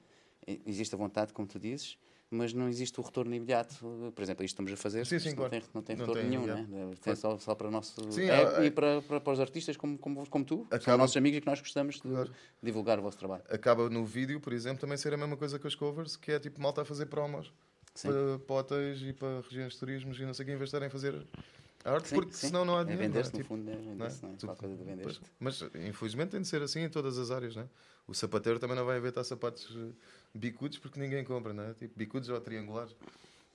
existe 0.66 0.94
a 0.94 0.98
vontade, 0.98 1.32
como 1.32 1.46
tu 1.46 1.58
dizes, 1.58 1.98
mas 2.32 2.52
não 2.54 2.68
existe 2.68 2.98
o 2.98 3.02
retorno 3.02 3.34
imediato. 3.34 3.76
Por 4.14 4.22
exemplo, 4.22 4.44
isto 4.44 4.54
estamos 4.54 4.72
a 4.72 4.76
fazer, 4.76 5.04
sim, 5.04 5.18
sim, 5.18 5.28
não, 5.28 5.36
claro. 5.36 5.50
tem, 5.50 5.62
não 5.74 5.82
tem 5.82 5.96
retorno 5.96 6.20
tem 6.20 6.30
nenhum, 6.30 6.46
né? 6.46 6.66
tem 7.00 7.14
só, 7.14 7.38
só 7.38 7.54
para 7.54 7.68
o 7.68 7.70
nosso. 7.70 8.10
Sim, 8.10 8.22
é, 8.22 8.42
é, 8.42 8.64
e 8.64 8.70
para, 8.70 9.02
para, 9.02 9.20
para, 9.20 9.32
os 9.32 9.38
artistas 9.38 9.76
como, 9.76 9.98
como, 9.98 10.26
como 10.28 10.44
tu, 10.44 10.66
acaba, 10.66 10.82
são 10.82 10.98
nossos 10.98 11.16
amigos 11.16 11.38
e 11.38 11.40
que 11.42 11.46
nós 11.46 11.60
gostamos 11.60 11.96
de 11.96 12.00
claro. 12.00 12.32
divulgar 12.62 12.98
o 12.98 13.02
vosso 13.02 13.18
trabalho. 13.18 13.42
Acaba 13.50 13.90
no 13.90 14.04
vídeo, 14.04 14.40
por 14.40 14.52
exemplo, 14.52 14.80
também 14.80 14.96
ser 14.96 15.12
a 15.12 15.16
mesma 15.16 15.36
coisa 15.36 15.58
que 15.58 15.66
os 15.66 15.74
covers, 15.74 16.16
que 16.16 16.32
é 16.32 16.40
tipo 16.40 16.60
malta 16.60 16.82
a 16.82 16.84
fazer 16.84 17.06
promos 17.06 17.52
para, 18.00 18.38
para 18.38 18.56
hotéis 18.56 19.02
e 19.02 19.12
para 19.12 19.42
regiões 19.42 19.74
de 19.74 19.78
turismo 19.78 20.14
e 20.14 20.24
não 20.24 20.32
sei 20.32 20.44
o 20.44 20.46
que, 20.46 20.52
em 20.54 20.62
estarem 20.62 20.88
a 20.88 20.90
fazer 20.90 21.26
arte, 21.84 22.08
sim, 22.08 22.14
porque 22.14 22.32
sim. 22.32 22.46
senão 22.46 22.64
não 22.64 22.78
há 22.78 22.80
é 22.80 22.84
dinheiro. 22.84 23.02
É 23.02 23.06
vender-se, 23.08 23.30
é? 23.30 23.32
no 23.32 23.38
tipo, 23.38 23.48
fundo, 23.54 23.70
é 23.70 23.76
vender-se, 23.76 24.22
não 24.22 24.30
é? 24.30 24.36
Não 24.42 24.52
é? 24.52 24.56
coisa 24.56 24.76
de 24.76 24.84
vender 24.84 25.20
Mas 25.38 25.62
infelizmente 25.86 26.30
tem 26.30 26.40
de 26.40 26.48
ser 26.48 26.62
assim 26.62 26.80
em 26.80 26.88
todas 26.88 27.18
as 27.18 27.30
áreas, 27.30 27.56
não 27.56 27.64
é? 27.64 27.66
O 28.06 28.14
sapateiro 28.14 28.58
também 28.58 28.76
não 28.76 28.84
vai 28.84 28.98
inventar 28.98 29.24
sapatos 29.24 29.74
eh, 29.76 29.92
bicudos 30.34 30.78
porque 30.78 30.98
ninguém 30.98 31.24
compra, 31.24 31.52
não 31.52 31.64
é? 31.64 31.74
Tipo 31.74 31.96
bicudos 31.96 32.28
ou 32.28 32.40
triangulares. 32.40 32.94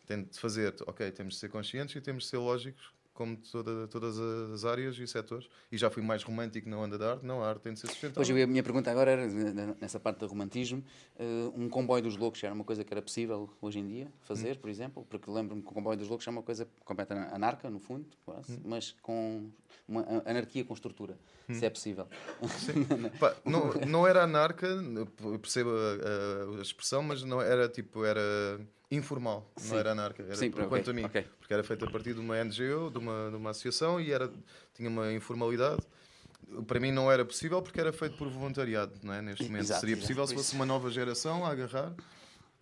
Tem 0.05 0.23
de 0.23 0.39
fazer, 0.39 0.73
ok, 0.85 1.11
temos 1.11 1.33
de 1.35 1.39
ser 1.41 1.49
conscientes 1.49 1.95
e 1.95 2.01
temos 2.01 2.23
de 2.23 2.29
ser 2.29 2.37
lógicos 2.37 2.96
como 3.17 3.35
toda, 3.35 3.87
todas 3.87 4.19
as 4.19 4.63
áreas 4.63 4.95
e 4.99 5.07
setores. 5.07 5.49
E 5.71 5.77
já 5.77 5.89
fui 5.89 6.03
mais 6.03 6.21
romântico 6.21 6.69
na 6.69 6.77
onda 6.77 6.99
da 6.99 7.13
arte. 7.13 7.25
Não, 7.25 7.43
a 7.43 7.49
arte 7.49 7.61
tem 7.61 7.73
de 7.73 7.79
ser 7.79 7.87
sustentável. 7.87 8.13
Pois, 8.13 8.29
a 8.29 8.47
minha 8.47 8.61
pergunta 8.61 8.91
agora 8.91 9.09
era, 9.09 9.27
nessa 9.81 9.99
parte 9.99 10.19
do 10.19 10.27
romantismo, 10.27 10.83
uh, 11.19 11.51
um 11.59 11.67
comboio 11.67 12.03
dos 12.03 12.15
loucos 12.15 12.43
era 12.43 12.53
uma 12.53 12.63
coisa 12.63 12.83
que 12.83 12.93
era 12.93 13.01
possível 13.01 13.49
hoje 13.59 13.79
em 13.79 13.87
dia 13.87 14.07
fazer, 14.21 14.55
hum. 14.55 14.59
por 14.61 14.69
exemplo? 14.69 15.07
Porque 15.09 15.31
lembro-me 15.31 15.63
que 15.63 15.67
o 15.67 15.73
comboio 15.73 15.97
dos 15.97 16.07
loucos 16.07 16.27
é 16.27 16.29
uma 16.29 16.43
coisa 16.43 16.67
completamente 16.85 17.33
anarca, 17.33 17.71
no 17.71 17.79
fundo, 17.79 18.05
quase, 18.23 18.53
hum. 18.53 18.61
mas 18.63 18.95
com 19.01 19.49
uma 19.87 20.05
anarquia 20.23 20.63
com 20.63 20.75
estrutura, 20.75 21.17
hum. 21.49 21.55
se 21.55 21.65
é 21.65 21.69
possível. 21.71 22.07
Pá, 23.19 23.35
não, 23.43 23.73
não 23.87 24.07
era 24.07 24.23
anarca, 24.23 24.67
eu 24.67 25.39
percebo 25.39 25.71
a, 25.71 26.59
a, 26.59 26.61
expressão, 26.61 27.01
mas 27.01 27.23
não 27.23 27.41
era 27.41 27.67
tipo, 27.67 28.05
era 28.05 28.21
informal, 28.89 29.51
Sim. 29.57 29.69
não 29.69 29.77
era 29.77 29.91
anarca, 29.91 30.23
era 30.23 30.35
Sim, 30.35 30.49
okay, 30.49 30.83
a 30.89 30.93
mim, 30.93 31.03
okay. 31.05 31.23
porque 31.39 31.53
era 31.53 31.63
feita 31.63 31.85
a 31.85 31.91
partir 31.91 32.13
de 32.13 32.19
uma 32.19 32.41
NGO, 32.43 32.89
de 32.89 32.97
uma, 32.97 33.29
de 33.29 33.35
uma 33.35 33.49
associação 33.49 33.99
e 33.99 34.11
era, 34.11 34.31
tinha 34.73 34.89
uma 34.89 35.11
informalidade. 35.11 35.81
Para 36.65 36.79
mim 36.79 36.91
não 36.91 37.11
era 37.11 37.25
possível 37.25 37.61
porque 37.61 37.79
era 37.79 37.91
feito 37.91 38.17
por 38.17 38.29
voluntariado, 38.29 38.93
não 39.03 39.13
é? 39.13 39.21
Neste 39.21 39.43
momento 39.43 39.63
exato, 39.63 39.81
seria 39.81 39.97
possível 39.97 40.23
exato, 40.23 40.39
se 40.39 40.45
fosse 40.45 40.55
uma 40.55 40.65
nova 40.65 40.89
geração 40.89 41.45
a 41.45 41.51
agarrar, 41.51 41.93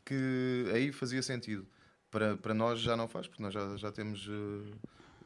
que 0.04 0.66
aí 0.74 0.92
fazia 0.92 1.22
sentido. 1.22 1.68
Para, 2.10 2.36
para 2.38 2.54
nós 2.54 2.80
já 2.80 2.96
não 2.96 3.08
faz, 3.08 3.28
porque 3.28 3.44
nós 3.44 3.54
já, 3.54 3.76
já 3.76 3.92
temos 3.92 4.28
uh, 4.28 4.64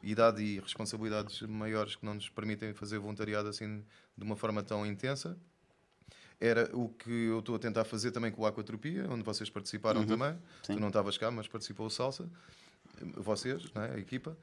idade 0.02 0.42
e 0.42 0.60
responsabilidades 0.60 1.40
maiores 1.42 1.96
que 1.96 2.04
não 2.04 2.14
nos 2.14 2.28
permitem 2.28 2.74
fazer 2.74 2.98
voluntariado 2.98 3.48
assim 3.48 3.82
de 4.16 4.24
uma 4.24 4.36
forma 4.36 4.62
tão 4.62 4.84
intensa 4.84 5.38
era 6.40 6.70
o 6.74 6.88
que 6.88 7.10
eu 7.10 7.40
estou 7.40 7.54
a 7.54 7.58
tentar 7.58 7.84
fazer 7.84 8.10
também 8.10 8.32
com 8.32 8.42
o 8.42 8.46
Aquatropia, 8.46 9.06
onde 9.10 9.22
vocês 9.22 9.50
participaram 9.50 10.00
uhum. 10.00 10.06
também. 10.06 10.32
Sim. 10.62 10.74
Tu 10.74 10.80
não 10.80 10.88
estavas 10.88 11.18
cá, 11.18 11.30
mas 11.30 11.46
participou 11.46 11.86
o 11.86 11.90
Salsa. 11.90 12.26
Vocês, 13.16 13.64
é? 13.74 13.96
a 13.96 13.98
equipa. 13.98 14.36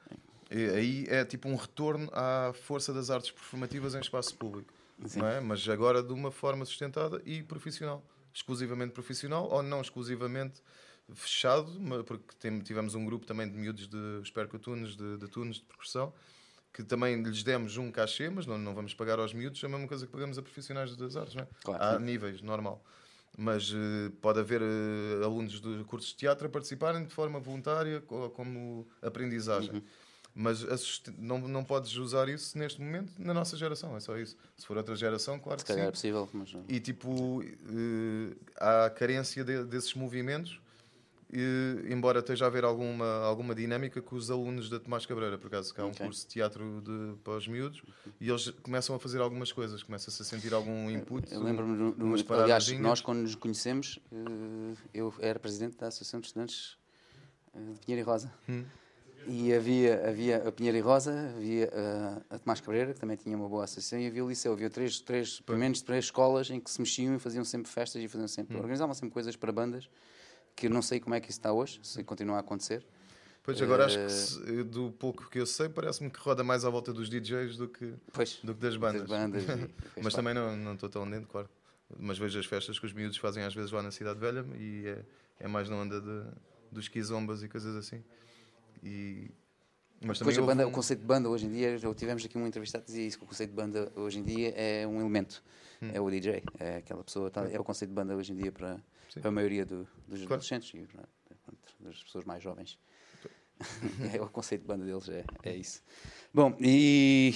E 0.50 0.64
aí 0.70 1.06
é 1.08 1.24
tipo 1.24 1.48
um 1.48 1.56
retorno 1.56 2.08
à 2.12 2.52
força 2.54 2.92
das 2.92 3.10
artes 3.10 3.30
performativas 3.32 3.94
em 3.94 4.00
espaço 4.00 4.34
público. 4.36 4.72
É? 5.16 5.40
Mas 5.40 5.68
agora 5.68 6.02
de 6.02 6.12
uma 6.12 6.30
forma 6.30 6.64
sustentada 6.64 7.20
e 7.26 7.42
profissional. 7.42 8.02
Exclusivamente 8.32 8.92
profissional 8.92 9.48
ou 9.50 9.62
não 9.62 9.80
exclusivamente 9.80 10.62
fechado, 11.14 11.72
porque 12.04 12.60
tivemos 12.62 12.94
um 12.94 13.04
grupo 13.04 13.26
também 13.26 13.48
de 13.48 13.56
miúdos 13.56 13.88
de 13.88 14.20
espercotunes, 14.22 14.96
de, 14.96 15.16
de 15.16 15.28
tunes 15.28 15.56
de 15.56 15.64
percussão 15.64 16.12
que 16.78 16.84
também 16.84 17.20
lhes 17.20 17.42
demos 17.42 17.76
um 17.76 17.90
cachê, 17.90 18.30
mas 18.30 18.46
não, 18.46 18.56
não 18.56 18.72
vamos 18.72 18.94
pagar 18.94 19.18
aos 19.18 19.34
miúdos, 19.34 19.60
é 19.64 19.66
a 19.66 19.68
mesma 19.68 19.88
coisa 19.88 20.06
que 20.06 20.12
pagamos 20.12 20.38
a 20.38 20.42
profissionais 20.42 20.94
das 20.94 21.16
artes, 21.16 21.34
não 21.34 21.42
é? 21.42 21.48
Claro, 21.64 21.82
Há 21.82 21.98
níveis, 21.98 22.40
normal. 22.40 22.80
Mas 23.36 23.72
uh, 23.72 24.12
pode 24.20 24.38
haver 24.38 24.62
uh, 24.62 25.24
alunos 25.24 25.60
de 25.60 25.82
cursos 25.88 26.10
de 26.10 26.18
teatro 26.18 26.46
a 26.46 26.48
participarem 26.48 27.04
de 27.04 27.12
forma 27.12 27.40
voluntária 27.40 28.00
ou 28.06 28.30
como 28.30 28.86
aprendizagem. 29.02 29.74
Uhum. 29.74 29.82
Mas 30.32 30.64
não, 31.18 31.38
não 31.48 31.64
podes 31.64 31.96
usar 31.96 32.28
isso 32.28 32.56
neste 32.56 32.80
momento 32.80 33.12
na 33.18 33.34
nossa 33.34 33.56
geração, 33.56 33.96
é 33.96 34.00
só 34.00 34.16
isso. 34.16 34.36
Se 34.56 34.64
for 34.64 34.76
outra 34.76 34.94
geração, 34.94 35.36
claro 35.40 35.58
Se 35.58 35.66
que 35.66 35.74
sim. 35.74 35.80
é 35.80 35.90
possível. 35.90 36.28
Mas... 36.32 36.54
E 36.68 36.78
tipo, 36.78 37.42
uh, 37.42 38.36
há 38.54 38.88
carência 38.90 39.42
de, 39.42 39.64
desses 39.64 39.94
movimentos 39.94 40.60
e, 41.30 41.86
embora 41.90 42.20
esteja 42.20 42.46
a 42.46 42.48
haver 42.48 42.64
alguma, 42.64 43.06
alguma 43.24 43.54
dinâmica 43.54 44.00
com 44.00 44.16
os 44.16 44.30
alunos 44.30 44.70
da 44.70 44.80
Tomás 44.80 45.04
Cabreira, 45.04 45.36
por 45.36 45.48
acaso, 45.48 45.74
que 45.74 45.80
há 45.80 45.84
um 45.84 45.90
okay. 45.90 46.06
curso 46.06 46.26
de 46.26 46.34
teatro 46.34 46.80
de, 46.80 47.16
para 47.22 47.34
os 47.34 47.46
miúdos, 47.46 47.82
e 48.18 48.28
eles 48.28 48.48
começam 48.62 48.96
a 48.96 48.98
fazer 48.98 49.20
algumas 49.20 49.52
coisas, 49.52 49.82
começam-se 49.82 50.22
a 50.22 50.24
sentir 50.24 50.54
algum 50.54 50.90
input. 50.90 51.30
Eu 51.32 51.42
lembro-me, 51.42 51.94
aliás, 52.30 52.70
nós 52.78 53.00
quando 53.00 53.18
nos 53.18 53.34
conhecemos, 53.34 53.98
eh, 54.10 54.76
eu 54.94 55.12
era 55.20 55.38
presidente 55.38 55.76
da 55.76 55.88
Associação 55.88 56.20
de 56.20 56.28
Estudantes 56.28 56.78
eh, 57.54 57.72
de 57.74 57.80
Pinheiro 57.80 58.06
e 58.06 58.10
Rosa. 58.10 58.32
Hum. 58.48 58.64
E 59.26 59.52
havia, 59.52 60.08
havia 60.08 60.48
a 60.48 60.52
Pinheiro 60.52 60.78
e 60.78 60.80
Rosa, 60.80 61.12
havia 61.36 61.70
a, 62.30 62.36
a 62.36 62.38
Tomás 62.38 62.62
Cabreira, 62.62 62.94
que 62.94 63.00
também 63.00 63.16
tinha 63.18 63.36
uma 63.36 63.48
boa 63.48 63.64
associação, 63.64 64.00
e 64.00 64.06
havia 64.06 64.24
o 64.24 64.28
Liceu. 64.30 64.54
Havia 64.54 64.70
três, 64.70 65.00
três, 65.00 65.40
pelo 65.40 65.58
menos 65.58 65.82
três 65.82 66.06
escolas 66.06 66.48
em 66.48 66.58
que 66.58 66.70
se 66.70 66.80
mexiam 66.80 67.14
e 67.14 67.18
faziam 67.18 67.44
sempre 67.44 67.70
festas 67.70 68.02
e 68.02 68.08
faziam 68.08 68.28
sempre, 68.28 68.56
hum. 68.56 68.60
organizavam 68.60 68.94
sempre 68.94 69.12
coisas 69.12 69.36
para 69.36 69.52
bandas 69.52 69.90
que 70.58 70.66
eu 70.66 70.70
não 70.70 70.82
sei 70.82 70.98
como 70.98 71.14
é 71.14 71.20
que 71.20 71.30
isso 71.30 71.38
está 71.38 71.52
hoje, 71.52 71.78
se 71.82 72.02
continua 72.02 72.36
a 72.36 72.40
acontecer. 72.40 72.84
Pois 73.44 73.62
agora 73.62 73.84
uh... 73.84 73.86
acho 73.86 73.96
que 73.96 74.04
eh, 74.04 74.08
se, 74.08 74.62
do 74.64 74.90
pouco 74.90 75.30
que 75.30 75.38
eu 75.38 75.46
sei, 75.46 75.68
parece-me 75.68 76.10
que 76.10 76.18
roda 76.18 76.42
mais 76.42 76.64
à 76.64 76.70
volta 76.70 76.92
dos 76.92 77.08
DJs 77.08 77.56
do 77.56 77.68
que, 77.68 77.94
pois, 78.12 78.40
do 78.42 78.54
que 78.54 78.60
das 78.60 78.76
bandas. 78.76 79.02
Das 79.02 79.08
bandas 79.08 79.42
e, 79.44 79.70
Mas 80.02 80.12
também 80.12 80.34
não, 80.34 80.56
não 80.56 80.74
estou 80.74 80.88
tão 80.88 81.08
dentro, 81.08 81.28
claro. 81.28 81.48
Mas 81.98 82.18
vejo 82.18 82.38
as 82.38 82.44
festas 82.44 82.78
que 82.78 82.84
os 82.84 82.92
miúdos 82.92 83.16
fazem 83.16 83.42
às 83.44 83.54
vezes 83.54 83.70
lá 83.70 83.82
na 83.82 83.90
Cidade 83.90 84.18
Velha 84.18 84.44
e 84.58 84.86
é, 84.86 85.04
é 85.40 85.48
mais 85.48 85.70
na 85.70 85.76
onda 85.76 86.00
de, 86.00 86.24
dos 86.70 86.88
quizombas 86.88 87.42
e 87.42 87.48
coisas 87.48 87.74
assim. 87.76 88.02
E, 88.82 89.30
mas 90.04 90.18
também 90.18 90.36
banda, 90.42 90.66
um... 90.66 90.70
o 90.70 90.72
conceito 90.72 91.00
de 91.00 91.06
banda 91.06 91.28
hoje 91.30 91.46
em 91.46 91.50
dia, 91.50 91.78
já 91.78 91.92
tivemos 91.94 92.24
aqui 92.24 92.36
um 92.36 92.46
entrevistado 92.46 92.84
que 92.84 92.90
dizia 92.90 93.06
isso, 93.06 93.18
que 93.18 93.24
o 93.24 93.26
conceito 93.26 93.50
de 93.50 93.56
banda 93.56 93.90
hoje 93.96 94.18
em 94.18 94.22
dia 94.22 94.52
é 94.56 94.86
um 94.86 95.00
elemento, 95.00 95.42
hum. 95.80 95.90
é 95.92 96.00
o 96.00 96.10
DJ, 96.10 96.42
é 96.58 96.76
aquela 96.76 97.02
pessoa, 97.02 97.30
tá, 97.30 97.48
é 97.50 97.58
o 97.58 97.64
conceito 97.64 97.90
de 97.90 97.94
banda 97.94 98.14
hoje 98.14 98.32
em 98.32 98.36
dia 98.36 98.52
para, 98.52 98.78
para 99.14 99.28
a 99.28 99.32
maioria 99.32 99.64
do, 99.64 99.86
dos 100.06 100.20
claro. 100.20 100.34
adolescentes 100.34 100.72
e 100.74 100.86
das 101.80 102.02
pessoas 102.02 102.24
mais 102.24 102.42
jovens. 102.42 102.78
é, 104.14 104.20
o 104.20 104.28
conceito 104.28 104.62
de 104.62 104.68
banda 104.68 104.84
deles 104.84 105.08
é, 105.08 105.24
é 105.42 105.56
isso. 105.56 105.82
Bom, 106.32 106.56
e 106.60 107.34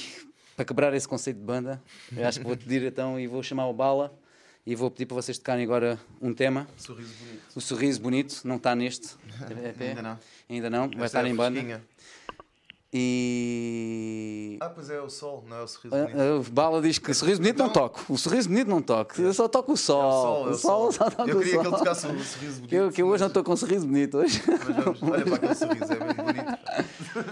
para 0.55 0.65
quebrar 0.65 0.95
esse 0.95 1.09
conceito 1.09 1.39
de 1.39 1.45
banda, 1.45 1.83
eu 2.17 2.27
acho 2.27 2.39
que 2.39 2.47
vou 2.47 2.57
pedir 2.57 2.83
então 2.85 3.19
e 3.19 3.27
vou 3.27 3.43
chamar 3.43 3.67
o 3.67 3.73
Bala 3.73 4.17
e 4.65 4.77
vou 4.77 4.91
pedir 4.91 5.07
para 5.07 5.17
vocês 5.17 5.39
tocarem 5.39 5.65
agora 5.65 5.99
um 6.21 6.33
tema. 6.33 6.69
Sorriso 6.77 7.15
bonito. 7.15 7.43
O 7.57 7.61
sorriso 7.61 8.01
bonito, 8.01 8.41
não 8.45 8.57
está 8.57 8.75
neste. 8.75 9.17
Ainda 9.81 10.03
não. 10.03 10.19
Ainda 10.49 10.71
não, 10.71 10.91
vai 10.91 11.07
estar 11.07 11.25
é 11.25 11.29
em 11.29 11.35
banda. 11.35 11.83
E. 12.95 14.59
Ah, 14.61 14.69
pois 14.69 14.91
é, 14.91 15.01
o 15.01 15.09
sol, 15.09 15.43
não 15.49 15.57
é 15.57 15.63
o 15.63 15.67
sorriso 15.67 15.97
bonito. 15.97 16.21
A, 16.21 16.37
a 16.37 16.53
Bala 16.53 16.83
diz 16.83 16.99
que 16.99 17.11
o 17.11 17.15
sorriso 17.15 17.41
bonito 17.41 17.57
não, 17.57 17.67
não 17.67 17.73
toco. 17.73 18.05
O 18.07 18.19
sorriso 18.19 18.51
bonito 18.51 18.69
não 18.69 18.83
toco. 18.83 19.19
Eu 19.19 19.33
só 19.33 19.49
toco 19.49 19.73
o 19.73 19.77
sol. 19.79 20.03
É 20.03 20.07
o 20.07 20.13
sol, 20.13 20.47
é 20.47 20.51
o 20.51 20.55
sol. 20.55 20.93
Só 20.93 21.11
toco 21.11 21.31
eu 21.31 21.39
queria 21.39 21.59
que 21.59 21.67
ele 21.67 21.77
tocasse 21.77 22.07
o 22.07 22.23
sorriso 22.23 22.57
bonito. 22.57 22.75
Eu, 22.75 22.93
que 22.93 23.03
hoje 23.03 23.21
não 23.23 23.29
estou 23.29 23.43
com 23.43 23.53
um 23.53 23.57
sorriso 23.57 23.87
bonito 23.87 24.19
hoje. 24.19 24.43
Mas 24.47 24.85
vamos, 24.85 25.03
olha 25.03 25.25
para 25.25 25.35
aquele 25.37 25.55
sorriso, 25.55 25.93
é 25.93 25.97
bonito. 25.97 26.59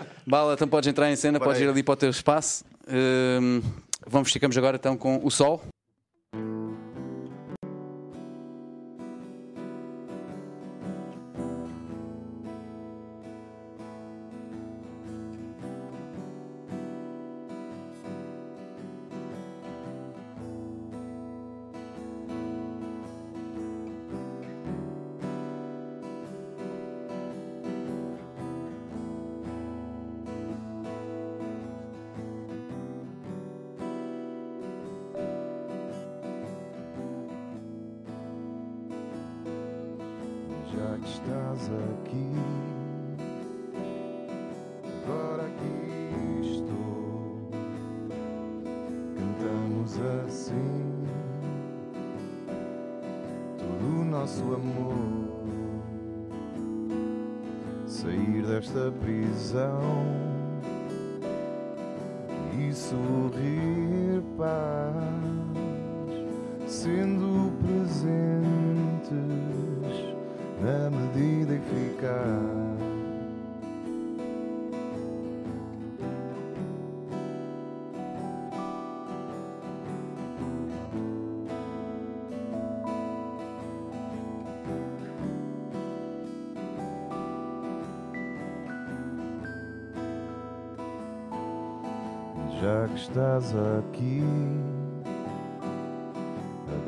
Bala, 0.27 0.55
então 0.55 0.67
podes 0.67 0.89
entrar 0.89 1.11
em 1.11 1.17
cena, 1.17 1.39
Bora 1.39 1.51
podes 1.51 1.63
ir 1.63 1.69
ali 1.69 1.83
para 1.83 1.93
o 1.93 1.97
teu 1.97 2.09
espaço. 2.09 2.65
Um, 2.89 3.61
vamos, 4.07 4.33
ficamos 4.33 4.57
agora 4.57 4.77
então 4.77 4.97
com 4.97 5.21
o 5.23 5.31
sol. 5.31 5.63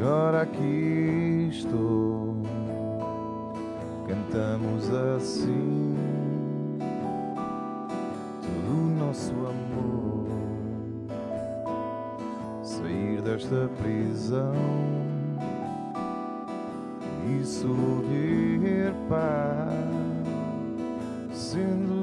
agora 0.02 0.42
aqui 0.42 1.48
estou. 1.48 2.36
Cantamos 4.08 4.92
assim. 4.92 5.96
Todo 8.40 8.72
o 8.72 8.90
nosso 8.98 9.32
amor, 9.32 10.26
sair 12.64 13.22
desta 13.22 13.70
prisão. 13.80 14.56
E 17.24 17.44
sorrir 17.44 18.92
paz, 19.08 19.78
sendo 21.32 22.01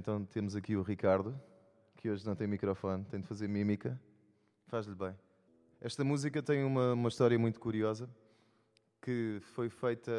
então 0.00 0.24
temos 0.24 0.56
aqui 0.56 0.76
o 0.76 0.82
Ricardo, 0.82 1.38
que 1.94 2.08
hoje 2.08 2.24
não 2.24 2.34
tem 2.34 2.46
microfone, 2.46 3.04
tem 3.04 3.20
de 3.20 3.26
fazer 3.26 3.46
mímica. 3.46 4.00
Faz-lhe 4.66 4.94
bem. 4.94 5.14
Esta 5.78 6.02
música 6.02 6.42
tem 6.42 6.64
uma, 6.64 6.94
uma 6.94 7.10
história 7.10 7.38
muito 7.38 7.60
curiosa, 7.60 8.08
que 9.02 9.38
foi 9.52 9.68
feita 9.68 10.10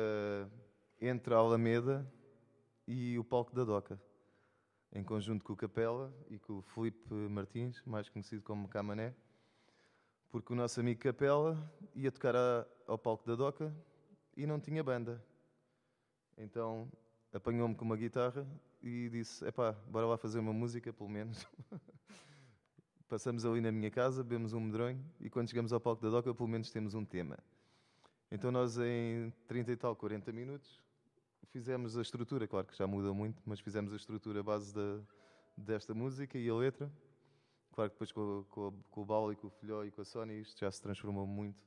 entre 1.01 1.33
a 1.33 1.37
Alameda 1.37 2.07
e 2.87 3.17
o 3.17 3.23
palco 3.23 3.55
da 3.55 3.63
Doca, 3.63 3.99
em 4.93 5.03
conjunto 5.03 5.43
com 5.43 5.53
o 5.53 5.57
Capela 5.57 6.13
e 6.29 6.37
com 6.37 6.59
o 6.59 6.61
Felipe 6.61 7.11
Martins, 7.11 7.81
mais 7.83 8.07
conhecido 8.07 8.43
como 8.43 8.67
Camané, 8.67 9.15
porque 10.29 10.53
o 10.53 10.55
nosso 10.55 10.79
amigo 10.79 10.99
Capela 10.99 11.57
ia 11.95 12.11
tocar 12.11 12.35
a, 12.35 12.67
ao 12.85 12.99
palco 12.99 13.25
da 13.25 13.33
Doca 13.33 13.75
e 14.37 14.45
não 14.45 14.59
tinha 14.59 14.83
banda. 14.83 15.25
Então 16.37 16.87
apanhou-me 17.33 17.73
com 17.73 17.83
uma 17.83 17.97
guitarra 17.97 18.45
e 18.81 19.09
disse: 19.09 19.45
Epá, 19.45 19.73
bora 19.87 20.05
lá 20.05 20.17
fazer 20.17 20.39
uma 20.39 20.53
música, 20.53 20.91
pelo 20.91 21.09
menos. 21.09 21.45
Passamos 23.07 23.45
ali 23.45 23.59
na 23.59 23.71
minha 23.71 23.91
casa, 23.91 24.23
bebemos 24.23 24.53
um 24.53 24.61
medronho 24.61 25.03
e 25.19 25.29
quando 25.29 25.49
chegamos 25.49 25.73
ao 25.73 25.81
palco 25.81 26.01
da 26.01 26.09
Doca, 26.09 26.33
pelo 26.33 26.47
menos 26.47 26.71
temos 26.71 26.93
um 26.93 27.03
tema. 27.03 27.37
Então 28.31 28.51
nós, 28.51 28.77
em 28.77 29.33
30 29.47 29.71
e 29.73 29.75
tal, 29.75 29.95
40 29.95 30.31
minutos, 30.31 30.81
fizemos 31.47 31.97
a 31.97 32.01
estrutura, 32.01 32.47
claro 32.47 32.65
que 32.65 32.77
já 32.77 32.87
muda 32.87 33.13
muito, 33.13 33.41
mas 33.45 33.59
fizemos 33.59 33.91
a 33.91 33.97
estrutura 33.97 34.41
base 34.41 34.73
da, 34.73 35.01
desta 35.57 35.93
música 35.93 36.37
e 36.37 36.49
a 36.49 36.55
letra. 36.55 36.89
Claro 37.73 37.89
que 37.89 37.95
depois 37.95 38.11
com, 38.11 38.45
com, 38.49 38.73
com 38.89 39.01
o 39.01 39.05
Baul 39.05 39.33
e 39.33 39.35
com 39.35 39.47
o 39.47 39.49
Filhó 39.49 39.83
e 39.83 39.91
com 39.91 40.01
a 40.01 40.05
Sony 40.05 40.39
isto 40.39 40.59
já 40.59 40.71
se 40.71 40.81
transformou 40.81 41.27
muito, 41.27 41.63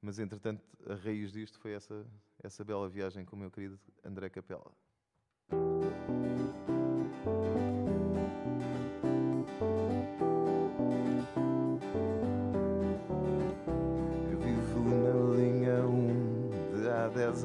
mas 0.00 0.18
entretanto 0.18 0.64
a 0.86 0.94
raiz 0.94 1.32
disto 1.32 1.58
foi 1.58 1.72
essa, 1.72 2.06
essa 2.42 2.64
bela 2.64 2.88
viagem 2.88 3.24
com 3.26 3.36
o 3.36 3.38
meu 3.38 3.50
querido 3.50 3.78
André 4.02 4.30
Capella. 4.30 4.72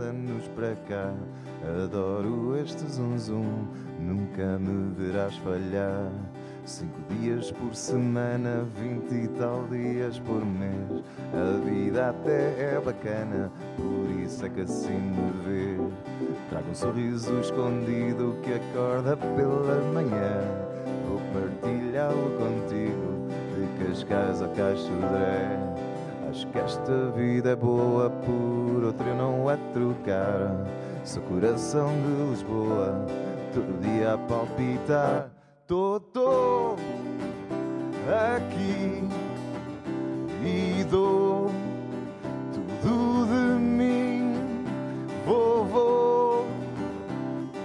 Anos 0.03 0.47
para 0.49 0.75
cá. 0.87 1.13
Adoro 1.83 2.57
este 2.57 2.83
zum 2.91 3.17
zum, 3.17 3.67
nunca 3.99 4.59
me 4.59 4.93
verás 4.95 5.35
falhar. 5.37 6.11
Cinco 6.65 6.97
dias 7.09 7.51
por 7.51 7.75
semana, 7.75 8.65
vinte 8.79 9.13
e 9.13 9.27
tal 9.39 9.65
dias 9.69 10.17
por 10.19 10.45
mês. 10.45 11.03
A 11.33 11.59
vida 11.65 12.09
até 12.09 12.75
é 12.75 12.81
bacana, 12.83 13.51
por 13.75 14.21
isso 14.21 14.45
é 14.45 14.49
que 14.49 14.61
assim 14.61 14.97
me 14.97 15.31
vê. 15.43 15.77
Trago 16.49 16.69
um 16.69 16.75
sorriso 16.75 17.37
escondido 17.39 18.37
que 18.43 18.53
acorda 18.53 19.17
pela 19.17 19.81
manhã. 19.93 20.39
Vou 21.05 21.19
partilhá-lo 21.33 22.31
contigo, 22.37 23.27
de 23.53 23.85
Cascais 23.85 24.41
a 24.41 24.47
Caixo 24.49 24.91
Dré. 25.11 25.59
Acho 26.33 26.47
que 26.47 26.57
esta 26.57 27.11
vida 27.15 27.51
é 27.51 27.55
boa, 27.55 28.09
por 28.09 28.85
outra 28.85 29.07
eu 29.07 29.15
não 29.15 29.51
é 29.51 29.55
trocar. 29.71 30.65
Sou 31.03 31.21
coração 31.21 31.89
de 31.89 32.31
Lisboa, 32.31 33.05
todo 33.53 33.79
dia 33.81 34.15
a 34.15 34.17
palpitar. 34.17 35.29
Tô 35.67 36.01
aqui 38.35 39.07
e 40.43 40.83
dou 40.85 41.51
tudo 42.81 43.27
de 43.27 43.61
mim. 43.61 44.33
Vou, 45.27 45.65
vou 45.65 46.47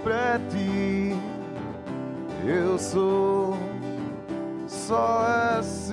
para 0.03 0.39
ti. 0.47 1.17
Eu 2.45 2.77
sou 2.77 3.57
só 4.67 5.57
assim. 5.57 5.88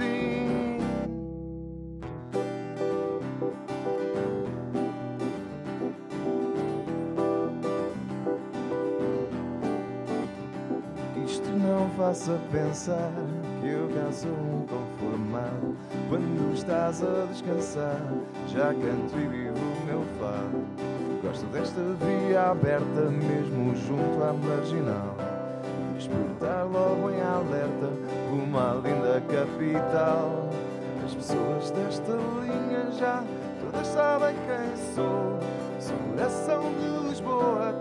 Não 12.16 12.38
faça 12.38 12.40
pensar 12.50 13.12
que 13.60 13.68
eu 13.68 14.12
sou 14.12 14.30
um 14.30 14.66
conformado. 14.66 15.76
Quando 16.08 16.54
estás 16.54 17.02
a 17.02 17.26
descansar, 17.26 18.00
já 18.48 18.72
canto 18.72 19.18
e 19.18 19.26
vivo 19.26 19.58
o 19.58 19.86
meu 19.86 20.02
fado. 20.18 20.64
Gosto 21.22 21.46
desta 21.46 21.80
via 22.00 22.50
aberta, 22.50 23.10
mesmo 23.10 23.74
junto 23.76 24.22
à 24.22 24.32
marginal. 24.32 25.16
Despertar 25.96 26.64
logo 26.64 27.10
em 27.10 27.20
alerta, 27.20 27.92
uma 28.32 28.74
linda 28.74 29.20
capital. 29.28 30.48
As 31.04 31.14
pessoas 31.14 31.70
desta 31.70 32.12
linha 32.12 32.90
já 32.92 33.22
todas 33.60 33.86
sabem 33.88 34.34
quem 34.46 34.94
sou. 34.94 35.38
Sou 35.78 35.96
coração 36.14 36.62
de 36.80 37.08
Lisboa, 37.08 37.74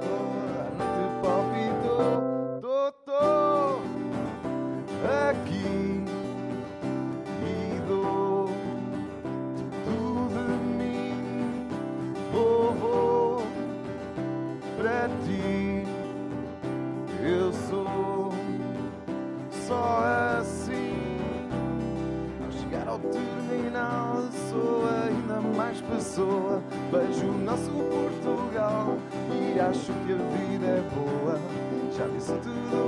Já 32.28 32.34
disse 32.38 32.85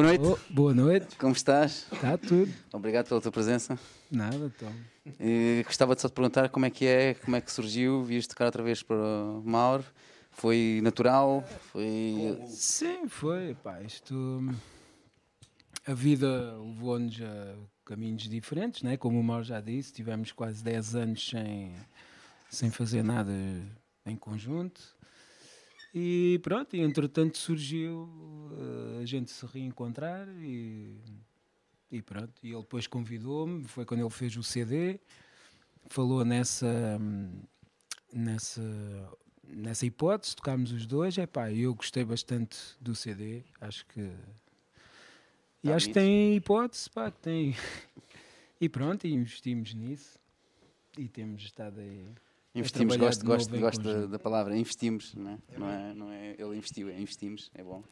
Boa 0.00 0.16
noite. 0.16 0.24
Oh, 0.24 0.54
boa 0.54 0.72
noite. 0.72 1.16
Como 1.16 1.34
estás? 1.34 1.86
Está 1.92 2.16
tudo. 2.16 2.50
Obrigado 2.72 3.06
pela 3.06 3.20
tua 3.20 3.30
presença. 3.30 3.78
Nada, 4.10 4.50
então. 4.56 4.72
E 5.20 5.62
gostava 5.66 5.94
de 5.94 6.00
só 6.00 6.08
te 6.08 6.14
perguntar 6.14 6.48
como 6.48 6.64
é 6.64 6.70
que 6.70 6.86
é, 6.86 7.12
como 7.12 7.36
é 7.36 7.40
que 7.42 7.52
surgiu, 7.52 8.02
vieste 8.02 8.30
tocar 8.30 8.46
outra 8.46 8.62
vez 8.62 8.82
para 8.82 8.96
o 8.96 9.42
Mauro. 9.44 9.84
Foi 10.30 10.80
natural? 10.82 11.44
Foi. 11.70 12.40
Sim, 12.46 13.08
foi. 13.08 13.54
Pá, 13.62 13.82
isto. 13.82 14.42
A 15.86 15.92
vida 15.92 16.56
levou-nos 16.58 17.20
a 17.20 17.56
caminhos 17.84 18.22
diferentes, 18.22 18.82
né? 18.82 18.96
como 18.96 19.20
o 19.20 19.22
Mauro 19.22 19.44
já 19.44 19.60
disse. 19.60 19.92
Tivemos 19.92 20.32
quase 20.32 20.64
10 20.64 20.94
anos 20.94 21.28
sem, 21.28 21.74
sem 22.48 22.70
fazer 22.70 23.04
nada 23.04 23.34
em 24.06 24.16
conjunto. 24.16 24.80
E 25.94 26.38
pronto, 26.42 26.76
e 26.76 26.80
entretanto 26.80 27.36
surgiu 27.36 28.08
uh, 28.52 29.00
a 29.00 29.04
gente 29.04 29.30
se 29.30 29.44
reencontrar 29.46 30.28
e, 30.40 30.96
e 31.90 32.00
pronto. 32.00 32.32
E 32.42 32.52
ele 32.52 32.60
depois 32.60 32.86
convidou-me, 32.86 33.64
foi 33.64 33.84
quando 33.84 34.00
ele 34.00 34.10
fez 34.10 34.36
o 34.36 34.42
CD, 34.42 35.00
falou 35.88 36.24
nessa, 36.24 36.98
nessa, 38.12 38.62
nessa 39.48 39.84
hipótese, 39.84 40.36
tocámos 40.36 40.70
os 40.70 40.86
dois. 40.86 41.18
É 41.18 41.26
pá, 41.26 41.50
eu 41.52 41.74
gostei 41.74 42.04
bastante 42.04 42.56
do 42.80 42.94
CD, 42.94 43.42
acho 43.60 43.84
que. 43.86 44.12
E 45.62 45.68
Tá 45.68 45.74
acho 45.74 45.88
que 45.88 45.94
tem 45.94 46.36
hipótese, 46.36 46.88
pá, 46.90 47.10
que 47.10 47.20
tem. 47.20 47.56
E 48.62 48.68
pronto, 48.68 49.06
e 49.06 49.14
investimos 49.14 49.72
nisso 49.72 50.18
e 50.98 51.08
temos 51.08 51.42
estado 51.42 51.80
aí. 51.80 52.04
Investimos, 52.54 52.96
gosto, 52.96 53.24
gosto, 53.24 53.58
gosto 53.58 54.08
da, 54.08 54.18
palavra. 54.18 54.56
Investimos, 54.56 55.14
não 55.14 55.30
é? 55.30 55.38
Não 55.56 55.68
é, 55.70 55.94
não 55.94 56.12
é 56.12 56.34
ele 56.38 56.56
investiu, 56.56 56.88
é 56.88 57.00
investimos, 57.00 57.50
é 57.54 57.62
bom. 57.62 57.84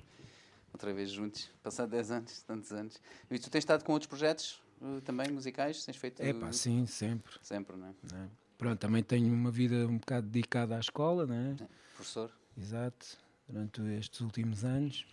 Outra 0.73 0.93
vez 0.93 1.11
juntos, 1.11 1.49
passado 1.63 1.91
10 1.91 2.11
anos, 2.11 2.43
tantos 2.43 2.73
anos. 2.73 3.01
E 3.31 3.39
tu 3.39 3.49
tens 3.51 3.61
estado 3.61 3.85
com 3.85 3.93
outros 3.93 4.09
projetos 4.09 4.61
eh, 4.83 5.01
também 5.05 5.31
musicais? 5.31 5.85
Tens 5.85 5.97
feito 5.97 6.23
É 6.23 6.33
pá, 6.33 6.53
sim, 6.53 6.87
sempre. 6.87 7.33
sempre, 7.43 7.77
não 7.77 7.87
é? 7.87 7.95
né? 8.13 8.29
Pronto, 8.57 8.79
também 8.79 9.03
tenho 9.03 9.33
uma 9.33 9.51
vida 9.51 9.87
um 9.87 9.99
bocado 9.99 10.27
dedicada 10.27 10.77
à 10.77 10.81
escola, 10.81 11.27
né? 11.27 11.57
Professor? 11.95 12.31
Exato, 12.57 13.17
durante 13.49 13.81
estes 13.97 14.21
últimos 14.21 14.65
anos. 14.65 15.07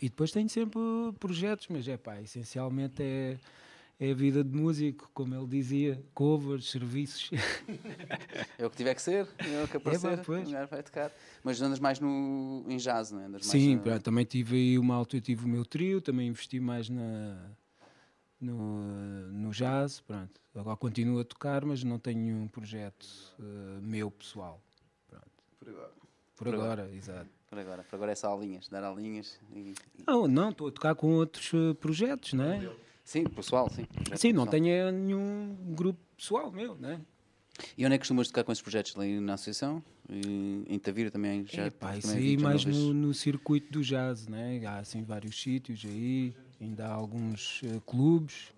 E 0.00 0.08
depois 0.08 0.30
tenho 0.30 0.48
sempre 0.48 0.80
projetos, 1.18 1.66
mas 1.68 1.86
é 1.88 1.96
pá, 1.96 2.20
essencialmente 2.20 3.02
é, 3.02 3.38
é 3.98 4.10
a 4.10 4.14
vida 4.14 4.44
de 4.44 4.54
músico, 4.54 5.10
como 5.14 5.34
ele 5.34 5.46
dizia, 5.46 6.02
covers, 6.12 6.70
serviços. 6.70 7.30
É 8.58 8.66
o 8.66 8.70
que 8.70 8.76
tiver 8.76 8.94
que 8.94 9.02
ser, 9.02 9.26
é 9.38 9.64
o 9.64 9.68
que 9.68 9.76
aparecer, 9.78 10.22
pois. 10.24 10.42
o 10.42 10.46
lugar 10.46 10.66
vai 10.66 10.82
tocar. 10.82 11.10
Mas 11.42 11.60
andas 11.60 11.78
mais 11.78 11.98
no, 11.98 12.64
em 12.68 12.76
jazz, 12.76 13.10
não 13.10 13.20
é? 13.20 13.24
Andas 13.24 13.46
mais 13.46 13.46
Sim, 13.46 13.80
também 14.02 14.24
tive 14.24 14.56
aí 14.56 14.78
uma 14.78 14.94
altura, 14.94 15.22
tive 15.22 15.44
o 15.44 15.48
meu 15.48 15.64
trio, 15.64 16.00
também 16.00 16.28
investi 16.28 16.60
mais 16.60 16.88
na, 16.90 17.50
no, 18.40 18.82
no 19.32 19.50
jazz, 19.50 20.00
pronto. 20.00 20.40
Agora 20.54 20.76
continuo 20.76 21.20
a 21.20 21.24
tocar, 21.24 21.64
mas 21.64 21.82
não 21.84 21.98
tenho 21.98 22.18
nenhum 22.18 22.48
projeto 22.48 23.06
eh, 23.38 23.80
meu 23.82 24.10
pessoal. 24.10 24.62
Pronto. 25.08 25.26
Por 25.58 25.68
agora. 25.68 25.88
Por, 25.88 26.44
Por 26.44 26.48
agora. 26.48 26.72
agora, 26.82 26.94
exato. 26.94 27.30
Por 27.48 27.58
agora, 27.58 27.82
por 27.84 27.96
agora 27.96 28.12
é 28.12 28.14
só 28.14 28.28
aulinhas, 28.28 28.68
dar 28.68 28.82
aulinhas. 28.84 29.38
E, 29.54 29.74
Não, 30.06 30.26
não, 30.26 30.50
estou 30.50 30.68
a 30.68 30.72
tocar 30.72 30.94
com 30.94 31.14
outros 31.14 31.52
eh, 31.54 31.74
projetos, 31.74 32.32
não 32.32 32.44
é? 32.44 32.70
Sim, 33.06 33.22
pessoal, 33.22 33.70
sim. 33.70 33.84
projeto 33.84 34.18
Sim, 34.20 34.32
não 34.32 34.44
pessoal. 34.46 34.50
tenho 34.62 34.90
nenhum 34.90 35.56
grupo 35.76 36.00
pessoal 36.16 36.50
meu, 36.50 36.74
não 36.74 36.88
é? 36.90 37.00
E 37.78 37.86
onde 37.86 37.94
é 37.94 37.98
que 37.98 38.00
costumas 38.00 38.26
tocar 38.26 38.42
com 38.42 38.50
esses 38.50 38.60
projetos? 38.60 38.96
Lá 38.96 39.04
na 39.06 39.34
associação? 39.34 39.80
E, 40.10 40.64
em 40.68 40.76
Tavira 40.76 41.08
também 41.08 41.46
já? 41.46 41.66
Epá, 41.66 41.96
isso 41.96 42.08
também 42.08 42.30
aí 42.30 42.36
mais 42.36 42.64
no, 42.64 42.92
no 42.92 43.14
circuito 43.14 43.72
do 43.72 43.80
jazz, 43.80 44.26
né? 44.26 44.60
Há 44.66 44.78
assim 44.78 45.04
vários 45.04 45.40
sítios 45.40 45.84
aí, 45.84 46.34
ainda 46.60 46.88
há 46.88 46.92
alguns 46.92 47.60
eh, 47.62 47.80
clubes, 47.86 48.52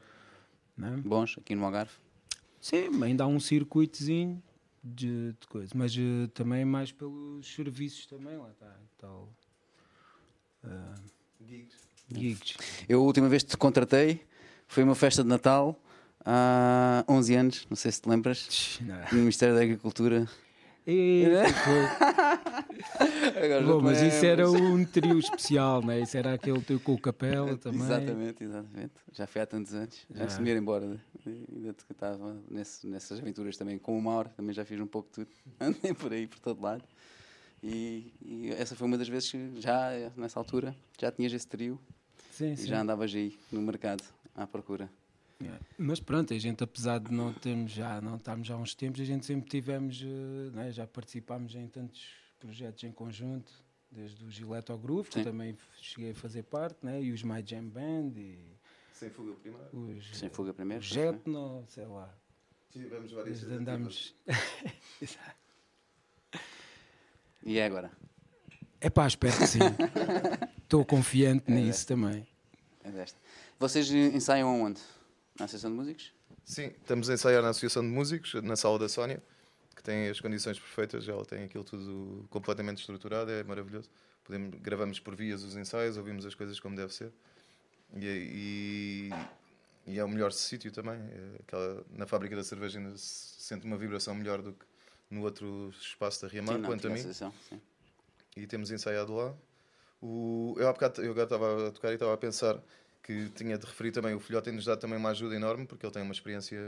né? 0.75 0.99
Bons, 1.05 1.37
aqui 1.37 1.55
no 1.55 1.67
Algarve. 1.67 1.93
Sim, 2.59 2.89
ainda 3.05 3.25
há 3.25 3.27
um 3.27 3.39
circuitozinho 3.39 4.43
de, 4.83 5.35
de 5.39 5.47
coisa, 5.47 5.73
mas 5.75 5.95
eh, 5.95 6.27
também 6.33 6.65
mais 6.65 6.91
pelos 6.91 7.47
serviços 7.55 8.07
também, 8.07 8.39
lá 8.39 8.51
está, 8.51 8.75
tal. 8.97 9.29
eh, 10.65 10.95
gigs. 11.47 12.57
Eu, 12.89 13.01
a 13.01 13.03
última 13.03 13.29
vez 13.29 13.43
que 13.43 13.51
te 13.51 13.57
contratei, 13.59 14.23
foi 14.69 14.85
uma 14.85 14.95
festa 14.95 15.23
de 15.23 15.29
Natal 15.29 15.75
há 16.25 17.05
11 17.09 17.35
anos, 17.35 17.67
não 17.69 17.77
sei 17.77 17.91
se 17.91 18.03
te 18.03 18.09
lembras, 18.09 18.79
não. 18.83 18.97
no 19.13 19.19
Ministério 19.21 19.55
da 19.57 19.63
Agricultura. 19.63 20.29
Foi. 20.89 21.85
Agora 23.45 23.63
Bom, 23.63 23.83
mas 23.83 24.01
isso 24.01 24.25
era 24.25 24.51
um 24.51 24.83
trio 24.87 25.19
especial, 25.19 25.83
né? 25.85 26.01
Isso 26.01 26.17
era 26.17 26.33
aquele 26.33 26.63
trio 26.63 26.81
com 26.81 26.95
o 26.95 26.99
capela 26.99 27.57
também. 27.59 27.81
Exatamente, 27.83 28.45
exatamente. 28.45 28.93
Já 29.13 29.27
foi 29.27 29.43
há 29.43 29.47
tantos 29.47 29.75
anos. 29.75 30.07
Já 30.15 30.25
Já. 30.25 30.31
se 30.31 30.41
me 30.41 30.51
ir 30.51 30.57
embora. 30.57 30.99
Ainda 31.27 31.75
te- 31.75 31.85
estava 31.91 32.37
nesse, 32.51 32.87
nessas 32.87 33.19
aventuras 33.19 33.55
também 33.59 33.77
com 33.79 33.99
o 33.99 34.03
Mauro, 34.03 34.31
também 34.35 34.55
já 34.55 34.65
fiz 34.65 34.81
um 34.81 34.87
pouco 34.87 35.09
de 35.11 35.15
tudo. 35.27 35.29
Andei 35.61 35.93
por 35.93 36.11
aí, 36.11 36.27
por 36.27 36.39
todo 36.39 36.63
lado. 36.63 36.83
E, 37.63 38.13
e 38.25 38.51
essa 38.53 38.75
foi 38.75 38.87
uma 38.87 38.97
das 38.97 39.09
vezes 39.09 39.31
que 39.31 39.61
já, 39.61 39.91
nessa 40.17 40.39
altura, 40.41 40.75
já 40.99 41.13
tinhas 41.13 41.33
esse 41.35 41.47
trio 41.47 41.79
Sim, 42.31 42.53
e 42.53 42.57
sim. 42.57 42.67
já 42.67 42.81
andavas 42.81 43.13
aí 43.15 43.37
no 43.53 43.61
mercado 43.61 44.03
à 44.43 44.47
procura. 44.47 44.91
Yeah. 45.41 45.65
Mas 45.77 46.01
pronto, 46.01 46.35
a 46.35 46.39
gente, 46.39 46.65
apesar 46.65 46.99
de 46.99 47.13
não 47.13 47.33
termos 47.33 47.71
já, 47.71 48.01
não 48.01 48.17
estarmos 48.17 48.47
já 48.47 48.55
há 48.55 48.57
uns 48.57 48.75
tempos, 48.75 49.01
a 49.01 49.05
gente 49.05 49.25
sempre 49.25 49.49
tivemos, 49.49 50.03
eh, 50.03 50.51
né, 50.53 50.73
já 50.73 50.87
participámos 50.87 51.55
em 51.55 51.69
tantos 51.69 52.09
projetos 52.41 52.83
em 52.83 52.91
conjunto, 52.91 53.53
desde 53.91 54.25
o 54.25 54.31
Gileto 54.31 54.73
ao 54.73 54.79
Groove, 54.79 55.09
que 55.09 55.19
Sim. 55.19 55.25
também 55.25 55.57
cheguei 55.81 56.11
a 56.11 56.15
fazer 56.15 56.43
parte, 56.43 56.85
né, 56.85 57.01
e 57.01 57.13
os 57.13 57.23
My 57.23 57.43
Jam 57.47 57.69
Band, 57.69 58.13
e 58.17 58.39
Sem 58.93 59.11
fuga 59.11 59.33
primeiro. 59.35 59.69
os, 59.73 60.19
Sem 60.19 60.29
fuga 60.29 60.53
primeiro. 60.53 60.83
os. 60.83 60.89
Jetno, 60.89 61.65
sei 61.69 61.87
lá. 61.87 62.13
Tivemos 62.71 63.13
várias 63.13 63.41
Desde 63.41 63.57
andamos. 63.57 64.15
E 67.45 67.57
é 67.57 67.65
agora? 67.65 67.91
É 68.81 68.91
pá, 68.91 69.07
espero 69.07 69.37
que 69.39 69.47
sim. 69.47 69.61
Estou 70.63 70.85
confiante 70.85 71.51
nisso 71.51 71.87
também. 71.87 72.27
É 72.85 72.91
desta. 72.91 73.19
Vocês 73.59 73.91
ensaiam 73.91 74.49
aonde? 74.49 74.81
Na 75.39 75.45
Associação 75.45 75.71
de 75.71 75.77
Músicos? 75.77 76.13
Sim, 76.45 76.67
estamos 76.81 77.11
a 77.11 77.15
ensaiar 77.15 77.43
na 77.43 77.51
Associação 77.51 77.83
de 77.83 77.89
Músicos, 77.89 78.35
na 78.43 78.57
sala 78.57 78.79
da 78.79 78.89
Sónia, 78.89 79.23
que 79.75 79.83
tem 79.83 80.09
as 80.09 80.21
condições 80.21 80.59
perfeitas, 80.59 81.09
ela 81.09 81.25
tem 81.25 81.45
aquilo 81.45 81.65
tudo 81.65 82.27
completamente 82.31 82.79
estruturado, 82.79 83.31
é 83.31 83.43
maravilhoso. 83.45 83.89
Podemos, 84.25 84.61
gravamos 84.61 85.01
por 85.01 85.15
vias 85.15 85.43
os 85.43 85.57
ensaios, 85.57 85.97
ouvimos 85.97 86.25
as 86.27 86.35
coisas 86.35 86.59
como 86.61 86.77
deve 86.77 86.93
ser. 86.93 87.13
E, 87.97 89.11
e, 89.87 89.93
e 89.93 89.99
é 89.99 90.05
o 90.05 90.09
melhor 90.09 90.33
sítio 90.33 90.71
também. 90.71 90.95
é 91.01 91.41
aquela- 91.41 91.85
na 91.91 92.07
fábrica 92.07 92.37
da 92.37 92.45
cerveja 92.45 92.79
ainda 92.79 92.97
se 92.97 93.41
sente 93.43 93.67
uma 93.67 93.77
vibração 93.77 94.15
melhor 94.15 94.43
do 94.43 94.53
que 94.53 94.65
no 95.11 95.23
outro 95.23 95.71
espaço 95.81 96.23
da 96.23 96.29
Riamar, 96.29 96.57
quanto 96.69 96.87
a 96.87 96.91
mim. 96.91 97.01
e 98.37 98.47
temos 98.47 98.71
ensaiado 98.71 99.15
lá. 99.15 99.35
O, 100.01 100.55
eu 100.59 100.69
há 100.69 100.73
bocado 100.73 101.03
eu 101.03 101.11
agora 101.11 101.25
estava 101.25 101.69
a 101.69 101.71
tocar 101.73 101.91
e 101.91 101.95
estava 101.95 102.13
a 102.15 102.17
pensar 102.17 102.63
que 103.09 103.31
tinha 103.31 103.57
de 103.57 103.65
referir 103.65 103.91
também, 103.91 104.15
o 104.15 104.21
filhote 104.21 104.45
tem-nos 104.45 104.67
dado 104.67 104.79
também 104.81 104.99
uma 104.99 105.09
ajuda 105.09 105.35
enorme, 105.35 105.65
porque 105.67 105.87
ele 105.87 105.93
tem 105.95 106.03
uma 106.03 106.13
experiência 106.13 106.59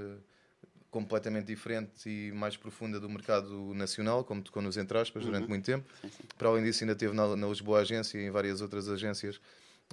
completamente 0.91 1.45
diferente 1.47 2.09
e 2.09 2.32
mais 2.32 2.57
profunda 2.57 2.99
do 2.99 3.11
mercado 3.11 3.74
nacional, 3.74 4.24
como 4.24 4.41
tocou 4.43 4.62
nos 4.62 4.78
entre 4.78 4.97
aspas 4.97 5.22
durante 5.22 5.49
muito 5.49 5.64
tempo. 5.66 5.86
Sim, 6.01 6.09
sim. 6.09 6.22
Para 6.38 6.49
além 6.49 6.64
disso, 6.64 6.82
ainda 6.82 6.97
teve 6.97 7.14
na, 7.14 7.36
na 7.36 7.47
Lisboa 7.47 7.80
Agência 7.80 8.16
e 8.18 8.22
em 8.26 8.30
várias 8.30 8.62
outras 8.62 8.88
agências. 8.88 9.38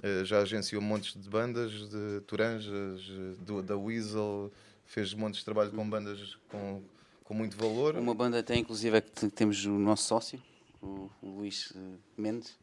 eh, 0.02 0.24
já 0.24 0.38
agenciou 0.40 0.80
montes 0.80 1.20
de 1.20 1.28
bandas, 1.28 1.70
de 1.90 2.20
Turanjas, 2.26 3.02
eh, 3.10 3.44
do, 3.44 3.62
da 3.62 3.76
Weasel, 3.76 4.50
fez 4.86 5.12
montes 5.12 5.40
de 5.40 5.44
trabalho 5.44 5.70
com 5.72 5.86
bandas 5.88 6.34
com, 6.48 6.82
com 7.24 7.34
muito 7.34 7.58
valor. 7.58 7.94
Uma 7.96 8.14
banda 8.14 8.38
até, 8.38 8.56
inclusive, 8.56 8.96
é 8.96 9.00
que 9.02 9.10
te- 9.10 9.28
temos 9.28 9.62
o 9.66 9.72
nosso 9.78 10.04
sócio, 10.04 10.42
o, 10.80 11.10
Luís 11.22 11.74
eh, 11.76 11.98
Mendes, 12.16 12.56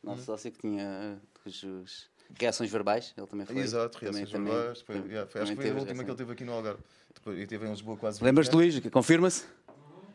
nosso 0.00 0.20
Uhum. 0.20 0.24
sócio 0.26 0.52
que 0.52 0.60
tinha 0.60 0.82
eh, 0.82 1.16
os, 1.44 1.62
os 1.64 2.11
reações 2.38 2.70
verbais, 2.70 3.12
ele 3.16 3.26
também 3.26 3.46
foi. 3.46 3.58
Exato, 3.58 3.98
reações 3.98 4.30
também- 4.30 4.52
verbais. 4.52 4.80
Foi, 4.80 4.94
também- 4.96 5.10
yeah, 5.10 5.30
foi- 5.30 5.40
acho 5.42 5.50
que 5.52 5.56
foi 5.60 5.70
a 5.70 5.74
última 5.74 6.04
que 6.04 6.10
ele 6.10 6.16
teve 6.16 6.32
aqui 6.32 6.44
no 6.44 6.52
Algarve. 6.52 6.82
Depois, 7.14 7.38
e 7.38 7.46
teve 7.46 7.66
em 7.66 7.70
Lisboa 7.70 7.96
quase. 7.96 8.22
Lembras-te, 8.22 8.52
20 8.56 8.62
anos. 8.62 8.74
Luís? 8.76 8.92
Confirma-se? 8.92 9.44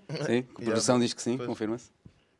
Sim, 0.26 0.46
a 0.56 0.62
produção 0.62 1.00
diz 1.00 1.14
que 1.14 1.22
sim, 1.22 1.38
confirma-se. 1.38 1.92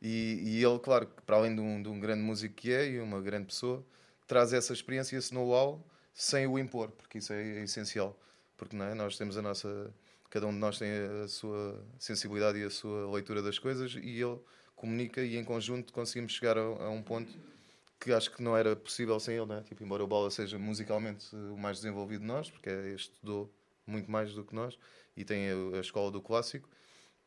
E, 0.02 0.42
e 0.44 0.64
ele, 0.64 0.80
claro, 0.80 1.08
para 1.26 1.36
além 1.36 1.54
de 1.54 1.60
um, 1.60 1.82
de 1.82 1.90
um 1.90 2.00
grande 2.00 2.22
músico 2.22 2.56
que 2.56 2.72
é 2.72 2.90
e 2.92 3.00
uma 3.00 3.20
grande 3.22 3.48
pessoa, 3.48 3.86
traz 4.26 4.54
essa 4.54 4.72
experiência, 4.72 5.18
esse 5.18 5.34
know-how, 5.34 5.86
sem 6.14 6.48
o 6.48 6.58
impor, 6.58 6.90
porque 6.92 7.18
isso 7.18 7.34
é, 7.34 7.64
essencial. 7.64 8.18
Porque 8.56 8.76
não 8.76 8.86
é? 8.86 8.94
nós 8.94 9.18
temos 9.18 9.38
a 9.38 9.42
nossa. 9.42 9.94
Cada 10.30 10.48
um 10.48 10.52
de 10.52 10.58
nós 10.60 10.78
tem 10.78 10.90
a 11.24 11.28
sua 11.28 11.84
sensibilidade 12.00 12.58
e 12.60 12.64
a 12.64 12.70
sua 12.70 13.10
leitura 13.12 13.42
das 13.42 13.58
coisas, 13.60 13.96
e 13.96 14.22
ele 14.22 14.40
comunica 14.76 15.22
e 15.22 15.38
em 15.38 15.44
conjunto 15.44 15.92
conseguimos 15.94 16.34
chegar 16.34 16.58
a, 16.58 16.62
a 16.62 16.90
um 16.90 17.02
ponto 17.02 17.32
que 18.00 18.12
acho 18.12 18.32
que 18.32 18.42
não 18.42 18.56
era 18.56 18.76
possível 18.76 19.20
sem 19.20 19.36
ele, 19.36 19.46
né? 19.46 19.64
tipo, 19.68 19.84
embora 19.84 20.04
o 20.04 20.08
Bala 20.08 20.30
seja 20.30 20.58
musicalmente 20.58 21.36
eh, 21.36 21.52
o 21.52 21.58
mais 21.58 21.78
desenvolvido 21.78 22.22
de 22.22 22.28
nós, 22.28 22.50
porque 22.50 22.70
é, 22.70 22.94
estudou 22.94 23.52
muito 23.86 24.10
mais 24.12 24.34
do 24.34 24.44
que 24.44 24.54
nós 24.54 24.78
e 25.16 25.24
tem 25.24 25.50
a, 25.50 25.78
a 25.78 25.80
escola 25.80 26.12
do 26.12 26.22
clássico, 26.22 26.70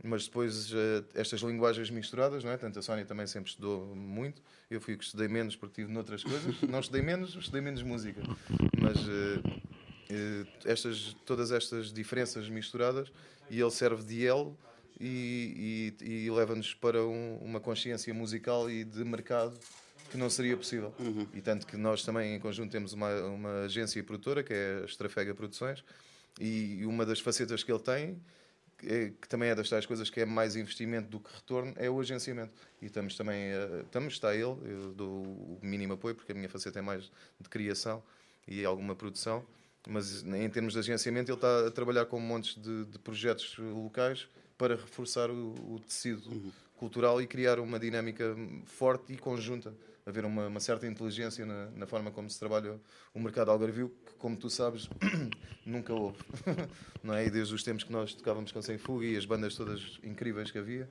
mas 0.02 0.26
depois 0.26 0.72
uh, 0.72 1.04
estas 1.14 1.40
linguagens 1.40 1.90
misturadas, 1.90 2.42
não 2.42 2.50
é? 2.50 2.56
Tanto 2.56 2.78
a 2.78 2.82
Sónia 2.82 3.04
também 3.04 3.26
sempre 3.26 3.50
estudou 3.50 3.94
muito, 3.94 4.42
eu 4.70 4.80
fui 4.80 4.96
que 4.96 5.04
estudei 5.04 5.28
menos 5.28 5.56
porque 5.56 5.80
estive 5.80 5.92
noutras 5.92 6.22
coisas, 6.22 6.60
não 6.68 6.80
estudei 6.80 7.02
menos, 7.02 7.34
estudei 7.34 7.60
menos 7.60 7.82
música, 7.82 8.22
mas 8.80 8.96
uh, 9.06 9.60
estas, 10.64 11.14
todas 11.26 11.50
estas 11.50 11.92
diferenças 11.92 12.48
misturadas 12.48 13.12
e 13.50 13.60
ele 13.60 13.70
serve 13.70 14.02
de 14.04 14.26
elo 14.26 14.56
e, 14.98 15.94
e, 16.00 16.04
e 16.04 16.30
leva-nos 16.30 16.74
para 16.74 17.04
um, 17.04 17.36
uma 17.38 17.60
consciência 17.60 18.12
musical 18.12 18.70
e 18.70 18.84
de 18.84 19.04
mercado 19.04 19.58
que 20.10 20.18
não 20.18 20.28
seria 20.28 20.56
possível. 20.56 20.92
Uhum. 20.98 21.26
E 21.32 21.40
tanto 21.40 21.66
que 21.66 21.76
nós 21.76 22.02
também, 22.02 22.34
em 22.34 22.40
conjunto, 22.40 22.70
temos 22.70 22.92
uma, 22.92 23.14
uma 23.26 23.62
agência 23.62 24.02
produtora, 24.02 24.42
que 24.42 24.52
é 24.52 24.80
a 24.82 24.84
Estrafega 24.84 25.34
Produções, 25.34 25.84
e 26.38 26.84
uma 26.84 27.06
das 27.06 27.20
facetas 27.20 27.62
que 27.62 27.72
ele 27.72 27.80
tem, 27.80 28.20
é, 28.84 29.12
que 29.20 29.28
também 29.28 29.50
é 29.50 29.54
das 29.54 29.68
tais 29.68 29.86
coisas 29.86 30.08
que 30.08 30.20
é 30.20 30.26
mais 30.26 30.56
investimento 30.56 31.08
do 31.08 31.20
que 31.20 31.32
retorno, 31.34 31.72
é 31.76 31.88
o 31.88 32.00
agenciamento. 32.00 32.52
E 32.80 32.86
estamos 32.86 33.16
também, 33.16 33.50
estamos, 33.84 34.14
está 34.14 34.34
ele, 34.34 34.56
eu 34.64 34.92
dou 34.94 35.22
o 35.22 35.58
mínimo 35.62 35.94
apoio, 35.94 36.14
porque 36.14 36.32
a 36.32 36.34
minha 36.34 36.48
faceta 36.48 36.78
é 36.78 36.82
mais 36.82 37.10
de 37.38 37.48
criação 37.48 38.02
e 38.48 38.64
alguma 38.64 38.96
produção, 38.96 39.44
mas 39.88 40.22
em 40.22 40.48
termos 40.50 40.74
de 40.74 40.78
agenciamento 40.78 41.30
ele 41.30 41.36
está 41.36 41.66
a 41.66 41.70
trabalhar 41.70 42.06
com 42.06 42.18
montes 42.18 42.60
de, 42.60 42.84
de 42.86 42.98
projetos 42.98 43.56
locais 43.58 44.28
para 44.58 44.74
reforçar 44.74 45.30
o, 45.30 45.54
o 45.74 45.80
tecido 45.80 46.30
uhum. 46.30 46.52
cultural 46.76 47.20
e 47.20 47.26
criar 47.26 47.60
uma 47.60 47.78
dinâmica 47.78 48.34
forte 48.66 49.12
e 49.12 49.16
conjunta 49.16 49.74
haver 50.06 50.24
uma, 50.24 50.46
uma 50.46 50.60
certa 50.60 50.86
inteligência 50.86 51.44
na, 51.44 51.66
na, 51.70 51.86
forma 51.86 52.10
como 52.10 52.28
se 52.28 52.38
trabalha 52.38 52.80
o 53.14 53.20
mercado 53.20 53.50
algarvio, 53.50 53.94
que, 54.06 54.14
como 54.14 54.36
tu 54.36 54.48
sabes, 54.48 54.88
nunca 55.64 55.92
houve. 55.92 56.18
não 57.02 57.14
é? 57.14 57.26
E 57.26 57.30
desde 57.30 57.54
os 57.54 57.62
tempos 57.62 57.84
que 57.84 57.92
nós 57.92 58.14
tocávamos 58.14 58.52
com 58.52 58.62
Sem 58.62 58.78
Fuga 58.78 59.04
e 59.04 59.16
as 59.16 59.24
bandas 59.24 59.54
todas 59.54 59.98
incríveis 60.02 60.50
que 60.50 60.58
havia, 60.58 60.88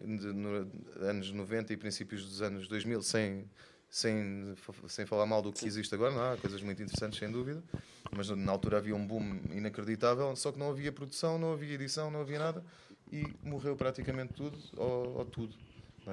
de, 0.00 0.32
no, 0.32 0.70
anos 1.00 1.30
90 1.30 1.72
e 1.72 1.76
princípios 1.76 2.24
dos 2.24 2.42
anos 2.42 2.68
2000, 2.68 3.02
sem, 3.02 3.50
sem, 3.88 4.54
sem 4.88 5.06
falar 5.06 5.26
mal 5.26 5.42
do 5.42 5.52
que 5.52 5.66
existe 5.66 5.94
agora, 5.94 6.12
não 6.12 6.32
há 6.32 6.36
coisas 6.36 6.62
muito 6.62 6.82
interessantes, 6.82 7.18
sem 7.18 7.30
dúvida, 7.30 7.62
mas 8.10 8.28
na 8.30 8.52
altura 8.52 8.78
havia 8.78 8.94
um 8.94 9.06
boom 9.06 9.40
inacreditável, 9.52 10.34
só 10.36 10.50
que 10.52 10.58
não 10.58 10.70
havia 10.70 10.92
produção, 10.92 11.38
não 11.38 11.52
havia 11.52 11.74
edição, 11.74 12.10
não 12.10 12.20
havia 12.20 12.38
nada 12.38 12.64
e 13.12 13.26
morreu 13.42 13.76
praticamente 13.76 14.32
tudo, 14.34 14.58
ou, 14.76 15.18
ou 15.18 15.24
tudo. 15.24 15.54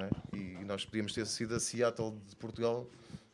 É? 0.00 0.36
E 0.36 0.64
nós 0.64 0.84
podíamos 0.84 1.12
ter 1.12 1.26
sido 1.26 1.54
a 1.54 1.60
Seattle 1.60 2.16
de 2.28 2.36
Portugal, 2.36 2.86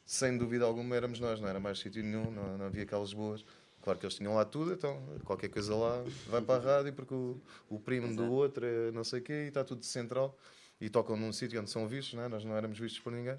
sem 0.05 0.37
dúvida 0.37 0.65
alguma 0.65 0.97
éramos 0.97 1.21
nós, 1.21 1.41
não 1.41 1.49
era 1.49 1.61
mais 1.61 1.79
sítio 1.79 2.03
nenhum, 2.03 2.31
não, 2.31 2.59
não 2.59 2.67
havia 2.67 2.83
aquelas 2.83 3.13
boas. 3.13 3.45
Claro 3.83 3.99
que 3.99 4.07
eles 4.07 4.17
tinham 4.17 4.35
lá 4.35 4.45
tudo, 4.45 4.73
então 4.73 5.03
qualquer 5.25 5.49
coisa 5.49 5.75
lá 5.75 6.03
vai 6.29 6.41
para 6.41 6.63
a 6.63 6.77
rádio 6.77 6.93
porque 6.95 7.13
o, 7.13 7.39
o 7.69 7.79
primo 7.79 8.07
Exato. 8.07 8.23
do 8.23 8.33
outro 8.33 8.65
é 8.65 8.91
não 8.93 9.05
sei 9.05 9.21
o 9.21 9.23
quê 9.23 9.45
e 9.45 9.49
está 9.49 9.63
tudo 9.63 9.85
central 9.85 10.35
e 10.81 10.89
tocam 10.89 11.17
num 11.17 11.33
sítio 11.33 11.61
onde 11.61 11.71
são 11.71 11.87
vistos, 11.87 12.15
não 12.15 12.23
é? 12.23 12.29
nós 12.29 12.45
não 12.45 12.57
éramos 12.57 12.79
vistos 12.79 13.01
por 13.01 13.13
ninguém. 13.13 13.39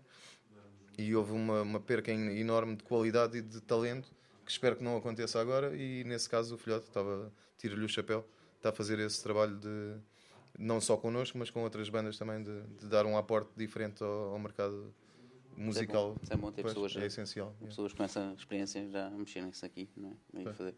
E 0.97 1.13
houve 1.13 1.31
uma, 1.33 1.61
uma 1.61 1.79
perca 1.79 2.11
enorme 2.11 2.75
de 2.75 2.83
qualidade 2.83 3.39
e 3.39 3.41
de 3.41 3.59
talento 3.59 4.07
que 4.45 4.51
espero 4.51 4.75
que 4.75 4.83
não 4.83 4.95
aconteça 4.95 5.41
agora. 5.41 5.75
E 5.75 6.03
nesse 6.03 6.29
caso, 6.29 6.55
o 6.55 6.57
filhote 6.57 6.85
estava, 6.87 7.31
tira-lhe 7.57 7.83
o 7.83 7.89
chapéu, 7.89 8.25
está 8.57 8.69
a 8.69 8.71
fazer 8.71 8.99
esse 8.99 9.21
trabalho 9.21 9.57
de 9.57 9.95
não 10.57 10.79
só 10.79 10.97
connosco, 10.97 11.37
mas 11.37 11.49
com 11.49 11.63
outras 11.63 11.89
bandas 11.89 12.17
também, 12.17 12.41
de, 12.41 12.61
de 12.79 12.87
dar 12.87 13.05
um 13.05 13.17
aporte 13.17 13.49
diferente 13.55 14.03
ao, 14.03 14.33
ao 14.33 14.39
mercado 14.39 14.93
musical. 15.57 15.67
Isso 15.83 15.89
é 15.89 15.95
bom, 15.95 16.17
isso 16.23 16.33
é 16.33 16.37
bom 16.37 16.51
ter 16.51 16.61
pois, 16.61 16.73
pessoas, 16.73 16.95
é 16.97 17.05
essencial. 17.05 17.55
pessoas 17.63 17.93
com 17.93 18.03
essa 18.03 18.33
experiência 18.37 18.87
já 18.89 19.09
mexerem 19.09 19.49
nisso 19.49 19.65
aqui. 19.65 19.87
Não 19.95 20.15
é? 20.33 20.53
fazer. 20.53 20.75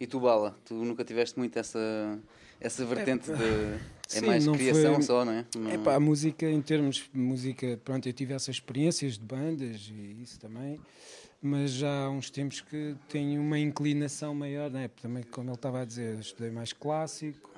E 0.00 0.06
tu, 0.06 0.20
Bala, 0.20 0.56
tu 0.64 0.74
nunca 0.74 1.04
tiveste 1.04 1.36
muito 1.38 1.58
essa, 1.58 2.18
essa 2.60 2.84
vertente 2.84 3.30
é, 3.32 3.34
de. 3.34 3.44
É 3.44 4.20
sim, 4.20 4.26
mais 4.26 4.46
criação 4.46 4.94
foi... 4.94 5.02
só, 5.02 5.24
não 5.24 5.32
é? 5.32 5.46
Não... 5.56 5.70
É 5.70 5.78
pá, 5.78 5.96
a 5.96 6.00
música, 6.00 6.48
em 6.48 6.62
termos 6.62 7.10
de 7.12 7.18
música, 7.18 7.78
pronto, 7.84 8.08
eu 8.08 8.12
tive 8.12 8.32
essas 8.32 8.56
experiências 8.56 9.14
de 9.14 9.24
bandas 9.24 9.90
e 9.92 10.22
isso 10.22 10.38
também, 10.38 10.80
mas 11.42 11.72
já 11.72 12.04
há 12.04 12.10
uns 12.10 12.30
tempos 12.30 12.60
que 12.60 12.94
tenho 13.08 13.40
uma 13.40 13.58
inclinação 13.58 14.34
maior, 14.36 14.70
não 14.70 14.78
é? 14.78 14.88
Também, 14.88 15.24
como 15.24 15.50
ele 15.50 15.56
estava 15.56 15.82
a 15.82 15.84
dizer, 15.84 16.16
estudei 16.20 16.50
mais 16.50 16.72
clássico, 16.72 17.50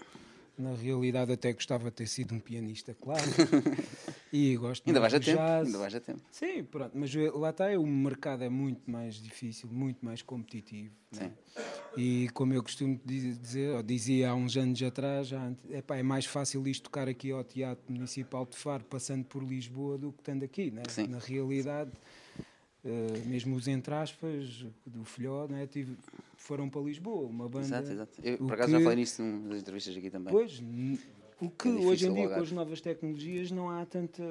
na 0.60 0.74
realidade, 0.74 1.32
até 1.32 1.52
gostava 1.52 1.84
de 1.84 1.92
ter 1.92 2.06
sido 2.06 2.34
um 2.34 2.40
pianista, 2.40 2.94
claro. 2.94 3.22
e 4.32 4.56
gosto 4.56 4.86
ainda 4.86 5.00
vais 5.00 5.14
a 5.14 5.20
tempo, 5.20 5.40
ainda 5.40 5.78
vais 5.78 5.94
a 5.94 6.00
tempo. 6.00 6.20
Sim, 6.30 6.64
pronto, 6.64 6.92
mas 6.94 7.12
lá 7.14 7.50
está, 7.50 7.66
o 7.78 7.86
mercado 7.86 8.44
é 8.44 8.48
muito 8.48 8.90
mais 8.90 9.14
difícil, 9.14 9.68
muito 9.70 10.04
mais 10.04 10.22
competitivo. 10.22 10.94
Né? 11.12 11.32
E 11.96 12.28
como 12.34 12.54
eu 12.54 12.62
costumo 12.62 13.00
dizer, 13.04 13.74
ou 13.74 13.82
dizia 13.82 14.30
há 14.30 14.34
uns 14.34 14.56
anos 14.56 14.80
atrás, 14.82 15.30
epá, 15.70 15.96
é 15.96 16.02
mais 16.02 16.24
fácil 16.24 16.66
isto 16.68 16.84
tocar 16.84 17.08
aqui 17.08 17.32
ao 17.32 17.42
Teatro 17.42 17.92
Municipal 17.92 18.46
de 18.46 18.56
Faro, 18.56 18.84
passando 18.84 19.24
por 19.24 19.42
Lisboa, 19.42 19.98
do 19.98 20.12
que 20.12 20.20
estando 20.20 20.44
aqui. 20.44 20.70
Né? 20.70 20.82
Na 21.08 21.18
realidade, 21.18 21.90
uh, 22.84 23.28
mesmo 23.28 23.56
os 23.56 23.68
entre 23.68 23.94
aspas, 23.94 24.64
do 24.86 25.04
Filhó, 25.04 25.46
né? 25.46 25.66
Tive, 25.66 25.96
foram 26.36 26.68
para 26.68 26.80
Lisboa, 26.80 27.28
uma 27.28 27.48
banda. 27.48 27.66
Exato, 27.66 27.90
exato. 27.90 28.20
Eu, 28.22 28.38
por 28.38 28.54
acaso 28.54 28.72
que, 28.72 28.78
já 28.78 28.80
falei 28.80 28.96
nisso 28.96 29.22
nas 29.22 29.60
entrevistas 29.60 29.96
aqui 29.96 30.10
também. 30.10 30.32
Pois, 30.32 30.62
o 31.40 31.50
que 31.50 31.68
é 31.68 31.72
hoje 31.72 32.06
em 32.06 32.14
dia 32.14 32.28
com 32.28 32.40
as 32.40 32.52
novas 32.52 32.80
tecnologias 32.80 33.50
não 33.50 33.70
há 33.70 33.84
tanta. 33.86 34.22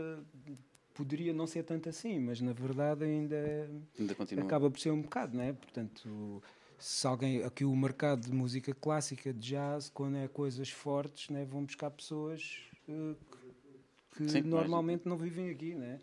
Poderia 0.94 1.32
não 1.34 1.48
ser 1.48 1.64
tanto 1.64 1.88
assim, 1.88 2.20
mas 2.20 2.42
na 2.42 2.52
verdade 2.52 3.06
ainda, 3.06 3.70
ainda 3.98 4.14
continua. 4.14 4.44
acaba 4.44 4.70
por 4.70 4.80
ser 4.80 4.92
um 4.92 5.02
bocado, 5.02 5.38
não 5.38 5.44
é? 5.44 5.54
Portanto, 5.54 6.44
se 6.78 7.08
alguém. 7.08 7.44
Aqui 7.44 7.64
o 7.64 7.76
mercado 7.76 8.22
de 8.22 8.34
música 8.34 8.74
clássica, 8.74 9.34
de 9.34 9.40
jazz, 9.40 9.90
quando 9.90 10.18
é 10.18 10.28
coisas 10.28 10.70
fortes, 10.70 11.30
né, 11.30 11.46
vão 11.46 11.64
buscar 11.64 11.90
pessoas 11.90 12.64
uh, 12.88 13.16
que 14.16 14.28
Sim, 14.28 14.42
normalmente 14.42 15.04
mas... 15.06 15.12
não 15.12 15.18
vivem 15.18 15.50
aqui, 15.50 15.74
né? 15.74 16.00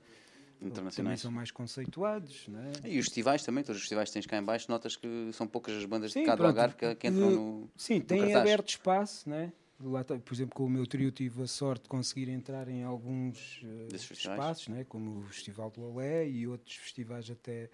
Internacionais. 0.60 0.96
Também 0.96 1.16
são 1.16 1.30
mais 1.30 1.50
conceituados, 1.50 2.48
não 2.48 2.60
é? 2.60 2.72
E 2.84 2.98
os 2.98 3.06
festivais 3.06 3.42
também, 3.42 3.62
todos 3.62 3.76
os 3.76 3.82
festivais 3.82 4.08
que 4.08 4.14
tens 4.14 4.26
cá 4.26 4.38
em 4.38 4.42
baixo, 4.42 4.70
notas 4.70 4.96
que 4.96 5.30
são 5.32 5.46
poucas 5.46 5.76
as 5.76 5.84
bandas 5.84 6.12
sim, 6.12 6.20
de 6.20 6.26
cá 6.26 6.34
do 6.34 6.44
Algarve 6.44 6.76
que, 6.76 6.94
que 6.94 7.08
entram 7.08 7.30
no 7.30 7.70
Sim, 7.76 8.00
têm 8.00 8.34
aberto 8.34 8.68
espaço, 8.70 9.28
não 9.28 9.36
é? 9.36 9.52
Lá, 9.78 10.02
por 10.02 10.32
exemplo, 10.32 10.54
com 10.54 10.64
o 10.64 10.70
meu 10.70 10.86
trio 10.86 11.10
tive 11.10 11.42
a 11.42 11.46
sorte 11.46 11.82
de 11.82 11.88
conseguir 11.90 12.30
entrar 12.30 12.66
em 12.66 12.82
alguns 12.82 13.60
uh, 13.62 13.94
espaços, 13.94 14.68
né? 14.68 14.84
como 14.84 15.18
o 15.18 15.22
Festival 15.24 15.70
do 15.70 15.82
Olé 15.82 16.26
e 16.26 16.46
outros 16.48 16.76
festivais 16.76 17.30
até 17.30 17.68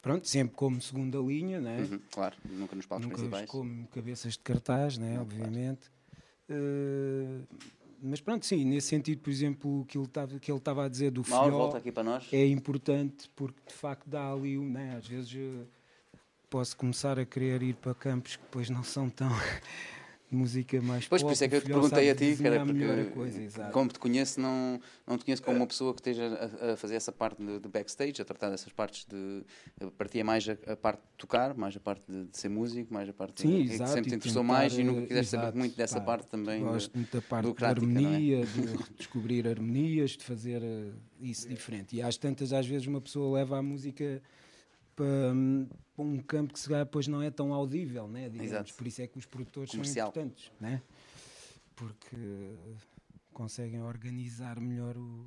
pronto, 0.00 0.26
sempre 0.26 0.56
como 0.56 0.80
segunda 0.80 1.18
linha, 1.18 1.60
né? 1.60 1.80
Uhum, 1.80 2.00
claro, 2.10 2.36
nunca 2.48 2.74
nos 2.74 2.86
palcos 2.86 3.06
nunca 3.06 3.16
principais. 3.18 3.50
como 3.50 3.86
cabeças 3.88 4.32
de 4.32 4.38
cartaz, 4.38 4.96
né? 4.96 5.16
Não, 5.16 5.22
obviamente. 5.22 5.90
Claro. 6.48 6.62
Uh, 6.62 7.46
mas 8.02 8.20
pronto, 8.20 8.44
sim, 8.44 8.64
nesse 8.64 8.88
sentido, 8.88 9.20
por 9.20 9.30
exemplo, 9.30 9.84
que 9.86 9.96
ele 9.96 10.06
estava, 10.06 10.38
que 10.38 10.50
ele 10.50 10.58
estava 10.58 10.84
a 10.84 10.88
dizer 10.88 11.10
do 11.10 11.22
Mauro, 11.28 11.52
volta 11.52 11.78
aqui 11.78 11.92
para 11.92 12.02
nós. 12.02 12.28
é 12.32 12.46
importante 12.46 13.30
porque 13.36 13.60
de 13.66 13.74
facto 13.74 14.08
dá 14.08 14.32
ali, 14.32 14.58
né, 14.58 14.96
às 14.96 15.06
vezes 15.06 15.32
posso 16.50 16.76
começar 16.76 17.18
a 17.18 17.24
querer 17.24 17.62
ir 17.62 17.74
para 17.76 17.94
campos 17.94 18.36
que 18.36 18.42
depois 18.42 18.68
não 18.68 18.82
são 18.82 19.08
tão 19.08 19.30
música 20.34 20.80
mais 20.80 21.06
Pois, 21.06 21.22
pop, 21.22 21.30
por 21.30 21.34
isso 21.34 21.44
é 21.44 21.48
que 21.48 21.56
eu 21.56 21.60
te 21.60 21.66
perguntei 21.66 22.10
a 22.10 22.14
ti, 22.14 22.36
cara, 22.42 22.64
porque 22.64 23.04
coisa, 23.12 23.70
como 23.70 23.90
te 23.90 23.98
conheço, 23.98 24.40
não, 24.40 24.80
não 25.06 25.18
te 25.18 25.24
conheço 25.24 25.42
como 25.42 25.56
uma 25.56 25.66
pessoa 25.66 25.92
que 25.92 26.00
esteja 26.00 26.50
a, 26.60 26.72
a 26.72 26.76
fazer 26.76 26.96
essa 26.96 27.12
parte 27.12 27.42
de, 27.42 27.58
de, 27.58 27.68
backstage, 27.68 28.20
a 28.20 28.24
tratar 28.24 28.50
dessas 28.50 28.72
partes 28.72 29.06
de. 29.06 29.42
Partia 29.98 30.24
mais 30.24 30.48
a, 30.48 30.72
a, 30.72 30.76
parte 30.76 31.00
de 31.00 31.16
tocar, 31.16 31.54
mais 31.54 31.76
a 31.76 31.80
parte 31.80 32.02
de, 32.08 32.24
de 32.24 32.36
ser 32.36 32.48
músico, 32.48 32.92
mais 32.92 33.08
a 33.08 33.12
parte 33.12 33.42
Sim, 33.42 33.64
de, 33.64 33.72
exato, 33.74 33.90
que 33.90 33.94
sempre 33.94 34.10
te 34.10 34.16
interessou 34.16 34.42
mais 34.42 34.76
e 34.76 34.82
nunca 34.82 35.06
quiseste 35.06 35.30
saber 35.30 35.56
muito 35.56 35.76
dessa 35.76 36.00
pá, 36.00 36.06
parte 36.06 36.26
também. 36.28 36.62
Gosto 36.62 36.94
muito 36.94 37.16
da 37.16 37.22
parte 37.22 37.52
da 37.54 37.68
harmonia, 37.68 38.40
é? 38.40 38.44
de 38.44 38.76
descobrir 38.96 39.46
harmonias, 39.46 40.12
de 40.12 40.24
fazer 40.24 40.62
uh, 40.62 40.94
isso 41.20 41.48
diferente. 41.48 41.96
E 41.96 42.02
às 42.02 42.16
tantas, 42.16 42.52
às 42.52 42.66
vezes, 42.66 42.86
uma 42.86 43.00
pessoa 43.00 43.38
leva 43.38 43.58
a 43.58 43.62
música 43.62 44.22
para 44.94 45.32
um 45.98 46.18
campo 46.18 46.52
que 46.52 46.60
se 46.60 46.68
calhar 46.68 46.84
depois 46.84 47.06
não 47.06 47.22
é 47.22 47.30
tão 47.30 47.52
audível, 47.52 48.08
né? 48.08 48.28
Digamos. 48.28 48.72
Por 48.72 48.86
isso 48.86 49.02
é 49.02 49.06
que 49.06 49.18
os 49.18 49.26
produtores 49.26 49.70
Comercial. 49.70 50.12
são 50.12 50.22
importantes, 50.22 50.52
né? 50.60 50.82
porque 51.82 52.54
conseguem 53.32 53.82
organizar 53.82 54.60
melhor 54.60 54.96
o, 54.96 55.26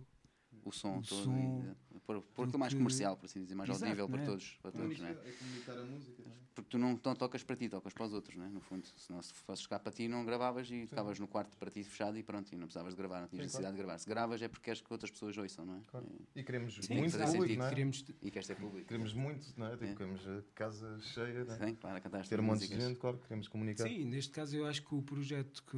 o 0.66 0.72
som 0.72 0.98
o 0.98 1.02
todo. 1.04 1.24
Som, 1.24 1.76
e, 1.94 2.00
por, 2.00 2.22
por 2.22 2.58
mais 2.58 2.74
comercial, 2.74 3.16
por 3.16 3.26
assim 3.26 3.42
dizer, 3.42 3.56
mais 3.56 3.70
Exato, 3.70 3.86
audível 3.86 4.10
para 4.10 4.22
é? 4.22 4.26
todos. 4.26 4.58
Para 4.62 4.72
todos 4.72 5.00
né? 5.00 5.16
é 5.26 5.32
comunicar 5.32 5.78
a 5.78 5.84
música. 5.84 6.24
Né? 6.24 6.32
Porque 6.56 6.70
tu 6.70 6.78
não, 6.78 7.00
não 7.04 7.16
tocas 7.16 7.44
para 7.44 7.56
ti, 7.56 7.68
tocas 7.68 7.94
para 7.94 8.06
os 8.06 8.14
outros, 8.14 8.36
né? 8.38 8.50
no 8.52 8.62
fundo. 8.62 8.88
Se 8.96 9.12
não 9.12 9.22
se 9.22 9.34
fosses 9.34 9.68
cá 9.68 9.78
para 9.78 9.92
ti, 9.92 10.08
não 10.08 10.26
gravavas 10.26 10.70
e 10.72 10.84
estavas 10.84 11.20
no 11.20 11.28
quarto 11.28 11.56
para 11.58 11.70
ti 11.70 11.84
fechado 11.84 12.18
e 12.18 12.24
pronto, 12.24 12.52
e 12.52 12.56
não 12.56 12.66
precisavas 12.66 12.94
de 12.94 12.98
gravar, 12.98 13.22
não 13.22 13.28
tinhas 13.28 13.46
necessidade 13.46 13.76
claro. 13.76 13.78
de 13.78 13.84
gravar. 13.84 14.00
Se 14.00 14.08
gravas 14.08 14.42
é 14.42 14.48
porque 14.48 14.64
queres 14.64 14.82
que 14.82 14.92
outras 14.92 15.12
pessoas 15.12 15.38
ouçam, 15.38 15.66
não 15.66 15.76
é? 15.76 15.82
Claro. 15.88 16.08
E, 16.10 16.40
e 16.40 16.44
queremos 16.44 16.76
Sim, 16.82 16.96
muito 16.96 17.18
público, 17.18 17.60
não 17.60 17.66
é? 17.66 17.70
Queremos, 17.70 18.06
e 18.22 18.32
queres 18.32 18.48
ter 18.48 18.56
público. 18.56 18.88
Queremos 18.88 19.14
muito, 19.14 19.54
não 19.58 19.68
é? 19.68 19.72
Tipo, 19.72 19.86
é. 19.86 19.96
Queremos 19.96 20.28
a 20.28 20.42
casa 20.56 21.00
cheia, 21.02 21.44
não 21.44 21.56
é? 21.56 21.68
Sim, 21.68 21.76
claro, 21.76 22.02
cantar 22.02 22.26
Ter 22.26 22.40
um 22.40 22.44
monte 22.44 22.68
de 22.68 22.80
gente, 22.80 23.00
claro, 23.00 23.18
queremos 23.18 23.48
comunicar. 23.48 23.88
Sim, 23.88 24.06
neste 24.06 24.32
caso 24.32 24.56
eu 24.56 24.66
acho 24.66 24.82
que 24.82 24.96
o 24.96 25.02
projeto 25.02 25.64
que, 25.64 25.78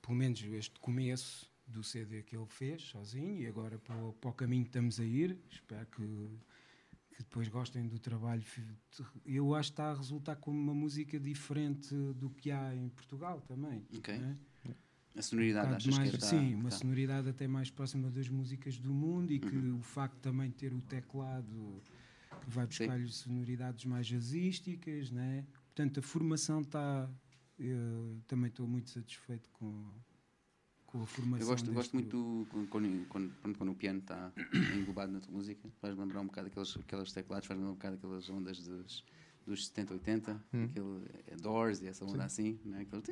pelo 0.00 0.16
menos 0.16 0.42
este 0.42 0.80
começo 0.80 1.53
do 1.66 1.82
CD 1.82 2.22
que 2.22 2.36
ele 2.36 2.46
fez 2.46 2.82
sozinho 2.82 3.40
e 3.42 3.46
agora 3.46 3.78
para 3.78 3.96
o, 4.04 4.12
para 4.12 4.30
o 4.30 4.32
caminho 4.34 4.62
que 4.64 4.68
estamos 4.70 5.00
a 5.00 5.04
ir. 5.04 5.38
Espero 5.50 5.86
que, 5.86 6.02
que 7.10 7.18
depois 7.18 7.48
gostem 7.48 7.86
do 7.86 7.98
trabalho. 7.98 8.42
Eu 9.24 9.54
acho 9.54 9.70
que 9.70 9.72
está 9.74 9.90
a 9.90 9.94
resultar 9.94 10.36
como 10.36 10.58
uma 10.58 10.74
música 10.74 11.18
diferente 11.18 11.94
do 12.14 12.30
que 12.30 12.50
há 12.50 12.74
em 12.74 12.88
Portugal 12.90 13.40
também. 13.40 13.84
Okay. 13.98 14.14
É? 14.16 14.36
A 15.16 15.22
sonoridade, 15.22 15.66
bocado 15.68 15.76
achas 15.88 15.96
mais- 15.96 16.10
que 16.10 16.16
está... 16.16 16.26
Sim, 16.28 16.54
uma 16.54 16.70
tá. 16.70 16.76
sonoridade 16.76 17.28
até 17.28 17.46
mais 17.46 17.70
próxima 17.70 18.10
das 18.10 18.28
músicas 18.28 18.78
do 18.78 18.92
mundo 18.92 19.32
e 19.32 19.38
que 19.38 19.56
Uhum. 19.56 19.78
o 19.78 19.82
facto 19.82 20.16
também 20.18 20.50
de 20.50 20.56
ter 20.56 20.74
o 20.74 20.80
teclado 20.80 21.80
que 22.42 22.50
vai 22.50 22.66
buscar-lhe 22.66 23.08
sonoridades 23.08 23.84
mais 23.84 24.06
jazzísticas, 24.08 25.10
né? 25.12 25.46
Portanto, 25.66 26.00
a 26.00 26.02
formação 26.02 26.60
está. 26.62 27.08
eu 27.56 28.20
também 28.26 28.48
estou 28.48 28.66
muito 28.66 28.90
satisfeito 28.90 29.48
com, 29.52 29.88
com 30.94 31.02
a 31.02 31.06
formação. 31.06 31.44
Eu 31.44 31.50
gosto, 31.50 31.64
deste 31.64 31.74
gosto 31.74 31.92
muito 31.94 32.46
quando, 32.50 32.68
quando, 32.68 33.08
quando, 33.08 33.58
quando 33.58 33.72
o 33.72 33.74
piano 33.74 33.98
está 33.98 34.30
englobado 34.72 35.10
na 35.12 35.18
tua 35.20 35.32
música, 35.32 35.68
faz 35.80 35.96
lembrar 35.96 36.20
um 36.20 36.26
bocado 36.26 36.46
aqueles, 36.46 36.76
aqueles 36.76 37.12
teclados, 37.12 37.46
faz 37.48 37.58
lembrar 37.58 37.72
um 37.72 37.74
bocado 37.74 37.96
aquelas 37.96 38.30
ondas 38.30 38.58
dos, 38.62 39.04
dos 39.44 39.66
70, 39.66 39.94
80, 39.94 40.44
Hum. 40.54 40.64
aquele 40.64 41.02
é, 41.26 41.36
Doors 41.36 41.82
e 41.82 41.88
essa 41.88 42.04
onda 42.04 42.24
assim, 42.24 42.58
né? 42.64 42.86
aquele, 42.88 43.02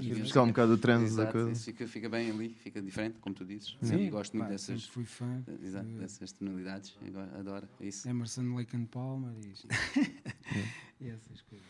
E 0.00 0.20
Buscar 0.20 0.42
um 0.42 0.48
bocado 0.48 0.72
o 0.72 0.78
transe 0.78 1.16
da 1.16 1.22
Exato, 1.22 1.32
coisa. 1.32 1.52
isso 1.52 1.64
fica, 1.66 1.86
fica 1.86 2.08
bem 2.08 2.30
ali, 2.30 2.48
fica 2.54 2.82
diferente, 2.82 3.18
como 3.20 3.32
tu 3.34 3.44
dizes. 3.44 3.76
Sim, 3.80 4.06
e 4.06 4.10
gosto 4.10 4.32
muito 4.36 4.46
pá, 4.46 4.50
dessas, 4.52 4.84
fui 4.84 5.04
fã. 5.04 5.42
exato, 5.62 5.86
de 5.88 5.94
dessas 5.98 6.32
tonalidades, 6.32 6.96
go- 7.00 7.38
adoro 7.38 7.68
isso. 7.80 8.08
Emerson, 8.08 8.54
Lake 8.56 8.76
and 8.76 8.86
Palmer 8.86 9.32
e, 9.38 9.52
isto. 9.52 9.68
e 11.00 11.08
essas 11.08 11.40
coisas. 11.42 11.66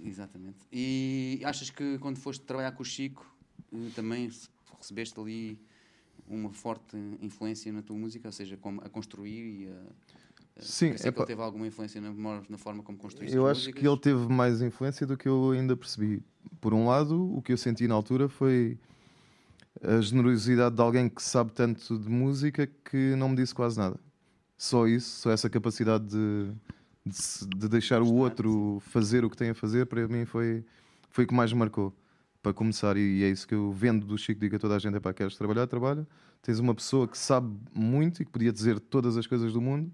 Exatamente. 0.00 0.58
E 0.72 1.40
achas 1.44 1.70
que 1.70 1.98
quando 1.98 2.18
foste 2.18 2.44
trabalhar 2.44 2.72
com 2.72 2.82
o 2.82 2.86
Chico, 2.86 3.24
eh, 3.24 3.37
também 3.94 4.30
se- 4.30 4.48
recebeste 4.78 5.18
ali 5.20 5.58
uma 6.28 6.50
forte 6.52 6.96
influência 7.20 7.72
na 7.72 7.82
tua 7.82 7.96
música, 7.96 8.28
ou 8.28 8.32
seja, 8.32 8.56
como 8.56 8.80
a 8.82 8.88
construir 8.88 9.62
e 9.62 9.68
a. 9.68 9.72
a- 9.72 10.62
Sim, 10.62 10.90
pensei 10.90 11.12
que 11.12 11.18
ele 11.18 11.26
teve 11.26 11.40
alguma 11.42 11.66
influência 11.66 12.00
na, 12.00 12.12
na 12.48 12.58
forma 12.58 12.82
como 12.82 12.98
construíste 12.98 13.34
Eu 13.36 13.46
acho 13.46 13.60
músicas. 13.60 13.80
que 13.80 13.88
ele 13.88 13.98
teve 13.98 14.28
mais 14.32 14.60
influência 14.60 15.06
do 15.06 15.16
que 15.16 15.28
eu 15.28 15.52
ainda 15.52 15.76
percebi. 15.76 16.22
Por 16.60 16.74
um 16.74 16.86
lado, 16.86 17.32
o 17.36 17.40
que 17.40 17.52
eu 17.52 17.56
senti 17.56 17.86
na 17.86 17.94
altura 17.94 18.28
foi 18.28 18.76
a 19.82 20.00
generosidade 20.00 20.74
de 20.74 20.82
alguém 20.82 21.08
que 21.08 21.22
sabe 21.22 21.52
tanto 21.52 21.98
de 21.98 22.08
música 22.08 22.66
que 22.66 23.14
não 23.16 23.28
me 23.28 23.36
disse 23.36 23.54
quase 23.54 23.78
nada. 23.78 23.98
Só 24.56 24.86
isso, 24.88 25.20
só 25.20 25.30
essa 25.30 25.48
capacidade 25.48 26.04
de, 26.08 26.50
de, 27.06 27.46
de 27.56 27.68
deixar 27.68 28.02
o 28.02 28.12
outro 28.12 28.82
fazer 28.86 29.24
o 29.24 29.30
que 29.30 29.36
tem 29.36 29.50
a 29.50 29.54
fazer, 29.54 29.86
para 29.86 30.08
mim 30.08 30.24
foi, 30.24 30.64
foi 31.10 31.24
o 31.24 31.28
que 31.28 31.34
mais 31.34 31.52
marcou. 31.52 31.94
Para 32.42 32.52
começar, 32.52 32.96
e 32.96 33.24
é 33.24 33.28
isso 33.28 33.46
que 33.48 33.54
eu 33.54 33.72
vendo 33.72 34.06
do 34.06 34.16
Chico, 34.16 34.40
digo 34.40 34.56
a 34.56 34.58
toda 34.58 34.76
a 34.76 34.78
gente: 34.78 34.96
é 34.96 35.00
para 35.00 35.12
queres 35.12 35.36
trabalhar, 35.36 35.66
trabalha. 35.66 36.06
Tens 36.40 36.58
uma 36.60 36.74
pessoa 36.74 37.08
que 37.08 37.18
sabe 37.18 37.52
muito 37.74 38.22
e 38.22 38.24
que 38.24 38.30
podia 38.30 38.52
dizer 38.52 38.78
todas 38.78 39.16
as 39.16 39.26
coisas 39.26 39.52
do 39.52 39.60
mundo, 39.60 39.92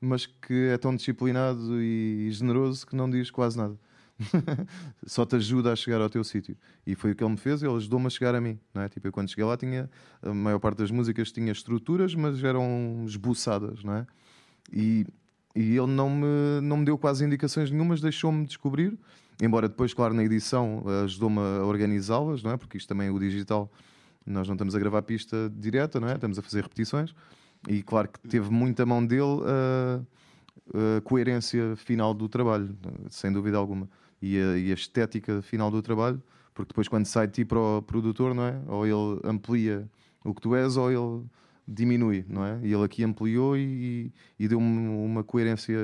mas 0.00 0.26
que 0.26 0.68
é 0.68 0.76
tão 0.78 0.94
disciplinado 0.94 1.80
e 1.82 2.30
generoso 2.30 2.86
que 2.86 2.94
não 2.94 3.08
diz 3.08 3.30
quase 3.30 3.56
nada. 3.56 3.78
Só 5.06 5.24
te 5.24 5.36
ajuda 5.36 5.72
a 5.72 5.76
chegar 5.76 6.00
ao 6.00 6.08
teu 6.08 6.24
sítio. 6.24 6.56
E 6.86 6.94
foi 6.94 7.12
o 7.12 7.14
que 7.14 7.22
ele 7.22 7.30
me 7.30 7.36
fez, 7.36 7.62
ele 7.62 7.74
ajudou-me 7.74 8.06
a 8.06 8.10
chegar 8.10 8.34
a 8.34 8.40
mim. 8.40 8.58
Não 8.74 8.82
é? 8.82 8.88
tipo, 8.88 9.06
eu 9.06 9.12
quando 9.12 9.28
cheguei 9.28 9.44
lá 9.44 9.56
tinha, 9.56 9.90
a 10.22 10.32
maior 10.32 10.58
parte 10.58 10.78
das 10.78 10.90
músicas 10.90 11.32
tinha 11.32 11.52
estruturas, 11.52 12.14
mas 12.14 12.42
eram 12.42 13.04
esboçadas, 13.06 13.82
não 13.82 13.94
é? 13.94 14.06
E, 14.72 15.06
e 15.54 15.76
ele 15.76 15.86
não 15.86 16.10
me, 16.10 16.60
não 16.62 16.78
me 16.78 16.84
deu 16.84 16.98
quase 16.98 17.24
indicações 17.24 17.70
nenhumas, 17.70 18.00
deixou-me 18.00 18.46
descobrir. 18.46 18.96
Embora 19.40 19.68
depois, 19.68 19.92
claro, 19.92 20.14
na 20.14 20.24
edição 20.24 20.82
eh, 20.86 21.04
ajudou-me 21.04 21.38
a 21.38 21.64
organizá-las, 21.64 22.42
não 22.42 22.52
é? 22.52 22.56
Porque 22.56 22.78
isto 22.78 22.88
também 22.88 23.08
é 23.08 23.10
o 23.10 23.18
digital, 23.18 23.70
nós 24.24 24.48
não 24.48 24.54
estamos 24.54 24.74
a 24.74 24.78
gravar 24.78 25.02
pista 25.02 25.52
direta, 25.54 26.00
não 26.00 26.08
é? 26.08 26.14
Estamos 26.14 26.38
a 26.38 26.42
fazer 26.42 26.62
repetições. 26.62 27.14
E 27.68 27.82
claro 27.82 28.08
que 28.08 28.20
teve 28.28 28.50
muita 28.50 28.86
mão 28.86 29.04
dele 29.04 29.42
a, 29.44 30.98
a 30.98 31.00
coerência 31.02 31.76
final 31.76 32.14
do 32.14 32.28
trabalho, 32.28 32.76
sem 33.10 33.32
dúvida 33.32 33.56
alguma. 33.56 33.88
E 34.22 34.38
a, 34.38 34.56
e 34.56 34.70
a 34.70 34.74
estética 34.74 35.42
final 35.42 35.70
do 35.70 35.82
trabalho, 35.82 36.22
porque 36.54 36.68
depois 36.68 36.88
quando 36.88 37.04
sai 37.06 37.26
de 37.26 37.34
ti 37.34 37.44
para 37.44 37.58
o 37.58 37.82
produtor, 37.82 38.34
não 38.34 38.44
é? 38.44 38.60
Ou 38.66 38.86
ele 38.86 39.20
amplia 39.24 39.88
o 40.24 40.34
que 40.34 40.40
tu 40.40 40.54
és, 40.54 40.76
ou 40.76 40.90
ele 40.90 41.24
diminui, 41.68 42.24
não 42.28 42.44
é? 42.44 42.58
E 42.62 42.72
ele 42.72 42.84
aqui 42.84 43.04
ampliou 43.04 43.56
e, 43.56 44.12
e 44.38 44.48
deu-me 44.48 44.88
uma 44.88 45.22
coerência 45.22 45.76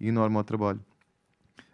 enorme 0.00 0.36
ao 0.36 0.44
trabalho. 0.44 0.80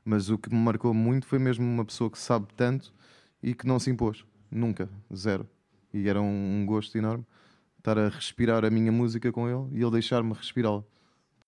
Mas 0.07 0.31
o 0.31 0.39
que 0.39 0.49
me 0.49 0.57
marcou 0.57 0.95
muito 0.95 1.27
foi 1.27 1.41
mesmo 1.41 1.67
uma 1.67 1.85
pessoa 1.85 2.09
que 2.09 2.17
sabe 2.17 2.47
tanto 2.57 2.95
e 3.43 3.53
que 3.53 3.67
não 3.67 3.81
se 3.81 3.91
impôs. 3.91 4.25
Nunca. 4.49 4.89
Zero. 5.13 5.49
E 5.93 6.09
era 6.09 6.23
um, 6.23 6.61
um 6.61 6.65
gosto 6.65 6.97
enorme 6.97 7.27
estar 7.79 7.99
a 7.99 8.09
respirar 8.09 8.65
a 8.65 8.71
minha 8.71 8.93
música 8.93 9.33
com 9.33 9.49
ele 9.49 9.69
e 9.77 9.83
ele 9.83 9.91
deixar-me 9.91 10.33
respirá-la. 10.33 10.85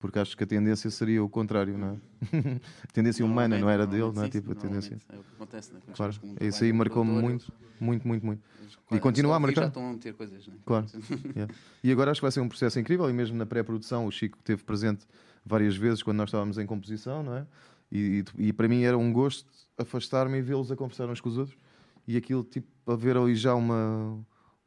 Porque 0.00 0.18
acho 0.18 0.36
que 0.36 0.42
a 0.42 0.46
tendência 0.46 0.90
seria 0.90 1.22
o 1.22 1.28
contrário, 1.28 1.78
não 1.78 1.88
é? 1.88 1.96
a 2.82 2.92
tendência 2.92 3.24
humana, 3.24 3.58
não 3.58 3.70
era 3.70 3.86
dele, 3.86 4.12
não 4.12 4.24
é? 4.24 4.28
Tipo, 4.28 4.52
a 4.52 4.54
tendência. 4.56 4.96
É 5.08 5.16
o 5.16 5.22
que 5.22 5.32
acontece, 5.34 5.72
né? 5.72 5.80
Claro. 5.94 6.14
um 6.22 6.36
Isso 6.40 6.64
aí 6.64 6.72
marcou-me 6.72 7.12
muito, 7.12 7.52
muito, 7.80 8.06
muito, 8.06 8.26
muito. 8.26 8.40
E 8.40 8.88
claro, 8.88 9.02
continua 9.02 9.36
a 9.36 9.40
marcar. 9.40 9.62
Já 9.62 9.68
estão 9.68 9.88
a 9.88 9.92
meter 9.92 10.14
coisas, 10.14 10.46
né? 10.46 10.54
Claro. 10.64 10.86
Yeah. 11.34 11.54
E 11.82 11.92
agora 11.92 12.10
acho 12.10 12.20
que 12.20 12.24
vai 12.24 12.32
ser 12.32 12.40
um 12.40 12.48
processo 12.48 12.78
incrível. 12.78 13.08
E 13.08 13.12
mesmo 13.12 13.36
na 13.36 13.46
pré-produção, 13.46 14.06
o 14.06 14.10
Chico 14.10 14.38
esteve 14.38 14.62
presente 14.62 15.06
várias 15.44 15.76
vezes 15.76 16.02
quando 16.02 16.18
nós 16.18 16.28
estávamos 16.28 16.58
em 16.58 16.66
composição, 16.66 17.22
não 17.22 17.36
é? 17.36 17.46
E, 17.90 18.24
e, 18.38 18.48
e 18.48 18.52
para 18.52 18.68
mim 18.68 18.82
era 18.82 18.96
um 18.98 19.12
gosto 19.12 19.46
afastar-me 19.76 20.38
e 20.38 20.42
vê-los 20.42 20.70
a 20.72 20.76
conversar 20.76 21.08
uns 21.08 21.20
com 21.20 21.28
os 21.28 21.38
outros. 21.38 21.56
E 22.06 22.16
aquilo, 22.16 22.42
tipo, 22.44 22.66
a 22.90 22.96
ver 22.96 23.16
ali 23.16 23.34
já 23.34 23.54
uma, 23.54 24.18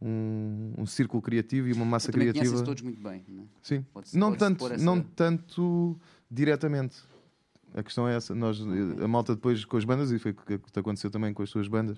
um, 0.01 0.73
um 0.77 0.85
círculo 0.85 1.21
criativo 1.21 1.67
e 1.67 1.73
uma 1.73 1.85
massa 1.85 2.11
criativa. 2.11 2.63
todos 2.63 2.81
muito 2.83 3.01
bem, 3.01 3.23
né? 3.27 3.43
Sim. 3.61 3.85
Pode-se- 3.93 4.17
Não 4.17 4.35
tanto, 4.35 4.65
essa- 4.67 4.83
não 4.83 5.01
tanto 5.01 5.99
diretamente. 6.29 6.97
A 7.73 7.81
questão 7.83 8.07
é 8.07 8.15
essa. 8.15 8.35
Nós, 8.35 8.59
a 9.01 9.07
malta 9.07 9.33
depois 9.35 9.63
com 9.65 9.77
as 9.77 9.85
bandas, 9.85 10.11
e 10.11 10.19
foi 10.19 10.31
o 10.31 10.35
que 10.35 10.79
aconteceu 10.79 11.09
também 11.09 11.33
com 11.33 11.41
as 11.41 11.49
tuas 11.49 11.67
bandas, 11.67 11.97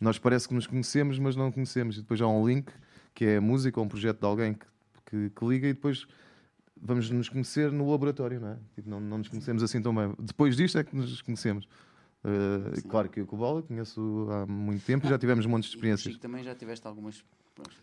nós 0.00 0.18
parece 0.18 0.48
que 0.48 0.54
nos 0.54 0.66
conhecemos, 0.66 1.18
mas 1.18 1.36
não 1.36 1.52
conhecemos. 1.52 1.96
E 1.96 2.00
depois 2.00 2.20
há 2.20 2.26
um 2.26 2.46
link, 2.46 2.70
que 3.14 3.24
é 3.24 3.36
a 3.36 3.40
música, 3.40 3.78
ou 3.78 3.86
um 3.86 3.88
projeto 3.88 4.18
de 4.18 4.26
alguém 4.26 4.54
que, 4.54 4.66
que, 5.06 5.30
que 5.30 5.44
liga, 5.46 5.68
e 5.68 5.72
depois 5.74 6.06
vamos 6.82 7.08
nos 7.10 7.28
conhecer 7.28 7.70
no 7.70 7.90
laboratório, 7.90 8.40
não 8.40 8.48
é? 8.48 8.56
Tipo, 8.74 8.90
não, 8.90 9.00
não 9.00 9.18
nos 9.18 9.28
conhecemos 9.28 9.62
assim 9.62 9.80
tão 9.80 9.94
bem. 9.94 10.12
Depois 10.18 10.56
disto 10.56 10.76
é 10.78 10.84
que 10.84 10.94
nos 10.96 11.22
conhecemos. 11.22 11.66
Uh, 12.24 12.80
Sim. 12.80 12.88
claro 12.88 13.08
que 13.08 13.20
eu 13.20 13.26
com 13.26 13.34
o 13.36 13.38
Bola 13.38 13.62
conheço 13.62 14.28
há 14.30 14.46
muito 14.46 14.84
tempo 14.84 15.06
e 15.06 15.08
já 15.08 15.18
tivemos 15.18 15.44
montes 15.46 15.70
de 15.70 15.76
experiências. 15.76 16.12
Chico, 16.14 16.20
também 16.22 16.42
já 16.44 16.54
tiveste 16.54 16.86
algumas 16.86 17.24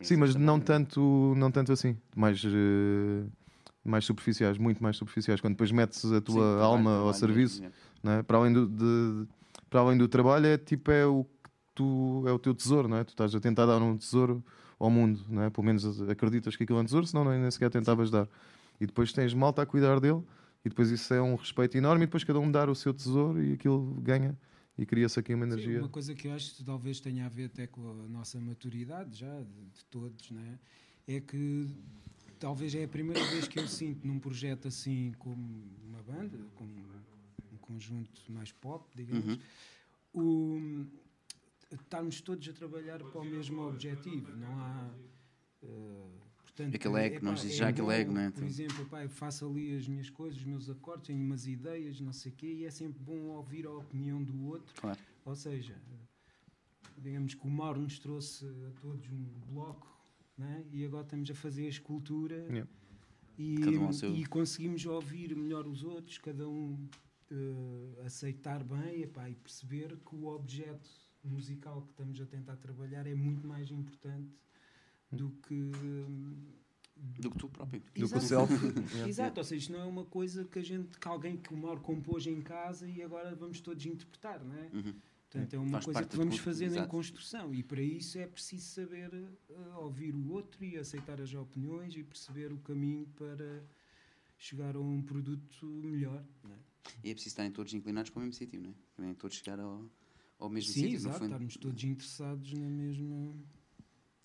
Sim, 0.01 0.15
mas 0.17 0.33
também, 0.33 0.45
não 0.45 0.57
né? 0.57 0.63
tanto, 0.63 1.33
não 1.37 1.51
tanto 1.51 1.71
assim. 1.71 1.95
Mais, 2.15 2.41
eh, 2.43 3.25
mais 3.83 4.05
superficiais, 4.05 4.57
muito 4.57 4.81
mais 4.81 4.97
superficiais. 4.97 5.39
Quando 5.41 5.53
depois 5.53 5.71
metes 5.71 6.05
a 6.05 6.15
Sim, 6.15 6.21
tua 6.21 6.41
trabalho, 6.43 6.63
alma 6.63 6.91
ao 6.99 7.13
serviço, 7.13 7.61
é? 8.03 8.23
para, 8.23 8.37
além 8.37 8.53
do, 8.53 8.67
de- 8.67 9.27
para 9.69 9.81
além 9.81 9.97
do 9.97 10.07
trabalho, 10.07 10.45
é 10.47 10.57
tipo 10.57 10.89
é 10.91 11.05
o 11.05 11.23
que 11.23 11.49
tu 11.75 12.23
é 12.27 12.31
o 12.31 12.39
teu 12.39 12.53
tesouro, 12.55 12.87
não 12.87 12.97
é? 12.97 13.03
Tu 13.03 13.09
estás 13.09 13.35
a 13.35 13.39
tentar 13.39 13.65
dar 13.65 13.81
um 13.81 13.95
tesouro 13.97 14.43
ao 14.79 14.89
mundo, 14.89 15.23
não 15.29 15.43
é? 15.43 15.49
Pelo 15.49 15.65
menos 15.65 16.01
acreditas 16.09 16.55
que 16.55 16.63
aquilo 16.63 16.79
é 16.79 16.81
um 16.81 16.85
tesouro, 16.85 17.05
senão 17.05 17.23
nem 17.25 17.51
sequer 17.51 17.69
tentavas 17.69 18.09
dar. 18.09 18.27
E 18.79 18.85
depois 18.85 19.11
tens 19.13 19.33
malta 19.33 19.61
a 19.61 19.65
cuidar 19.65 19.99
dele, 19.99 20.23
e 20.63 20.69
depois 20.69 20.89
isso 20.89 21.13
é 21.13 21.21
um 21.21 21.35
respeito 21.35 21.77
enorme, 21.77 22.03
e 22.03 22.07
depois 22.07 22.23
cada 22.23 22.39
um 22.39 22.51
dar 22.51 22.69
o 22.69 22.75
seu 22.75 22.93
tesouro 22.93 23.43
e 23.43 23.53
aquilo 23.53 23.95
ganha 24.01 24.37
e 24.77 24.85
cria-se 24.85 25.19
aqui 25.19 25.33
uma 25.33 25.45
Sim, 25.45 25.51
energia. 25.53 25.79
uma 25.79 25.89
coisa 25.89 26.15
que 26.15 26.27
eu 26.27 26.33
acho 26.33 26.55
que 26.55 26.63
talvez 26.63 26.99
tenha 27.01 27.25
a 27.25 27.29
ver 27.29 27.45
até 27.45 27.67
com 27.67 27.81
a 27.89 28.07
nossa 28.07 28.39
maturidade 28.39 29.17
já, 29.17 29.41
de, 29.41 29.65
de 29.65 29.85
todos, 29.85 30.31
né? 30.31 30.57
é 31.05 31.19
que 31.19 31.67
talvez 32.39 32.73
é 32.75 32.83
a 32.83 32.87
primeira 32.87 33.23
vez 33.25 33.47
que 33.47 33.59
eu 33.59 33.67
sinto 33.67 34.05
num 34.07 34.19
projeto 34.19 34.67
assim 34.67 35.11
como 35.17 35.63
uma 35.87 36.01
banda, 36.03 36.37
como 36.55 36.71
um 37.51 37.57
conjunto 37.57 38.21
mais 38.31 38.51
pop, 38.51 38.87
digamos, 38.95 39.37
Uhum. 40.13 40.85
o, 41.71 41.75
estarmos 41.75 42.21
todos 42.21 42.47
a 42.47 42.53
trabalhar 42.53 42.99
para 42.99 43.19
o 43.19 43.25
mesmo 43.25 43.67
objetivo. 43.67 44.31
Não 44.37 44.57
há. 44.59 44.89
eh, 45.63 46.07
portanto, 46.59 46.75
Aquele 46.75 46.99
ego, 46.99 47.25
nós 47.25 47.41
dizemos 47.41 47.57
já 47.57 47.69
aquele 47.69 47.93
ego, 47.93 48.11
né? 48.11 48.31
Por 48.31 48.43
exemplo, 48.43 48.81
epá, 48.81 49.03
eu 49.03 49.09
faço 49.09 49.45
ali 49.45 49.75
as 49.75 49.87
minhas 49.87 50.09
coisas, 50.09 50.39
os 50.39 50.45
meus 50.45 50.69
acordes, 50.69 51.07
tenho 51.07 51.23
umas 51.23 51.47
ideias, 51.47 52.01
não 52.01 52.11
sei 52.11 52.31
o 52.31 52.35
quê, 52.35 52.47
e 52.47 52.65
é 52.65 52.71
sempre 52.71 53.01
bom 53.01 53.17
ouvir 53.29 53.65
a 53.65 53.71
opinião 53.71 54.21
do 54.21 54.45
outro. 54.45 54.73
Claro. 54.75 54.99
Ou 55.23 55.35
seja, 55.35 55.75
digamos 56.97 57.33
que 57.33 57.47
o 57.47 57.49
Mauro 57.49 57.81
nos 57.81 57.97
trouxe 57.97 58.45
a 58.45 58.71
todos 58.81 59.07
um 59.09 59.25
bloco 59.47 59.87
né? 60.37 60.65
e 60.71 60.85
agora 60.85 61.03
estamos 61.03 61.29
a 61.31 61.35
fazer 61.35 61.65
a 61.65 61.69
escultura 61.69 62.35
Yeah. 62.49 62.69
e, 63.37 63.57
um 63.77 64.15
e 64.15 64.25
conseguimos 64.25 64.85
ouvir 64.85 65.35
melhor 65.35 65.65
os 65.65 65.83
outros, 65.83 66.17
cada 66.17 66.47
um 66.47 66.89
eh, 67.31 68.05
aceitar 68.05 68.63
bem 68.63 69.03
epá, 69.03 69.29
e 69.29 69.35
perceber 69.35 69.97
que 69.97 70.15
o 70.15 70.27
objeto 70.27 70.89
musical 71.23 71.81
que 71.83 71.91
estamos 71.91 72.19
a 72.19 72.25
tentar 72.25 72.57
trabalhar 72.57 73.05
é 73.07 73.13
muito 73.13 73.47
mais 73.47 73.71
importante 73.71 74.33
do 75.11 75.29
que. 75.47 75.71
Do 77.19 77.31
que 77.31 77.37
tu 77.37 77.47
próprio. 77.49 77.79
Do 77.81 77.91
que 77.91 78.01
o 78.01 78.05
Exato. 78.05 78.25
self. 78.25 78.53
Exato, 79.07 79.39
ou 79.39 79.43
seja, 79.43 79.61
isto 79.61 79.71
não 79.73 79.79
é 79.81 79.85
uma 79.85 80.05
coisa 80.05 80.43
que 80.45 80.59
a 80.59 80.61
gente, 80.63 80.97
que 80.99 81.07
alguém 81.07 81.37
que 81.37 81.53
o 81.53 81.57
Mauro 81.57 81.79
compôs 81.81 82.27
em 82.27 82.41
casa 82.41 82.87
e 82.87 83.01
agora 83.01 83.33
vamos 83.35 83.61
todos 83.61 83.85
interpretar, 83.85 84.43
não 84.43 84.55
é? 84.55 84.69
Uhum. 84.73 84.93
Portanto, 85.29 85.53
é 85.53 85.59
uma 85.59 85.71
Faz 85.73 85.85
coisa 85.85 86.03
que 86.05 86.17
vamos 86.17 86.37
fazendo 86.39 86.71
em 86.71 86.77
exato. 86.77 86.89
construção 86.89 87.53
e 87.53 87.61
para 87.63 87.81
isso 87.81 88.17
é 88.17 88.25
preciso 88.25 88.65
saber 88.65 89.13
eh, 89.13 89.53
ouvir 89.77 90.15
o 90.15 90.31
outro 90.31 90.65
e 90.65 90.75
aceitar 90.75 91.21
as 91.21 91.31
opiniões 91.35 91.95
e 91.95 92.03
perceber 92.03 92.51
o 92.51 92.57
caminho 92.57 93.05
para 93.15 93.63
chegar 94.39 94.75
a 94.75 94.79
um 94.79 95.01
produto 95.03 95.65
melhor. 95.67 96.23
não 96.43 96.51
é? 96.51 96.57
E 97.03 97.11
é 97.11 97.13
preciso 97.13 97.33
estarem 97.33 97.51
todos 97.51 97.71
inclinados 97.75 98.09
para 98.09 98.19
o 98.19 98.23
mesmo 98.23 98.33
sítio, 98.33 98.59
não 98.59 98.71
é? 98.71 98.73
Também 98.95 99.13
todos 99.13 99.37
chegar 99.37 99.59
ao, 99.59 99.85
ao 100.39 100.49
mesmo 100.49 100.73
Sim, 100.73 100.81
sítio, 100.81 100.89
no 100.89 100.95
exato, 100.95 101.19
fundo. 101.19 101.25
estarmos 101.27 101.57
todos 101.57 101.83
interessados 101.83 102.53
na 102.53 102.67
mesma. 102.67 103.35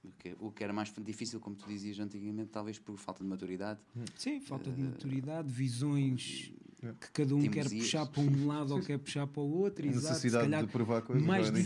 O 0.05 0.13
que, 0.19 0.37
o 0.39 0.51
que 0.51 0.63
era 0.65 0.73
mais 0.73 0.93
difícil, 1.05 1.41
como 1.41 1.57
tu 1.57 1.67
dizias 1.69 1.99
antigamente, 1.99 2.51
talvez 2.51 2.79
por 2.79 2.97
falta 2.99 3.23
de 3.25 3.29
maturidade. 3.31 3.81
Sim, 4.17 4.41
falta 4.41 4.71
de 4.71 4.83
maturidade, 4.83 5.49
visões 5.51 6.53
É. 6.83 6.93
que 7.01 7.11
cada 7.13 7.35
um 7.35 7.41
quer 7.43 7.65
Teimosias. 7.67 7.83
puxar 7.85 8.07
para 8.07 8.23
um 8.23 8.47
lado 8.47 8.75
ou 8.75 8.81
quer 8.83 8.99
puxar 8.99 9.27
para 9.27 9.43
o 9.43 9.51
outro. 9.51 9.85
A 9.87 9.89
exato. 9.89 10.05
Se 10.07 10.11
necessidade 10.13 10.45
calhar 10.45 10.67
de 10.67 10.71
provar 10.73 11.01
coisas, 11.03 11.27
mais, 11.27 11.51
não 11.51 11.59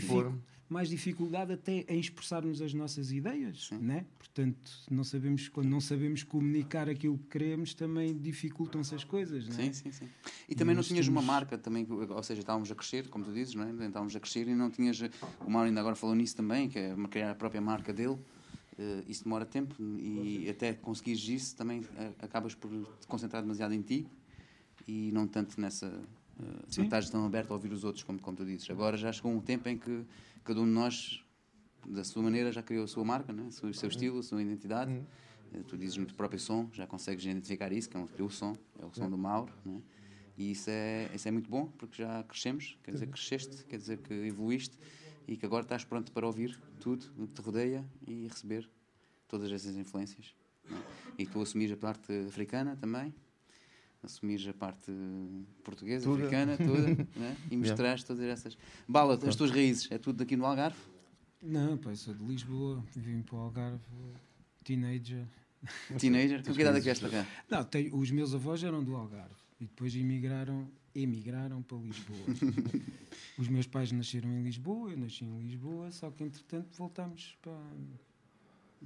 mais 0.69 0.87
dificuldade 0.87 1.51
até 1.51 1.83
em 1.87 1.99
expressarmos 1.99 2.61
as 2.61 2.73
nossas 2.73 3.11
ideias, 3.11 3.65
Sim. 3.67 3.79
né? 3.79 4.05
Portanto, 4.19 4.71
não 4.91 5.03
sabemos, 5.03 5.49
quando 5.49 5.67
não 5.67 5.81
sabemos 5.81 6.21
comunicar 6.23 6.87
aquilo 6.87 7.17
que 7.17 7.25
queremos, 7.27 7.73
também 7.73 8.15
dificultam-se 8.15 8.93
as 8.93 9.03
coisas, 9.03 9.47
né? 9.47 9.55
Sim, 9.55 9.73
sim, 9.73 9.91
sim. 9.91 10.07
E 10.47 10.53
também 10.53 10.75
não 10.75 10.83
tinhas 10.83 11.07
uma 11.07 11.21
temos- 11.21 11.25
marca, 11.25 11.57
também, 11.57 11.87
ou 11.89 12.23
seja, 12.23 12.41
estávamos 12.41 12.69
a 12.71 12.75
crescer, 12.75 13.07
como 13.09 13.25
tu 13.25 13.33
dizes, 13.33 13.55
não 13.55 13.63
é? 13.63 13.87
Estávamos 13.87 14.15
a 14.15 14.19
crescer 14.19 14.47
e 14.47 14.53
não 14.53 14.69
tinhas. 14.69 15.01
O 15.45 15.49
Mauro 15.49 15.67
ainda 15.67 15.79
agora 15.79 15.95
falou 15.95 16.15
nisso 16.15 16.35
também, 16.35 16.69
que 16.69 16.77
é 16.77 16.95
criar 17.09 17.31
a 17.31 17.35
própria 17.35 17.59
marca 17.61 17.91
dele. 17.91 18.17
Eh, 18.77 19.03
isso 19.09 19.23
demora 19.23 19.45
tempo 19.45 19.75
e 19.97 20.47
até 20.49 20.73
conseguires 20.73 21.27
isso 21.27 21.55
também 21.55 21.83
eh, 21.97 22.11
acabas 22.19 22.53
por 22.55 22.69
te 23.01 23.07
concentrar 23.07 23.41
demasiado 23.41 23.73
em 23.73 23.81
ti 23.81 24.05
e 24.87 25.11
não 25.11 25.27
tanto 25.27 25.59
nessa. 25.59 25.89
Sim. 26.69 26.79
não 26.81 26.85
estás 26.85 27.09
tão 27.09 27.25
aberto 27.25 27.51
a 27.51 27.53
ouvir 27.55 27.69
os 27.73 27.83
outros, 27.83 28.01
como, 28.05 28.17
como 28.19 28.37
tu 28.37 28.45
dizes. 28.45 28.69
Agora 28.69 28.95
já 28.95 29.11
chegou 29.11 29.29
um 29.29 29.41
tempo 29.41 29.67
em 29.67 29.77
que 29.77 30.05
cada 30.49 30.61
um 30.61 30.65
de 30.65 30.71
nós, 30.71 31.23
da 31.87 32.03
sua 32.03 32.23
maneira, 32.23 32.51
já 32.51 32.63
criou 32.63 32.83
a 32.83 32.87
sua 32.87 33.05
marca, 33.05 33.31
né? 33.31 33.43
o 33.43 33.51
seu- 33.51 33.69
estilo, 33.69 34.17
a 34.17 34.23
sua 34.23 34.41
identidade. 34.41 34.91
Uhum. 34.91 35.63
Tu 35.67 35.77
dizes 35.77 35.95
no 35.97 36.07
teu 36.07 36.15
próprio 36.15 36.39
som, 36.39 36.67
já 36.73 36.87
consegues 36.87 37.23
identificar 37.23 37.71
isso, 37.71 37.87
que 37.87 37.95
é 37.95 37.99
o 37.99 38.07
teu 38.07 38.29
som, 38.31 38.57
é 38.79 38.85
o 38.85 38.91
som 38.91 39.07
do 39.07 39.17
Mauro. 39.17 39.53
Né? 39.63 39.79
E 40.35 40.51
isso 40.51 40.69
é, 40.71 41.07
isso 41.13 41.27
é 41.27 41.31
muito 41.31 41.49
bom, 41.49 41.67
porque 41.77 42.01
já 42.01 42.23
crescemos, 42.23 42.79
quer 42.83 42.91
dizer 42.93 43.05
que 43.05 43.11
cresceste, 43.13 43.63
quer 43.65 43.77
dizer 43.77 43.99
que 43.99 44.11
evoluíste 44.13 44.75
e 45.27 45.37
que 45.37 45.45
agora 45.45 45.61
estás 45.63 45.83
pronto 45.83 46.11
para 46.11 46.25
ouvir 46.25 46.59
tudo 46.79 47.05
o 47.17 47.27
que 47.27 47.33
te 47.35 47.41
rodeia 47.41 47.85
e 48.07 48.27
receber 48.27 48.67
todas 49.27 49.51
essas 49.51 49.75
influências. 49.75 50.33
né? 50.67 50.81
E 51.17 51.27
tu 51.27 51.39
assumires 51.41 51.73
a 51.73 51.77
parte 51.77 52.11
africana 52.27 52.75
também, 52.75 53.13
assumires 54.03 54.47
a 54.47 54.53
parte 54.53 54.91
portuguesa, 55.63 56.05
Tudo. 56.05 56.17
africana, 56.23 56.57
toda, 56.57 56.87
né? 57.19 57.37
e 57.51 57.57
mostraste 57.57 58.05
todas 58.05 58.23
essas. 58.23 58.57
Bala, 58.87 59.19
as 59.27 59.35
tuas 59.35 59.51
raízes, 59.51 59.91
é 59.91 59.97
tudo 59.97 60.17
daqui 60.17 60.35
no 60.35 60.45
Algarve? 60.45 60.77
Não, 61.41 61.77
pá, 61.77 61.91
eu 61.91 61.95
sou 61.95 62.13
de 62.13 62.23
Lisboa, 62.23 62.83
vim 62.95 63.21
para 63.21 63.35
o 63.35 63.39
Algarve, 63.39 63.79
teenager. 64.63 65.25
Teenager? 65.97 66.43
Com 66.45 66.53
que 66.53 66.61
idade 66.61 66.89
é 66.89 66.93
que 66.93 66.99
para 66.99 67.09
cá? 67.09 67.27
Não, 67.49 67.63
tenho- 67.63 67.95
os 67.95 68.11
meus 68.11 68.33
avós 68.33 68.63
eram 68.63 68.83
do 68.83 68.95
Algarve 68.95 69.35
e 69.59 69.65
depois 69.65 69.95
emigraram, 69.95 70.69
emigraram 70.95 71.61
para 71.61 71.77
Lisboa. 71.77 72.19
os 73.37 73.47
meus 73.47 73.67
pais 73.67 73.91
nasceram 73.91 74.29
em 74.31 74.43
Lisboa, 74.43 74.91
eu 74.91 74.97
nasci 74.97 75.23
em 75.25 75.39
Lisboa, 75.41 75.91
só 75.91 76.09
que 76.11 76.23
entretanto 76.23 76.75
voltámos 76.77 77.37
para. 77.41 77.59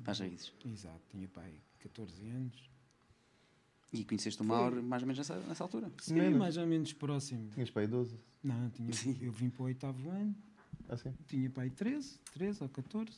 Para 0.03 0.11
as 0.11 0.19
raízes. 0.19 0.53
Exato, 0.65 1.01
tinha 1.09 1.27
pai 1.27 1.53
14 1.79 2.27
anos. 2.29 2.72
E 3.93 4.03
conheceste 4.03 4.41
o 4.41 4.45
Mauro 4.45 4.81
mais 4.81 5.03
ou 5.03 5.07
menos 5.07 5.19
nessa, 5.19 5.39
nessa 5.47 5.63
altura? 5.63 5.91
Sim, 5.99 6.15
Menos. 6.15 6.39
mais 6.39 6.57
ou 6.57 6.65
menos 6.65 6.91
próximo. 6.93 7.49
Tinhas 7.53 7.69
para 7.69 7.83
aí 7.83 7.87
12. 7.87 8.15
Não, 8.43 8.69
tinha, 8.71 8.91
Sim. 8.91 9.15
eu 9.21 9.31
vim 9.31 9.49
para 9.49 9.61
o 9.61 9.65
oitavo 9.65 10.09
ano, 10.09 10.35
Assim? 10.89 11.13
tinha 11.27 11.49
pai 11.49 11.69
13, 11.69 12.19
13 12.33 12.63
ou 12.63 12.69
14. 12.69 13.11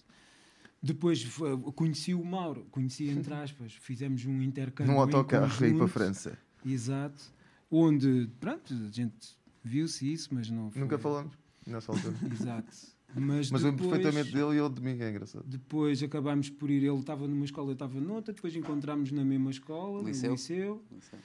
Depois 0.84 1.24
foi- 1.24 1.58
conheci 1.74 2.14
o 2.14 2.24
Mauro, 2.24 2.66
conheci 2.72 3.10
entre 3.10 3.34
aspas, 3.34 3.74
fizemos 3.74 4.26
um 4.26 4.42
intercâmbio. 4.42 4.94
Num 4.94 5.00
autocarro 5.00 5.64
aí 5.64 5.74
para 5.74 5.86
a. 5.86 5.88
França. 5.88 6.38
Exato. 6.66 7.24
Onde, 7.72 8.30
pronto, 8.40 8.74
a 8.74 8.92
gente 8.92 9.36
viu-se 9.64 10.12
isso, 10.12 10.30
mas 10.34 10.50
não 10.50 10.70
foi. 10.70 10.82
Nunca 10.82 11.00
falamos 11.00 11.34
nessa 11.66 11.92
altura. 11.92 12.16
Exato. 12.32 12.95
Mas, 13.18 13.50
Mas 13.50 13.64
depois, 13.64 13.82
perfeitamente 13.90 14.32
dele 14.34 14.56
e 14.56 14.60
ele 14.60 14.70
de 14.70 14.82
mim, 14.82 14.98
é 15.02 15.10
engraçado. 15.10 15.46
depois 15.48 16.04
acabámos 16.04 16.50
por 16.50 16.70
ir. 16.70 16.84
Ele 16.84 17.00
estava 17.00 17.28
numa 17.28 17.46
escola, 17.46 17.70
eu 17.70 17.74
estava 17.74 18.00
noutra. 18.02 18.34
Depois 18.34 18.56
encontramos 18.56 19.12
na 19.12 19.24
mesma 19.24 19.52
escola, 19.52 20.04
Liceu. 20.04 20.30
no 20.32 20.36
liceu. 20.36 20.84
É. 21.14 21.18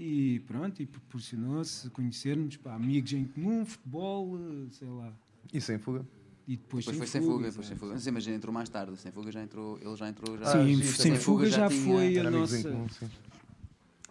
E 0.00 0.38
pronto, 0.46 0.80
e 0.80 0.86
proporcionou-se 0.86 1.90
conhecermos, 1.90 2.56
pá, 2.56 2.74
amigos 2.76 3.12
em 3.12 3.24
comum, 3.24 3.64
futebol, 3.66 4.38
sei 4.70 4.86
lá. 4.88 5.12
E 5.52 5.60
sem 5.60 5.76
fuga. 5.78 6.06
E 6.46 6.56
depois, 6.56 6.84
Depois 6.84 6.98
foi 6.98 7.06
sem 7.08 7.20
sem 7.20 7.30
fuga, 7.30 7.48
depois 7.48 7.66
sem 7.66 7.76
fuga. 7.76 7.92
Mas 7.94 8.06
imagina, 8.06 8.36
entrou 8.36 8.54
mais 8.54 8.68
tarde. 8.68 8.96
Sem 8.96 9.10
fuga 9.10 9.32
já 9.32 9.42
entrou, 9.42 9.76
ele 9.82 9.96
já 9.96 10.08
entrou. 10.08 10.38
Já, 10.38 10.44
Ah, 10.44 10.64
Sim, 10.64 10.76
sim, 10.76 10.82
sem 10.84 11.04
também. 11.10 11.18
fuga 11.20 11.46
já, 11.50 11.68
tinha- 11.68 11.84
foi 11.84 12.16
a 12.16 12.20
Era 12.20 12.28
amigos 12.28 12.54
em 12.54 12.56
nossa. 12.62 12.70
comum, 12.70 12.88
sim. 12.88 13.08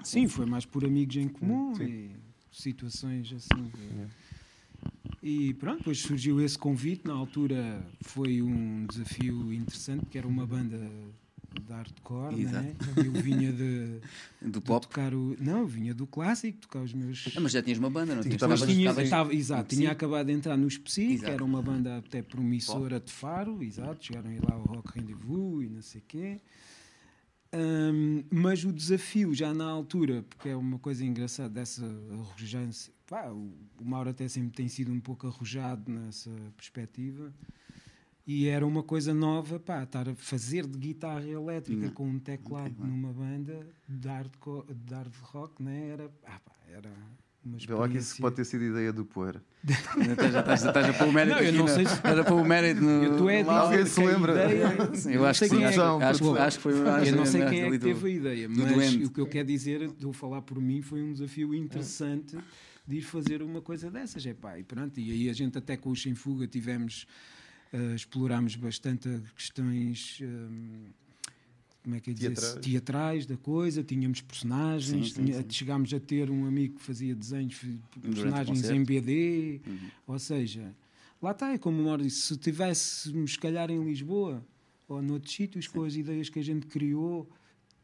Sim, 0.03 0.27
foi 0.27 0.45
mais 0.45 0.65
por 0.65 0.85
amigos 0.85 1.15
em 1.15 1.27
comum 1.29 1.73
Sim. 1.75 1.83
e 1.85 2.11
situações 2.51 3.31
assim. 3.33 3.71
Yeah. 3.93 4.13
E 5.21 5.53
pronto, 5.55 5.79
depois 5.79 5.99
surgiu 5.99 6.39
esse 6.41 6.57
convite. 6.57 7.05
Na 7.07 7.13
altura 7.13 7.85
foi 8.01 8.41
um 8.41 8.85
desafio 8.85 9.51
interessante, 9.53 10.05
que 10.05 10.17
era 10.17 10.27
uma 10.27 10.45
banda 10.45 10.77
de 10.77 11.73
hardcore, 11.73 12.35
né? 12.45 12.75
Eu 13.03 13.11
vinha 13.13 13.51
de, 13.51 13.99
Do 14.41 14.59
de 14.59 14.65
pop. 14.65 14.85
tocar 14.87 15.13
o. 15.15 15.35
Não, 15.39 15.61
eu 15.61 15.67
vinha 15.67 15.93
do 15.93 16.05
clássico, 16.05 16.59
tocar 16.59 16.81
os 16.81 16.93
meus. 16.93 17.25
Ah, 17.35 17.39
mas 17.39 17.51
já 17.51 17.63
tinhas 17.63 17.79
uma 17.79 17.89
banda, 17.89 18.13
não 18.13 18.21
Sim, 18.21 18.29
tinha, 18.29 18.35
estavas- 18.35 18.99
estava- 19.03 19.33
exato, 19.33 19.75
tinha 19.75 19.91
acabado 19.91 20.27
de 20.27 20.33
entrar 20.33 20.55
no 20.55 20.67
Psi, 20.67 21.17
que 21.17 21.25
era 21.25 21.43
uma 21.43 21.61
banda 21.63 21.97
até 21.97 22.21
promissora 22.21 22.99
de 22.99 23.11
Faro, 23.11 23.63
exato, 23.63 24.05
chegaram 24.05 24.29
a 24.29 24.33
ir 24.33 24.41
lá 24.47 24.53
ao 24.55 24.63
Rock 24.65 24.99
Rendezvous 24.99 25.63
e 25.63 25.69
não 25.69 25.81
sei 25.81 25.99
o 26.01 26.03
quê. 26.07 26.41
Ahm, 27.51 28.23
mas 28.29 28.63
o 28.65 28.73
desafio 28.73 29.33
já 29.33 29.53
na 29.53 29.65
altura, 29.65 30.23
porque 30.29 30.49
é 30.49 30.55
uma 30.55 30.77
coisa 30.77 31.03
engraçada 31.03 31.49
dessa 31.49 31.83
arrogância, 32.11 32.91
pá, 33.07 33.29
o, 33.29 33.51
o 33.79 33.85
Mauro 33.85 34.09
até 34.09 34.27
sempre 34.27 34.51
tem 34.51 34.67
sido 34.67 34.91
um 34.91 34.99
pouco 34.99 35.27
arrojado 35.27 35.89
nessa 35.91 36.29
perspectiva. 36.55 37.33
E 38.25 38.47
era 38.49 38.67
uma 38.67 38.83
coisa 38.83 39.13
nova, 39.13 39.57
pá, 39.57 39.83
estar 39.83 40.09
a 40.09 40.13
fazer 40.15 40.67
de 40.67 40.77
guitarra 40.77 41.25
elétrica 41.25 41.85
Não. 41.85 41.93
com 41.93 42.07
um 42.09 42.19
teclado 42.19 42.69
teclado. 42.71 42.91
numa 42.91 43.13
banda 43.13 43.65
de 43.87 44.07
hard, 44.07 44.31
de 44.85 44.93
hard 44.93 45.13
rock, 45.23 45.63
né? 45.63 45.87
era, 45.93 46.11
ah, 46.25 46.39
pá, 46.43 46.51
era 46.69 46.89
uma 47.45 47.57
Vê 47.57 47.73
lá 47.73 47.87
que 47.87 47.97
isso 47.97 48.17
pode 48.21 48.35
ter 48.35 48.43
sido 48.43 48.65
ideia 48.65 48.91
do 48.91 49.05
Poeira. 49.05 49.41
Já 49.65 50.39
estás- 50.41 50.65
a 50.65 50.93
pôr 50.93 51.07
o 51.07 51.13
mérito 51.13 51.35
Não, 51.37 51.41
eu 51.41 51.53
não 51.53 51.67
sei 51.69 51.85
se- 51.85 51.93
Estás 51.93 52.19
a 52.19 52.23
pôr 52.25 52.41
o 52.41 52.43
mérito 52.45 52.81
no. 52.81 53.03
Estou 53.05 53.29
é. 53.29 53.41
Alguém 53.43 53.85
se 53.85 54.05
lembra? 54.05 54.35
Sim, 54.93 55.13
eu 55.13 55.25
acho 55.25 55.39
que 55.39 55.49
sim. 55.49 55.63
é 55.63 55.67
Acho, 55.67 55.81
acho, 56.35 56.57
que 56.57 56.63
foi 56.63 56.89
acho 56.89 57.09
Eu 57.09 57.15
não 57.15 57.25
sei 57.25 57.45
quem 57.45 57.61
é 57.61 57.71
que 57.71 57.79
teve 57.79 58.07
a 58.07 58.09
ideia, 58.09 58.49
mas 58.49 58.95
o 58.95 59.09
que 59.09 59.21
eu 59.21 59.27
quero 59.27 59.47
dizer, 59.47 59.83
estou 59.83 60.11
a 60.11 60.13
falar 60.13 60.41
por 60.41 60.59
mim, 60.59 60.81
foi 60.81 61.01
um 61.01 61.13
desafio 61.13 61.55
interessante 61.55 62.37
de 62.87 62.97
ir 62.97 63.01
fazer 63.01 63.41
uma 63.41 63.61
coisa 63.61 63.91
dessas. 63.91 64.25
É 64.25 64.33
pá, 64.33 64.57
e 64.57 64.63
pronto, 64.63 64.99
e 64.99 65.11
aí 65.11 65.29
a 65.29 65.33
gente 65.33 65.57
até 65.57 65.75
com 65.75 65.89
o 65.91 65.95
Sem 65.95 66.15
Fuga 66.15 66.47
tivemos, 66.47 67.05
eh, 67.73 67.95
explorámos 67.95 68.55
bastante 68.55 69.09
questões. 69.35 70.19
hum, 70.21 70.85
como 71.83 71.95
é 71.95 71.99
que 72.01 72.09
é 72.09 72.13
dizer? 72.13 72.35
Teatrais. 72.59 73.25
Da 73.25 73.37
coisa, 73.37 73.81
tínhamos 73.83 74.19
personagens, 74.21 75.07
Sim, 75.07 75.13
sim, 75.13 75.25
tinha- 75.25 75.41
sim. 75.41 75.49
chegámos 75.49 75.93
a 75.93 75.99
ter 75.99 76.29
um 76.29 76.45
amigo 76.45 76.75
que 76.75 76.81
fazia 76.83 77.15
desenhos, 77.15 77.61
personagens 78.01 78.69
em 78.69 78.83
BD, 78.83 79.61
Uhum. 79.65 79.77
ou 80.07 80.19
seja, 80.19 80.75
lá 81.21 81.31
está, 81.31 81.53
é 81.53 81.57
como 81.57 81.81
o 81.81 81.85
Mauro 81.85 82.03
disse, 82.03 82.21
se 82.21 82.37
tivéssemos, 82.37 83.31
se 83.33 83.39
calhar, 83.39 83.69
em 83.71 83.81
Lisboa 83.83 84.45
ou 84.87 85.01
noutros 85.01 85.33
sítios, 85.33 85.67
com 85.67 85.83
as 85.83 85.95
ideias 85.95 86.27
que 86.29 86.39
a 86.39 86.43
gente 86.43 86.67
criou, 86.67 87.29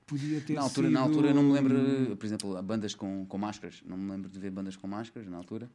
podia 0.05 0.41
ter 0.41 0.53
Na 0.53 0.61
altura, 0.61 0.87
sido... 0.87 0.93
na 0.93 1.01
altura 1.01 1.33
não 1.33 1.43
me 1.43 1.53
lembro, 1.53 2.15
por 2.17 2.25
exemplo, 2.25 2.61
bandas 2.63 2.95
com, 2.95 3.25
com 3.25 3.37
máscaras. 3.37 3.81
Não 3.85 3.97
me 3.97 4.11
lembro 4.11 4.29
de 4.29 4.39
ver 4.39 4.51
bandas 4.51 4.75
com 4.75 4.87
máscaras 4.87 5.27
na 5.29 5.37
altura. 5.37 5.69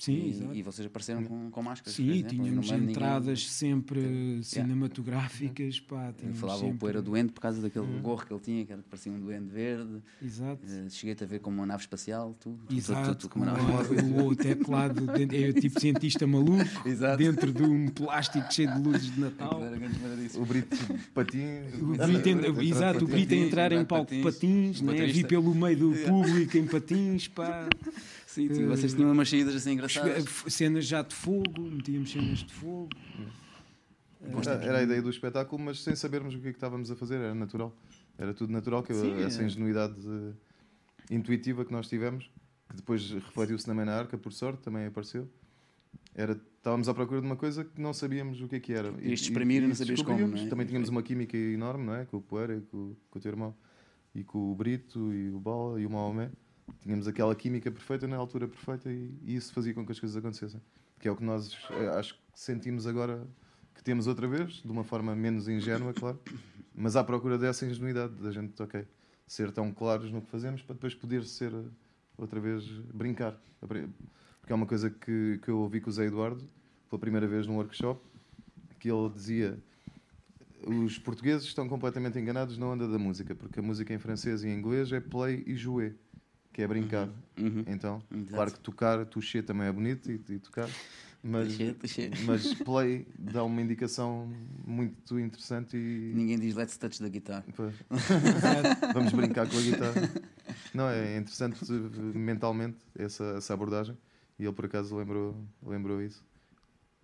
Sim, 0.00 0.12
e, 0.14 0.30
exato. 0.30 0.54
e 0.54 0.62
vocês 0.62 0.86
apareceram 0.86 1.22
com, 1.24 1.50
com 1.50 1.62
máscaras. 1.62 1.94
Sim, 1.94 2.10
exemplo, 2.10 2.26
e 2.34 2.36
tínhamos 2.38 2.70
entradas 2.70 3.46
sempre 3.48 4.00
Yeah. 4.00 4.42
cinematográficas, 4.42 5.78
pá, 5.80 5.96
ninguém- 5.98 6.12
tínhamos 6.14 6.38
Falava 6.40 6.58
o 6.58 6.62
sempre... 6.62 6.78
poeira 6.78 7.02
doente 7.02 7.32
por 7.32 7.40
causa 7.40 7.60
daquele 7.60 7.86
gorro 8.00 8.24
que 8.26 8.32
ele 8.32 8.40
tinha, 8.40 8.64
que 8.64 8.72
era- 8.72 8.82
parecia 8.88 9.12
um 9.12 9.20
duende 9.20 9.48
verde. 9.50 10.02
Exato. 10.24 10.60
Eh, 10.68 10.88
Cheguei-te 10.88 11.24
a 11.24 11.26
ver 11.26 11.38
como 11.40 11.56
uma 11.58 11.66
nave 11.66 11.82
espacial, 11.82 12.34
tu. 12.40 12.50
tu- 12.50 12.66
tu- 12.68 12.74
Exato, 12.74 13.14
tu- 13.14 13.18
tu 13.20 13.28
com 13.28 13.40
como 13.40 13.50
uma 13.52 13.62
nave 13.62 13.94
o, 14.00 14.26
o 14.28 14.36
teclado, 14.36 15.06
dentro- 15.06 15.36
é 15.36 15.52
tipo 15.52 15.78
cientista 15.78 16.26
maluco, 16.26 16.64
Exato. 16.88 17.18
dentro 17.18 17.52
de 17.52 17.62
um 17.62 17.88
plástico 17.88 18.52
cheio 18.52 18.72
de 18.74 18.80
luzes 18.82 19.14
de 19.14 19.20
Natal. 19.20 19.60
O 20.36 20.44
Brito 20.46 20.76
Patins. 21.14 21.74
O 21.80 21.86
Brito, 21.86 22.60
exato, 22.62 23.04
o 23.04 23.08
Brito 23.08 23.34
a 23.34 23.36
entrar 23.36 23.72
em 23.72 23.84
palco 23.84 24.14
de 24.14 24.22
patins, 24.22 24.80
o 24.80 24.84
né? 24.84 25.06
vi 25.06 25.24
pelo 25.24 25.54
meio 25.54 25.76
do 25.76 25.92
público 26.08 26.56
em 26.56 26.66
patins, 26.66 27.28
pá. 27.28 27.68
Sim, 28.30 28.54
sim, 28.54 28.66
vocês 28.66 28.94
tinham 28.94 29.10
umas 29.10 29.28
saídas 29.28 29.56
assim 29.56 29.72
engraçadas. 29.72 30.24
Cenas 30.46 30.86
já 30.86 31.02
de 31.02 31.12
fogo, 31.12 31.62
metíamos 31.62 32.12
cenas 32.12 32.38
de 32.38 32.52
fogo. 32.52 32.88
Era, 34.22 34.64
era 34.64 34.78
a 34.78 34.82
ideia 34.84 35.02
do 35.02 35.10
espetáculo, 35.10 35.60
mas 35.60 35.82
sem 35.82 35.96
sabermos 35.96 36.36
o 36.36 36.38
que 36.38 36.46
é 36.46 36.50
que 36.52 36.56
estávamos 36.56 36.92
a 36.92 36.96
fazer, 36.96 37.16
era 37.16 37.34
natural. 37.34 37.74
Era 38.16 38.32
tudo 38.32 38.52
natural, 38.52 38.84
que 38.84 38.94
Sim, 38.94 39.20
essa 39.20 39.42
é. 39.42 39.46
ingenuidade 39.46 39.96
eh, 40.06 41.14
intuitiva 41.14 41.64
que 41.64 41.72
nós 41.72 41.88
tivemos, 41.88 42.30
que 42.68 42.76
depois 42.76 43.10
refletiu-se 43.10 43.66
também 43.66 43.84
na 43.84 43.96
arca, 43.96 44.16
por 44.16 44.32
sorte, 44.32 44.62
também 44.62 44.86
apareceu. 44.86 45.28
Era, 46.14 46.40
estávamos 46.56 46.88
à 46.88 46.94
procura 46.94 47.20
de 47.20 47.26
uma 47.26 47.36
coisa 47.36 47.64
que 47.64 47.80
não 47.80 47.92
sabíamos 47.92 48.40
o 48.40 48.46
que 48.46 48.56
é 48.56 48.60
que 48.60 48.72
era. 48.72 48.94
Ias 49.00 49.22
exprimir 49.22 49.64
e 49.64 49.66
não 49.66 49.74
sabias 49.74 50.02
como, 50.02 50.28
não 50.28 50.38
é? 50.38 50.46
Também 50.46 50.66
tínhamos 50.66 50.88
uma 50.88 51.02
química 51.02 51.36
enorme, 51.36 51.84
não 51.84 51.96
é? 51.96 52.04
Com 52.04 52.18
o 52.18 52.22
Poeira, 52.22 52.54
e 52.54 52.60
com, 52.60 52.94
com 53.10 53.18
o 53.18 53.20
teu 53.20 53.32
irmão, 53.32 53.56
e 54.14 54.22
com 54.22 54.52
o 54.52 54.54
Brito, 54.54 55.12
e 55.12 55.30
o 55.30 55.40
Bala, 55.40 55.80
e 55.80 55.84
o 55.84 55.90
Maomé. 55.90 56.30
Tínhamos 56.82 57.06
aquela 57.06 57.34
química 57.34 57.70
perfeita 57.70 58.06
na 58.06 58.16
altura 58.16 58.48
perfeita 58.48 58.90
e, 58.90 59.14
e 59.22 59.36
isso 59.36 59.52
fazia 59.52 59.74
com 59.74 59.84
que 59.84 59.92
as 59.92 60.00
coisas 60.00 60.16
acontecessem. 60.16 60.60
Que 60.98 61.08
é 61.08 61.10
o 61.10 61.16
que 61.16 61.24
nós 61.24 61.56
eh, 61.70 61.88
acho 61.98 62.14
que 62.14 62.20
sentimos 62.34 62.86
agora 62.86 63.26
que 63.74 63.82
temos 63.82 64.06
outra 64.06 64.28
vez, 64.28 64.54
de 64.54 64.70
uma 64.70 64.84
forma 64.84 65.14
menos 65.16 65.48
ingênua, 65.48 65.94
claro, 65.94 66.20
mas 66.74 66.96
à 66.96 67.04
procura 67.04 67.38
dessa 67.38 67.64
ingenuidade, 67.64 68.12
da 68.14 68.30
gente, 68.30 68.60
ok, 68.62 68.86
ser 69.26 69.50
tão 69.52 69.72
claros 69.72 70.10
no 70.12 70.20
que 70.20 70.30
fazemos 70.30 70.62
para 70.62 70.74
depois 70.74 70.94
poder 70.94 71.24
ser 71.24 71.52
outra 72.18 72.38
vez 72.40 72.66
brincar. 72.92 73.40
Porque 73.60 74.52
é 74.52 74.54
uma 74.54 74.66
coisa 74.66 74.90
que, 74.90 75.38
que 75.42 75.48
eu 75.48 75.58
ouvi 75.58 75.80
com 75.80 75.88
o 75.88 75.92
Zé 75.92 76.06
Eduardo 76.06 76.44
pela 76.90 77.00
primeira 77.00 77.26
vez 77.26 77.46
num 77.46 77.56
workshop, 77.56 78.00
que 78.78 78.90
ele 78.90 79.08
dizia 79.10 79.58
os 80.66 80.98
portugueses 80.98 81.46
estão 81.46 81.68
completamente 81.68 82.18
enganados 82.18 82.58
na 82.58 82.66
onda 82.66 82.86
da 82.86 82.98
música, 82.98 83.34
porque 83.34 83.60
a 83.60 83.62
música 83.62 83.94
em 83.94 83.98
francês 83.98 84.42
e 84.42 84.48
em 84.48 84.58
inglês 84.58 84.92
é 84.92 85.00
play 85.00 85.42
e 85.46 85.54
jouer, 85.54 85.96
que 86.52 86.62
é 86.62 86.66
brincar. 86.66 87.08
Uhum. 87.38 87.46
Uhum. 87.46 87.64
Então, 87.66 88.02
Exato. 88.10 88.34
claro 88.34 88.52
que 88.52 88.60
tocar, 88.60 89.06
toucher 89.06 89.44
também 89.44 89.66
é 89.68 89.72
bonito 89.72 90.10
e, 90.10 90.20
e 90.28 90.38
tocar, 90.38 90.68
mas, 91.22 91.48
Toucher, 91.48 91.74
toucher. 91.74 92.10
mas 92.24 92.54
play 92.64 93.06
dá 93.18 93.44
uma 93.44 93.60
indicação 93.60 94.32
muito 94.66 95.18
interessante 95.20 95.76
e 95.76 96.12
Ninguém 96.14 96.38
diz 96.38 96.54
let's 96.54 96.78
touch 96.78 96.98
the 96.98 97.10
guitar. 97.10 97.44
Pois. 97.54 97.74
vamos 98.94 99.12
brincar 99.12 99.46
com 99.46 99.58
a 99.58 99.60
guitarra. 99.60 100.10
Não, 100.72 100.88
é 100.88 101.18
interessante 101.18 101.62
mentalmente 102.14 102.78
essa, 102.96 103.24
essa 103.36 103.52
abordagem 103.52 103.96
e 104.38 104.44
ele 104.44 104.52
por 104.52 104.64
acaso 104.64 104.96
lembrou, 104.96 105.36
lembrou 105.62 106.00
isso. 106.02 106.24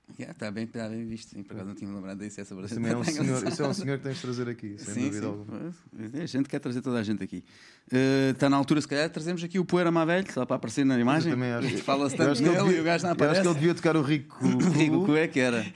Yeah, 0.19 0.33
está 0.33 0.51
bem, 0.53 0.67
tá 0.69 0.89
bem 0.89 1.05
visto. 1.05 1.31
Sim, 1.31 1.43
por 1.43 1.53
acaso 1.55 1.69
não 1.69 1.75
tinha 1.75 1.91
me 1.91 1.97
lembrado 1.97 2.19
disso. 2.21 2.41
Essa 2.41 2.55
Isso, 2.55 2.75
é 2.79 2.97
um 2.97 3.03
senhor, 3.05 3.49
isso 3.49 3.63
é 3.63 3.69
um 3.69 3.75
senhor 3.75 3.99
que 3.99 4.05
tens 4.05 4.15
de 4.17 4.23
trazer 4.23 4.49
aqui, 4.49 4.77
sem 4.79 4.95
Sim, 4.95 5.01
dúvida 5.07 5.21
sim. 5.21 5.27
alguma. 5.27 5.75
Pois, 5.95 6.15
A 6.23 6.27
gente 6.27 6.49
quer 6.49 6.59
trazer 6.61 6.81
toda 6.81 6.99
a 6.99 7.03
gente 7.03 7.23
aqui. 7.25 7.45
Eh, 7.93 8.31
Está 8.31 8.49
na 8.49 8.57
altura, 8.57 8.81
se 8.81 8.87
calhar, 8.89 9.11
trazemos 9.11 9.43
aqui 9.43 9.59
o 9.59 9.65
Poeira 9.65 9.91
Mavelho, 9.91 10.33
só 10.33 10.47
para 10.47 10.57
aparecer 10.57 10.87
na 10.87 10.99
imagem. 10.99 11.33
também 11.33 11.53
acho. 11.53 11.79
Fala-se 11.83 12.17
tanto 12.17 12.31
acho 12.31 12.41
que 12.43 12.49
ele 12.49 12.57
dele 12.57 12.67
e 12.67 12.69
devia- 12.69 12.83
o 12.83 12.85
gajo 12.85 13.03
não 13.05 13.11
eu 13.11 13.15
acho 13.15 13.25
aparece. 13.25 13.43
que 13.43 13.49
ele 13.49 13.55
devia 13.57 13.75
tocar 13.75 13.97
o 13.97 14.03
Rico, 14.03 14.39
Rico, 14.79 14.97
o 14.97 15.05
que 15.07 15.13
é 15.19 15.29
que 15.29 15.41
era? 15.41 15.67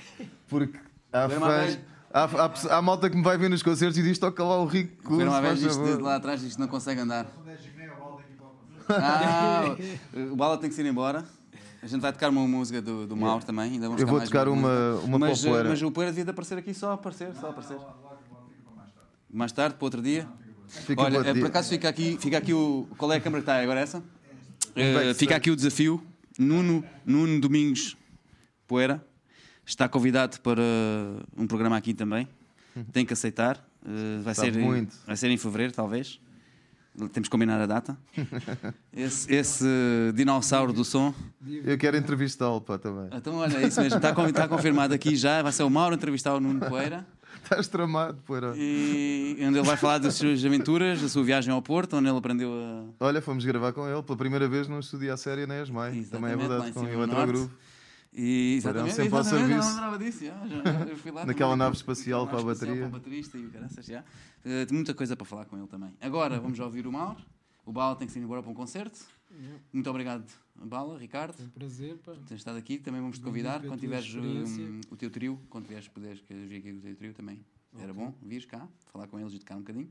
porque 0.49 0.79
há 1.13 1.29
fãs. 1.29 1.79
Há, 2.13 2.25
há, 2.25 2.77
há 2.79 2.83
malta 2.83 3.11
que 3.11 3.17
me 3.17 3.23
vai 3.23 3.37
ver 3.37 3.51
nos 3.51 3.63
concertos 3.63 3.99
e 3.99 4.03
diz 4.03 4.17
toca 4.19 4.43
lá 4.43 4.59
o 4.63 4.65
Rico. 4.65 5.03
Poeira 5.03 5.29
Mavelho 5.31 5.57
diz 5.57 5.75
favor." 5.77 5.97
de 5.97 6.03
lá 6.03 6.17
atrás 6.17 6.41
diz 6.41 6.55
que 6.55 6.61
não 6.61 6.69
consegue 6.69 7.01
andar. 7.01 7.27
Ah, 8.89 9.77
o 10.33 10.37
Bala 10.37 10.57
tem 10.59 10.71
que 10.71 10.81
ir 10.81 10.87
embora. 10.87 11.25
A 11.83 11.87
gente 11.87 12.01
vai 12.01 12.13
tocar 12.13 12.29
uma 12.29 12.47
música 12.47 12.83
do, 12.83 13.07
do 13.07 13.17
Mauro 13.17 13.45
também. 13.45 13.73
Ainda 13.73 13.87
vamos 13.87 14.01
Eu 14.03 14.07
vou 14.07 14.21
tocar 14.21 14.49
uma, 14.49 14.93
música. 14.93 15.07
uma 15.07 15.19
mas, 15.19 15.41
para 15.41 15.49
o 15.49 15.53
Poeira. 15.53 15.69
mas 15.71 15.83
o 15.83 15.91
Poeira 15.91 16.13
devia 16.13 16.25
de 16.25 16.31
aparecer 16.31 16.59
aqui 16.59 16.75
só 16.75 16.93
aparecer, 16.93 17.35
só 17.37 17.51
aparecer. 17.51 17.79
Mais 19.33 19.53
tarde, 19.53 19.77
para 19.77 19.85
outro 19.85 20.03
dia. 20.03 20.29
Fica 20.69 21.03
Olha, 21.03 21.19
eh, 21.19 21.25
por 21.25 21.35
dia. 21.35 21.47
acaso 21.47 21.69
fica 21.69 21.89
aqui, 21.89 22.17
fica 22.21 22.39
aqui 22.39 22.53
o. 22.53 22.87
Qual 22.97 23.13
é 23.13 23.17
a 23.17 23.21
câmara 23.21 23.43
que 23.43 23.51
está 23.51 23.61
agora? 23.63 23.81
Essa? 23.81 24.03
Eh, 24.77 24.93
backstage. 24.93 25.19
fica 25.19 25.37
aqui 25.37 25.51
o 25.51 25.57
desafio. 25.57 26.03
Nuno, 26.39 26.85
Nuno 27.05 27.41
Domingos 27.41 27.97
Poeira 28.67 29.05
está 29.67 29.89
convidado 29.89 30.41
para 30.41 30.63
um 31.37 31.47
programa 31.47 31.77
aqui 31.77 31.93
também. 31.95 32.29
Tem 32.93 33.05
que 33.05 33.13
aceitar. 33.13 33.65
Eh, 33.85 34.21
vai, 34.23 34.35
Sabe 34.35 34.53
ser 34.53 34.59
muito. 34.59 34.97
vai 35.07 35.17
ser 35.17 35.29
em 35.31 35.37
fevereiro, 35.37 35.73
talvez. 35.73 36.21
Temos 37.09 37.29
que 37.29 37.31
combinar 37.31 37.61
a 37.61 37.67
data. 37.67 37.97
Esse, 38.93 39.33
esse 39.33 39.65
dinossauro 40.15 40.73
do 40.73 40.85
som. 40.85 41.15
Eu 41.65 41.79
quero 41.79 41.97
entrevistá-lo 41.97 42.61
pá, 42.61 42.77
também. 42.79 43.09
Então, 43.13 43.37
olha, 43.37 43.59
é 43.59 43.67
isso 43.69 43.81
mesmo. 43.81 43.97
Está, 43.97 44.11
está 44.29 44.49
confirmado 44.49 44.93
aqui 44.93 45.17
já. 45.17 45.43
Vai 45.43 45.53
ser 45.53 45.63
o 45.63 45.71
Mauro 45.71 45.95
entrevistar 45.95 46.35
o 46.35 46.41
Nuno 46.41 46.61
Poeira. 46.61 47.07
Estás 47.43 47.69
tramado, 47.69 48.19
Poeira. 48.27 48.53
E 48.57 49.37
onde 49.41 49.59
ele 49.59 49.67
vai 49.67 49.77
falar 49.77 49.99
das 49.99 50.15
suas 50.15 50.45
aventuras, 50.45 51.01
da 51.01 51.09
sua 51.09 51.25
viagem 51.25 51.53
ao 51.53 51.63
Porto, 51.63 51.97
onde 51.97 52.09
ele 52.09 52.19
aprendeu 52.19 52.51
a. 52.53 53.05
Olha, 53.07 53.23
fomos 53.23 53.45
gravar 53.45 53.73
com 53.73 53.89
ele 53.89 54.03
pela 54.03 54.19
primeira 54.19 54.49
vez 54.49 54.69
num 54.69 54.79
estúdio 54.79 55.13
à 55.13 55.17
série 55.17 55.47
na 55.47 55.61
ESMAI. 55.63 56.05
Também 56.11 56.33
é 56.33 56.37
verdade, 56.37 56.73
com 56.73 56.81
cima 56.81 56.93
o 56.93 57.07
no 57.07 57.13
Eletrogrupo. 57.13 57.51
E 58.13 58.57
exatamente, 58.57 58.95
sempre 58.95 59.15
ao 59.15 59.21
exatamente, 59.21 59.55
não 59.55 59.63
serviço. 59.63 59.75
lembrava 59.75 59.99
disso, 59.99 60.25
já, 60.25 60.35
já, 60.49 60.91
eu 60.91 60.97
fui 60.97 61.13
lá 61.13 61.25
Naquela 61.25 61.57
nave 61.57 61.77
espacial 61.77 62.27
para 62.27 62.41
a 62.41 62.43
bateria. 62.43 62.77
Para 62.77 62.87
o 62.87 62.91
baterista 62.91 63.39
e 63.39 63.47
o 63.47 63.51
caraças, 63.51 63.87
já. 63.87 64.03
Eh, 64.45 64.67
tem 64.67 64.75
muita 64.75 64.95
coisa 64.95 65.17
para 65.17 65.27
falar 65.27 65.45
com 65.47 65.57
ele 65.57 65.67
também. 65.67 65.95
Agora 66.01 66.39
vamos 66.41 66.59
ouvir 66.59 66.87
o 66.87 66.93
Mauro. 66.93 67.23
O 67.65 67.73
Bala 67.73 67.95
tem 67.97 68.07
que 68.07 68.13
se 68.13 68.19
ir 68.19 68.23
embora 68.23 68.43
para 68.43 68.51
um 68.51 68.55
concerto. 68.55 69.01
Muito 69.73 69.89
obrigado, 69.89 70.25
Bala, 70.57 70.99
Ricardo. 70.99 71.37
Foi 71.37 71.47
um 71.47 71.51
prazer, 71.51 71.97
pá. 71.99 72.13
teres 72.27 72.41
estado 72.41 72.59
aqui. 72.59 72.79
Também 72.79 73.01
vamos 73.01 73.19
te 73.19 73.25
convidar 73.25 73.63
quando 73.63 73.79
tiveres 73.79 74.13
hum, 74.15 74.81
o 74.91 74.97
teu 74.97 75.11
trio, 75.11 75.41
quando 75.49 75.67
tiveres 75.67 75.87
poderes 75.89 76.21
que 76.21 76.35
vir 76.35 76.57
aqui 76.57 76.73
com 76.73 76.79
o 76.79 76.83
teu 76.83 76.97
trio 76.97 77.15
também. 77.15 77.45
Era 77.79 77.95
bom 77.95 78.13
vires 78.21 78.47
cá, 78.47 78.67
falar 78.93 79.07
com 79.07 79.21
eles 79.21 79.33
e 79.35 79.39
tocar 79.39 79.55
um 79.55 79.61
bocadinho. 79.61 79.89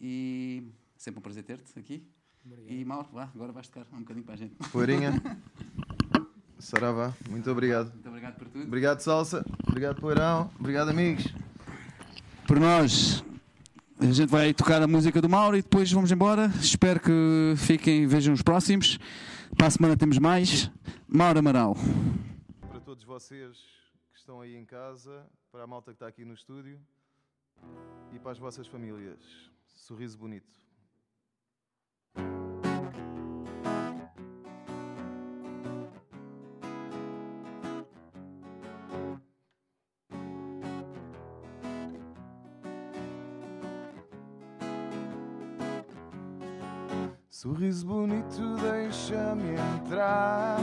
E 0.00 0.64
sempre 0.96 1.20
um 1.20 1.22
prazer 1.22 1.44
ter-te 1.44 1.78
aqui. 1.78 2.04
Obrigado. 2.44 2.72
E 2.72 2.84
Mauro, 2.84 3.08
vá, 3.12 3.24
agora 3.34 3.52
vais 3.52 3.68
tocar 3.68 3.86
um 3.92 4.00
bocadinho 4.00 4.24
para 4.24 4.34
a 4.34 4.38
gente. 4.38 4.54
Poeirinha. 4.72 5.12
Saravá, 6.58 7.14
muito 7.30 7.48
obrigado. 7.50 7.92
Muito 7.92 8.08
obrigado 8.08 8.36
por 8.36 8.48
tudo. 8.48 8.64
Obrigado, 8.64 9.00
Salsa. 9.00 9.44
Obrigado, 9.68 10.00
Poeirão. 10.00 10.50
Obrigado, 10.58 10.88
amigos. 10.88 11.32
Por 12.48 12.58
nós, 12.58 13.22
a 14.00 14.12
gente 14.12 14.28
vai 14.28 14.54
tocar 14.54 14.80
a 14.80 14.86
música 14.86 15.20
do 15.20 15.28
Mauro 15.28 15.56
e 15.56 15.62
depois 15.62 15.90
vamos 15.90 16.12
embora. 16.12 16.46
Espero 16.60 17.00
que 17.00 17.54
fiquem, 17.56 18.06
vejam 18.06 18.32
os 18.32 18.42
próximos. 18.42 18.98
Para 19.56 19.66
a 19.66 19.70
semana 19.70 19.96
temos 19.96 20.18
mais. 20.18 20.70
Mauro 21.08 21.40
Amaral. 21.40 21.76
Para 22.68 22.80
todos 22.80 23.02
vocês 23.02 23.56
que 24.12 24.18
estão 24.18 24.40
aí 24.40 24.54
em 24.54 24.64
casa, 24.64 25.26
para 25.50 25.64
a 25.64 25.66
malta 25.66 25.90
que 25.90 25.96
está 25.96 26.06
aqui 26.06 26.24
no 26.24 26.32
estúdio 26.32 26.78
e 28.12 28.18
para 28.18 28.32
as 28.32 28.38
vossas 28.38 28.68
famílias. 28.68 29.18
Sorriso 29.66 30.16
bonito. 30.16 30.67
Sorriso 47.40 47.86
bonito, 47.86 48.56
deixa-me 48.60 49.52
entrar 49.52 50.58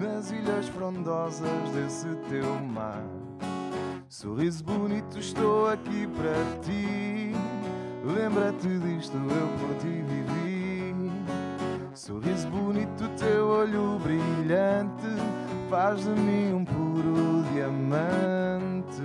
nas 0.00 0.32
ilhas 0.32 0.66
frondosas 0.66 1.70
desse 1.72 2.08
teu 2.28 2.52
mar. 2.64 3.04
Sorriso 4.08 4.64
bonito, 4.64 5.20
estou 5.20 5.68
aqui 5.68 6.08
para 6.16 6.60
ti. 6.62 7.30
Lembra-te 8.04 8.66
disto, 8.66 9.16
eu 9.16 9.48
por 9.60 9.76
ti 9.76 10.02
vivi. 10.02 11.12
Sorriso 11.94 12.48
bonito, 12.48 13.08
teu 13.16 13.46
olho 13.46 13.96
brilhante 14.00 15.06
faz 15.70 16.00
de 16.00 16.10
mim 16.10 16.54
um 16.54 16.64
puro 16.64 17.44
diamante. 17.52 19.04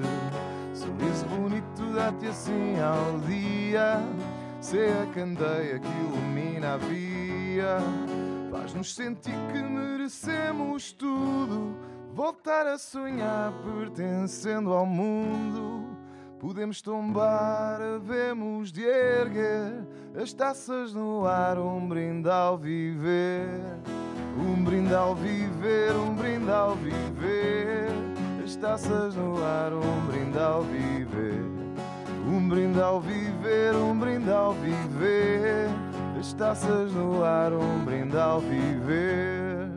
Sorriso 0.73 1.27
bonito, 1.27 1.93
dá-te 1.93 2.25
assim 2.25 2.79
ao 2.79 3.19
dia. 3.27 4.01
Ser 4.59 4.91
a 5.01 5.05
candeia 5.07 5.79
que 5.79 5.87
ilumina 5.87 6.75
a 6.75 6.77
via. 7.51 7.77
Faz-nos 8.49 8.93
sentir 8.95 9.35
que 9.51 9.61
merecemos 9.61 10.91
tudo. 10.91 11.75
Voltar 12.13 12.67
a 12.67 12.77
sonhar 12.77 13.53
pertencendo 13.63 14.73
ao 14.73 14.85
mundo. 14.85 15.97
Podemos 16.39 16.81
tombar, 16.81 17.79
havemos 17.81 18.71
de 18.71 18.83
erguer 18.83 19.85
as 20.19 20.33
taças 20.33 20.93
no 20.93 21.25
ar, 21.25 21.57
um 21.57 21.87
brinde 21.87 22.29
ao 22.29 22.57
viver. 22.57 23.47
Um 24.37 24.63
brinde 24.63 24.93
ao 24.93 25.15
viver, 25.15 25.95
um 25.95 26.15
brinde 26.15 26.51
ao 26.51 26.75
viver. 26.75 27.87
As 28.43 28.55
taças 28.55 29.15
no 29.15 29.41
ar, 29.43 29.71
um 29.73 30.05
brinde 30.07 30.39
ao 30.39 30.63
viver. 30.63 31.45
Um 32.27 32.49
brinde 32.49 32.81
ao 32.81 32.99
viver, 32.99 33.75
um 33.75 33.97
brinde 33.97 34.31
ao 34.31 34.53
viver. 34.53 35.90
As 36.21 36.33
taças 36.33 36.93
no 36.93 37.23
ar, 37.23 37.51
um 37.51 37.83
brinde 37.83 38.15
ao 38.15 38.39
viver. 38.39 39.71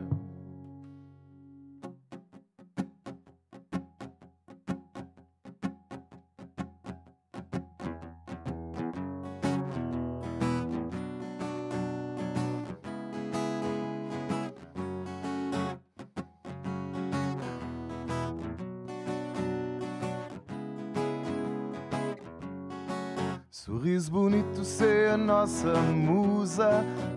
Sorriso 23.49 24.11
bonito, 24.11 24.63
sei 24.63 25.07
a 25.07 25.17
nossa 25.17 25.73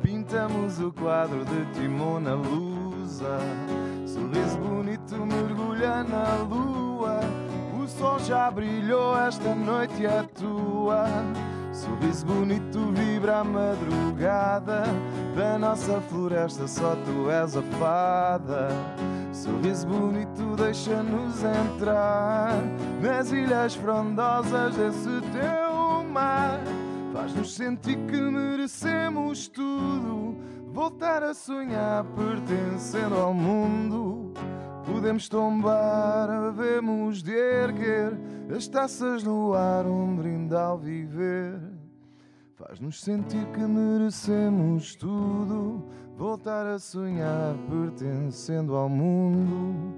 Pintamos 0.03 0.81
o 0.81 0.91
quadro 0.93 1.45
de 1.45 1.65
ti, 1.73 1.87
Mona 1.87 2.35
Lusa. 2.35 3.39
Sorriso 4.05 4.59
bonito, 4.59 5.15
mergulha 5.15 6.03
na 6.03 6.37
lua. 6.43 7.21
O 7.79 7.87
sol 7.87 8.19
já 8.19 8.51
brilhou, 8.51 9.17
esta 9.17 9.55
noite 9.55 10.05
é 10.05 10.25
tua. 10.35 11.05
Sorriso 11.73 12.27
bonito, 12.27 12.91
vibra 12.93 13.39
a 13.39 13.45
madrugada. 13.45 14.83
Da 15.37 15.57
nossa 15.57 16.01
floresta, 16.01 16.67
só 16.67 16.97
tu 17.05 17.31
és 17.31 17.57
a 17.57 17.63
fada. 17.79 18.69
Sorriso 19.33 19.87
bonito 19.87 20.57
deixa-nos 20.57 21.45
entrar 21.45 22.55
nas 23.01 23.31
ilhas 23.31 23.77
frondosas 23.77 24.75
desse 24.75 25.21
teu 25.33 26.03
mar. 26.11 26.59
Faz-nos 27.29 27.55
sentir 27.57 27.99
que 28.07 28.17
merecemos 28.17 29.49
tudo, 29.49 30.35
voltar 30.73 31.23
a 31.23 31.35
sonhar 31.35 32.03
pertencendo 32.17 33.17
ao 33.17 33.35
mundo. 33.35 34.33
Podemos 34.87 35.29
tombar, 35.29 36.31
havemos 36.31 37.23
de 37.23 37.33
erguer 37.33 38.19
as 38.57 38.67
taças 38.67 39.23
no 39.23 39.53
ar, 39.53 39.85
um 39.85 40.17
brinde 40.17 40.55
ao 40.55 40.79
viver. 40.79 41.61
Faz-nos 42.55 43.03
sentir 43.03 43.45
que 43.49 43.61
merecemos 43.61 44.95
tudo, 44.95 45.85
voltar 46.17 46.67
a 46.67 46.79
sonhar 46.79 47.55
pertencendo 47.69 48.75
ao 48.75 48.89
mundo. 48.89 49.95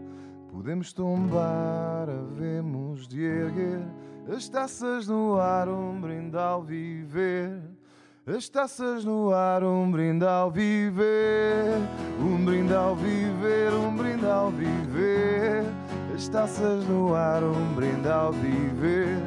Podemos 0.51 0.93
tombar, 0.93 2.09
havemos 2.09 3.07
de 3.07 3.23
erguer 3.23 3.87
as 4.33 4.49
taças 4.49 5.09
no 5.09 5.41
ar, 5.41 5.69
um 5.69 6.01
brinde 6.01 6.37
ao 6.37 6.63
viver. 6.63 7.61
As 8.27 8.49
taças 8.49 9.05
no 9.05 9.35
ar, 9.35 9.65
um 9.65 9.91
brinde 9.91 10.25
ao 10.25 10.51
viver. 10.51 11.79
Um 12.21 12.45
brinde 12.45 12.73
ao 12.73 12.95
viver, 12.95 13.73
um 13.73 13.97
brinde 13.97 14.27
ao 14.27 14.51
viver. 14.51 15.65
As 16.15 16.29
taças 16.29 16.87
no 16.87 17.15
ar, 17.15 17.43
um 17.43 17.75
brinde 17.75 18.09
ao 18.09 18.33
viver. 18.33 19.19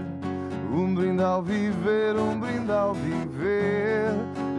Um 0.71 0.95
brinde 0.95 1.21
ao 1.21 1.41
viver, 1.43 2.15
um 2.15 2.39
brinde 2.39 2.71
ao 2.71 2.93
viver. 2.93 4.11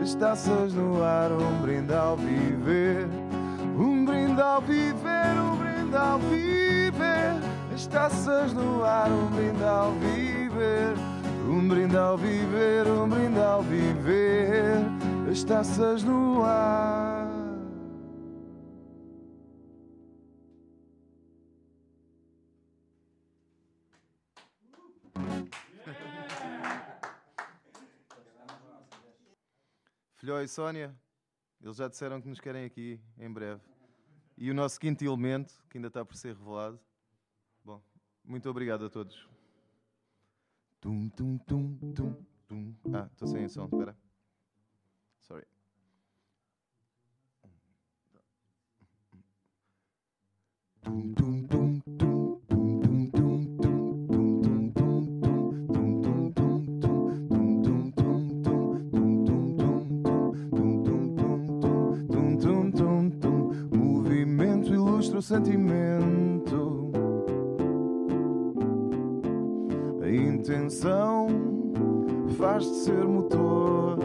As 0.02 0.14
taças 0.14 0.74
no 0.74 1.02
ar, 1.02 1.32
um 1.32 1.62
brinde 1.62 1.94
ao 1.94 2.16
viver. 2.16 3.08
Um 3.78 4.04
brinde 4.04 4.42
ao 4.42 4.60
viver, 4.60 5.40
um 5.40 5.56
brinde 5.56 5.96
ao 5.96 6.18
viver. 6.18 7.43
As 7.74 7.88
taças 7.88 8.52
no 8.52 8.84
ar, 8.84 9.10
um 9.10 9.30
brinde 9.34 9.64
ao 9.64 9.90
viver. 9.94 10.94
Um 11.50 11.68
brinde 11.68 11.96
ao 11.96 12.16
viver, 12.16 12.86
um 12.86 13.08
brinde 13.08 13.40
ao 13.40 13.62
viver. 13.64 14.76
As 15.28 15.42
taças 15.42 16.04
no 16.04 16.44
ar. 16.44 17.28
Filhó 30.14 30.40
e 30.40 30.46
Sónia, 30.46 30.94
eles 31.60 31.76
já 31.76 31.88
disseram 31.88 32.20
que 32.20 32.28
nos 32.28 32.38
querem 32.38 32.64
aqui 32.64 33.00
em 33.18 33.28
breve. 33.28 33.60
E 34.38 34.48
o 34.48 34.54
nosso 34.54 34.78
quinto 34.78 35.04
elemento, 35.04 35.52
que 35.68 35.78
ainda 35.78 35.88
está 35.88 36.04
por 36.04 36.14
ser 36.14 36.36
revelado. 36.36 36.78
Muito 38.24 38.48
obrigado 38.48 38.86
a 38.86 38.90
todos. 38.90 39.28
Tum, 40.80 41.08
tum, 41.10 41.38
tum, 41.38 41.76
tum, 41.94 42.14
tum. 42.48 42.74
Ah, 42.92 43.08
estou 43.12 43.28
sem 43.28 43.48
som, 43.48 43.64
espera. 43.64 43.96
Sorry. 45.20 45.46
Tum, 50.82 51.14
tum, 51.14 51.46
tum, 51.46 51.80
tum, 51.98 52.40
tum, 52.48 53.10
tum, 53.10 53.10
tum, 53.10 53.56
tum, 53.56 54.14
Intenção 70.44 71.26
faz-te 72.36 72.74
ser 72.74 73.02
motor. 73.06 73.98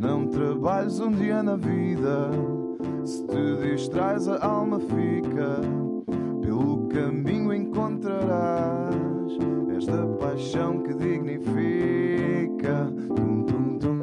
Não 0.00 0.28
trabalhes 0.28 1.00
um 1.00 1.10
dia 1.10 1.42
na 1.42 1.56
vida. 1.56 2.30
Se 3.04 3.26
te 3.26 3.56
distrais, 3.56 4.28
a 4.28 4.46
alma 4.46 4.78
fica. 4.78 5.60
Pelo 6.40 6.86
caminho 6.86 7.52
encontrarás 7.52 8.94
esta 9.76 10.06
paixão 10.20 10.84
que 10.84 10.94
dignifica. 10.94 12.92
Tum, 13.16 13.42
tum, 13.42 13.76
tum, 13.76 13.99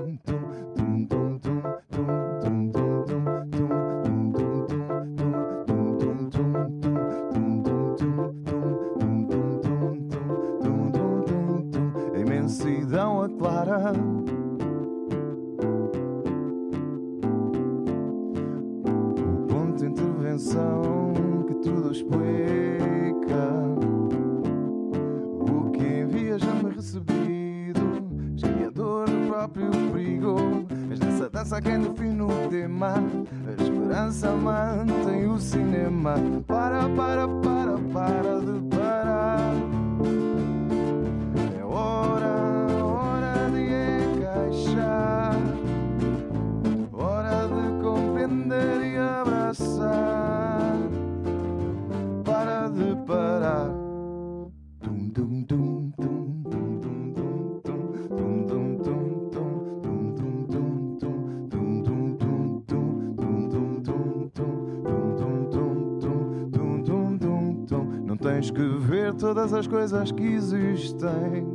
tens 68.27 68.51
que 68.51 68.61
ver 68.61 69.13
todas 69.13 69.53
as 69.53 69.65
coisas 69.67 70.11
que 70.11 70.35
existem. 70.35 71.47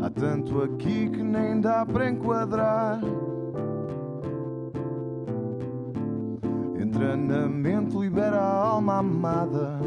Há 0.00 0.08
tanto 0.08 0.62
aqui 0.62 1.10
que 1.10 1.20
nem 1.20 1.60
dá 1.60 1.84
para 1.84 2.08
enquadrar. 2.08 3.00
Entra 6.80 7.16
na 7.16 7.48
mente, 7.48 7.98
libera 7.98 8.38
a 8.38 8.68
alma 8.68 8.98
amada. 8.98 9.80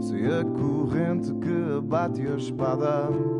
Se 0.00 0.26
a 0.26 0.44
corrente 0.44 1.32
que 1.34 1.76
abate 1.78 2.26
a 2.26 2.34
espada. 2.34 3.39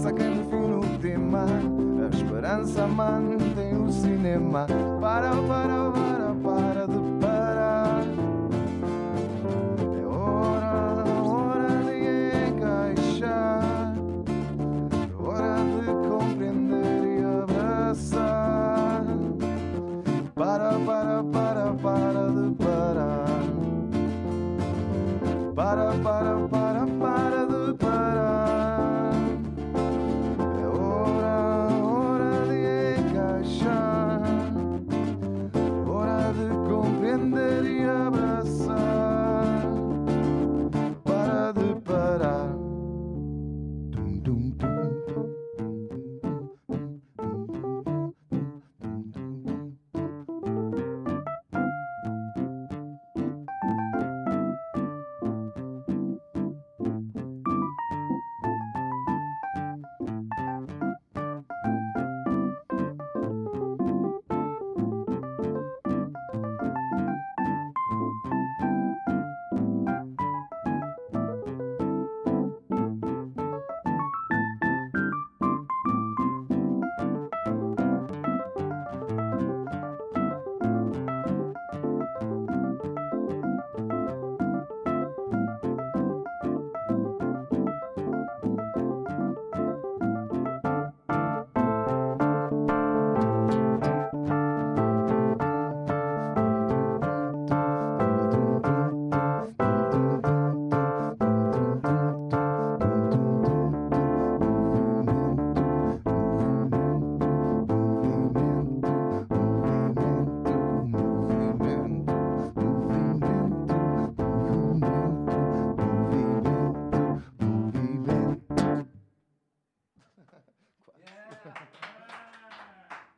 És 0.00 0.06
nessa 0.06 0.12
dança 0.12 0.12
quem 0.12 0.34
define 0.34 0.74
o 0.74 0.98
tema. 0.98 1.44
A 2.02 2.16
esperança 2.16 2.86
mantém 2.86 3.76
o 3.76 3.92
cinema. 3.92 4.66
Para, 5.00 5.30
para, 5.30 5.90
para, 5.90 6.34
para 6.42 6.86
de 6.86 7.20
parar. 7.20 8.02
É 10.00 10.06
hora, 10.06 11.04
hora 11.28 11.68
de 11.84 11.98
encaixar. 12.48 13.94
Hora 15.18 15.56
de 15.76 16.08
compreender 16.08 17.18
e 17.18 17.42
abraçar. 17.42 19.04
Para, 20.34 20.78
para, 20.78 21.24
para, 21.24 21.74
para 21.74 22.30
de 22.30 22.54
parar. 22.54 23.26
Para, 25.54 25.92
para, 25.92 26.00
para. 26.02 26.39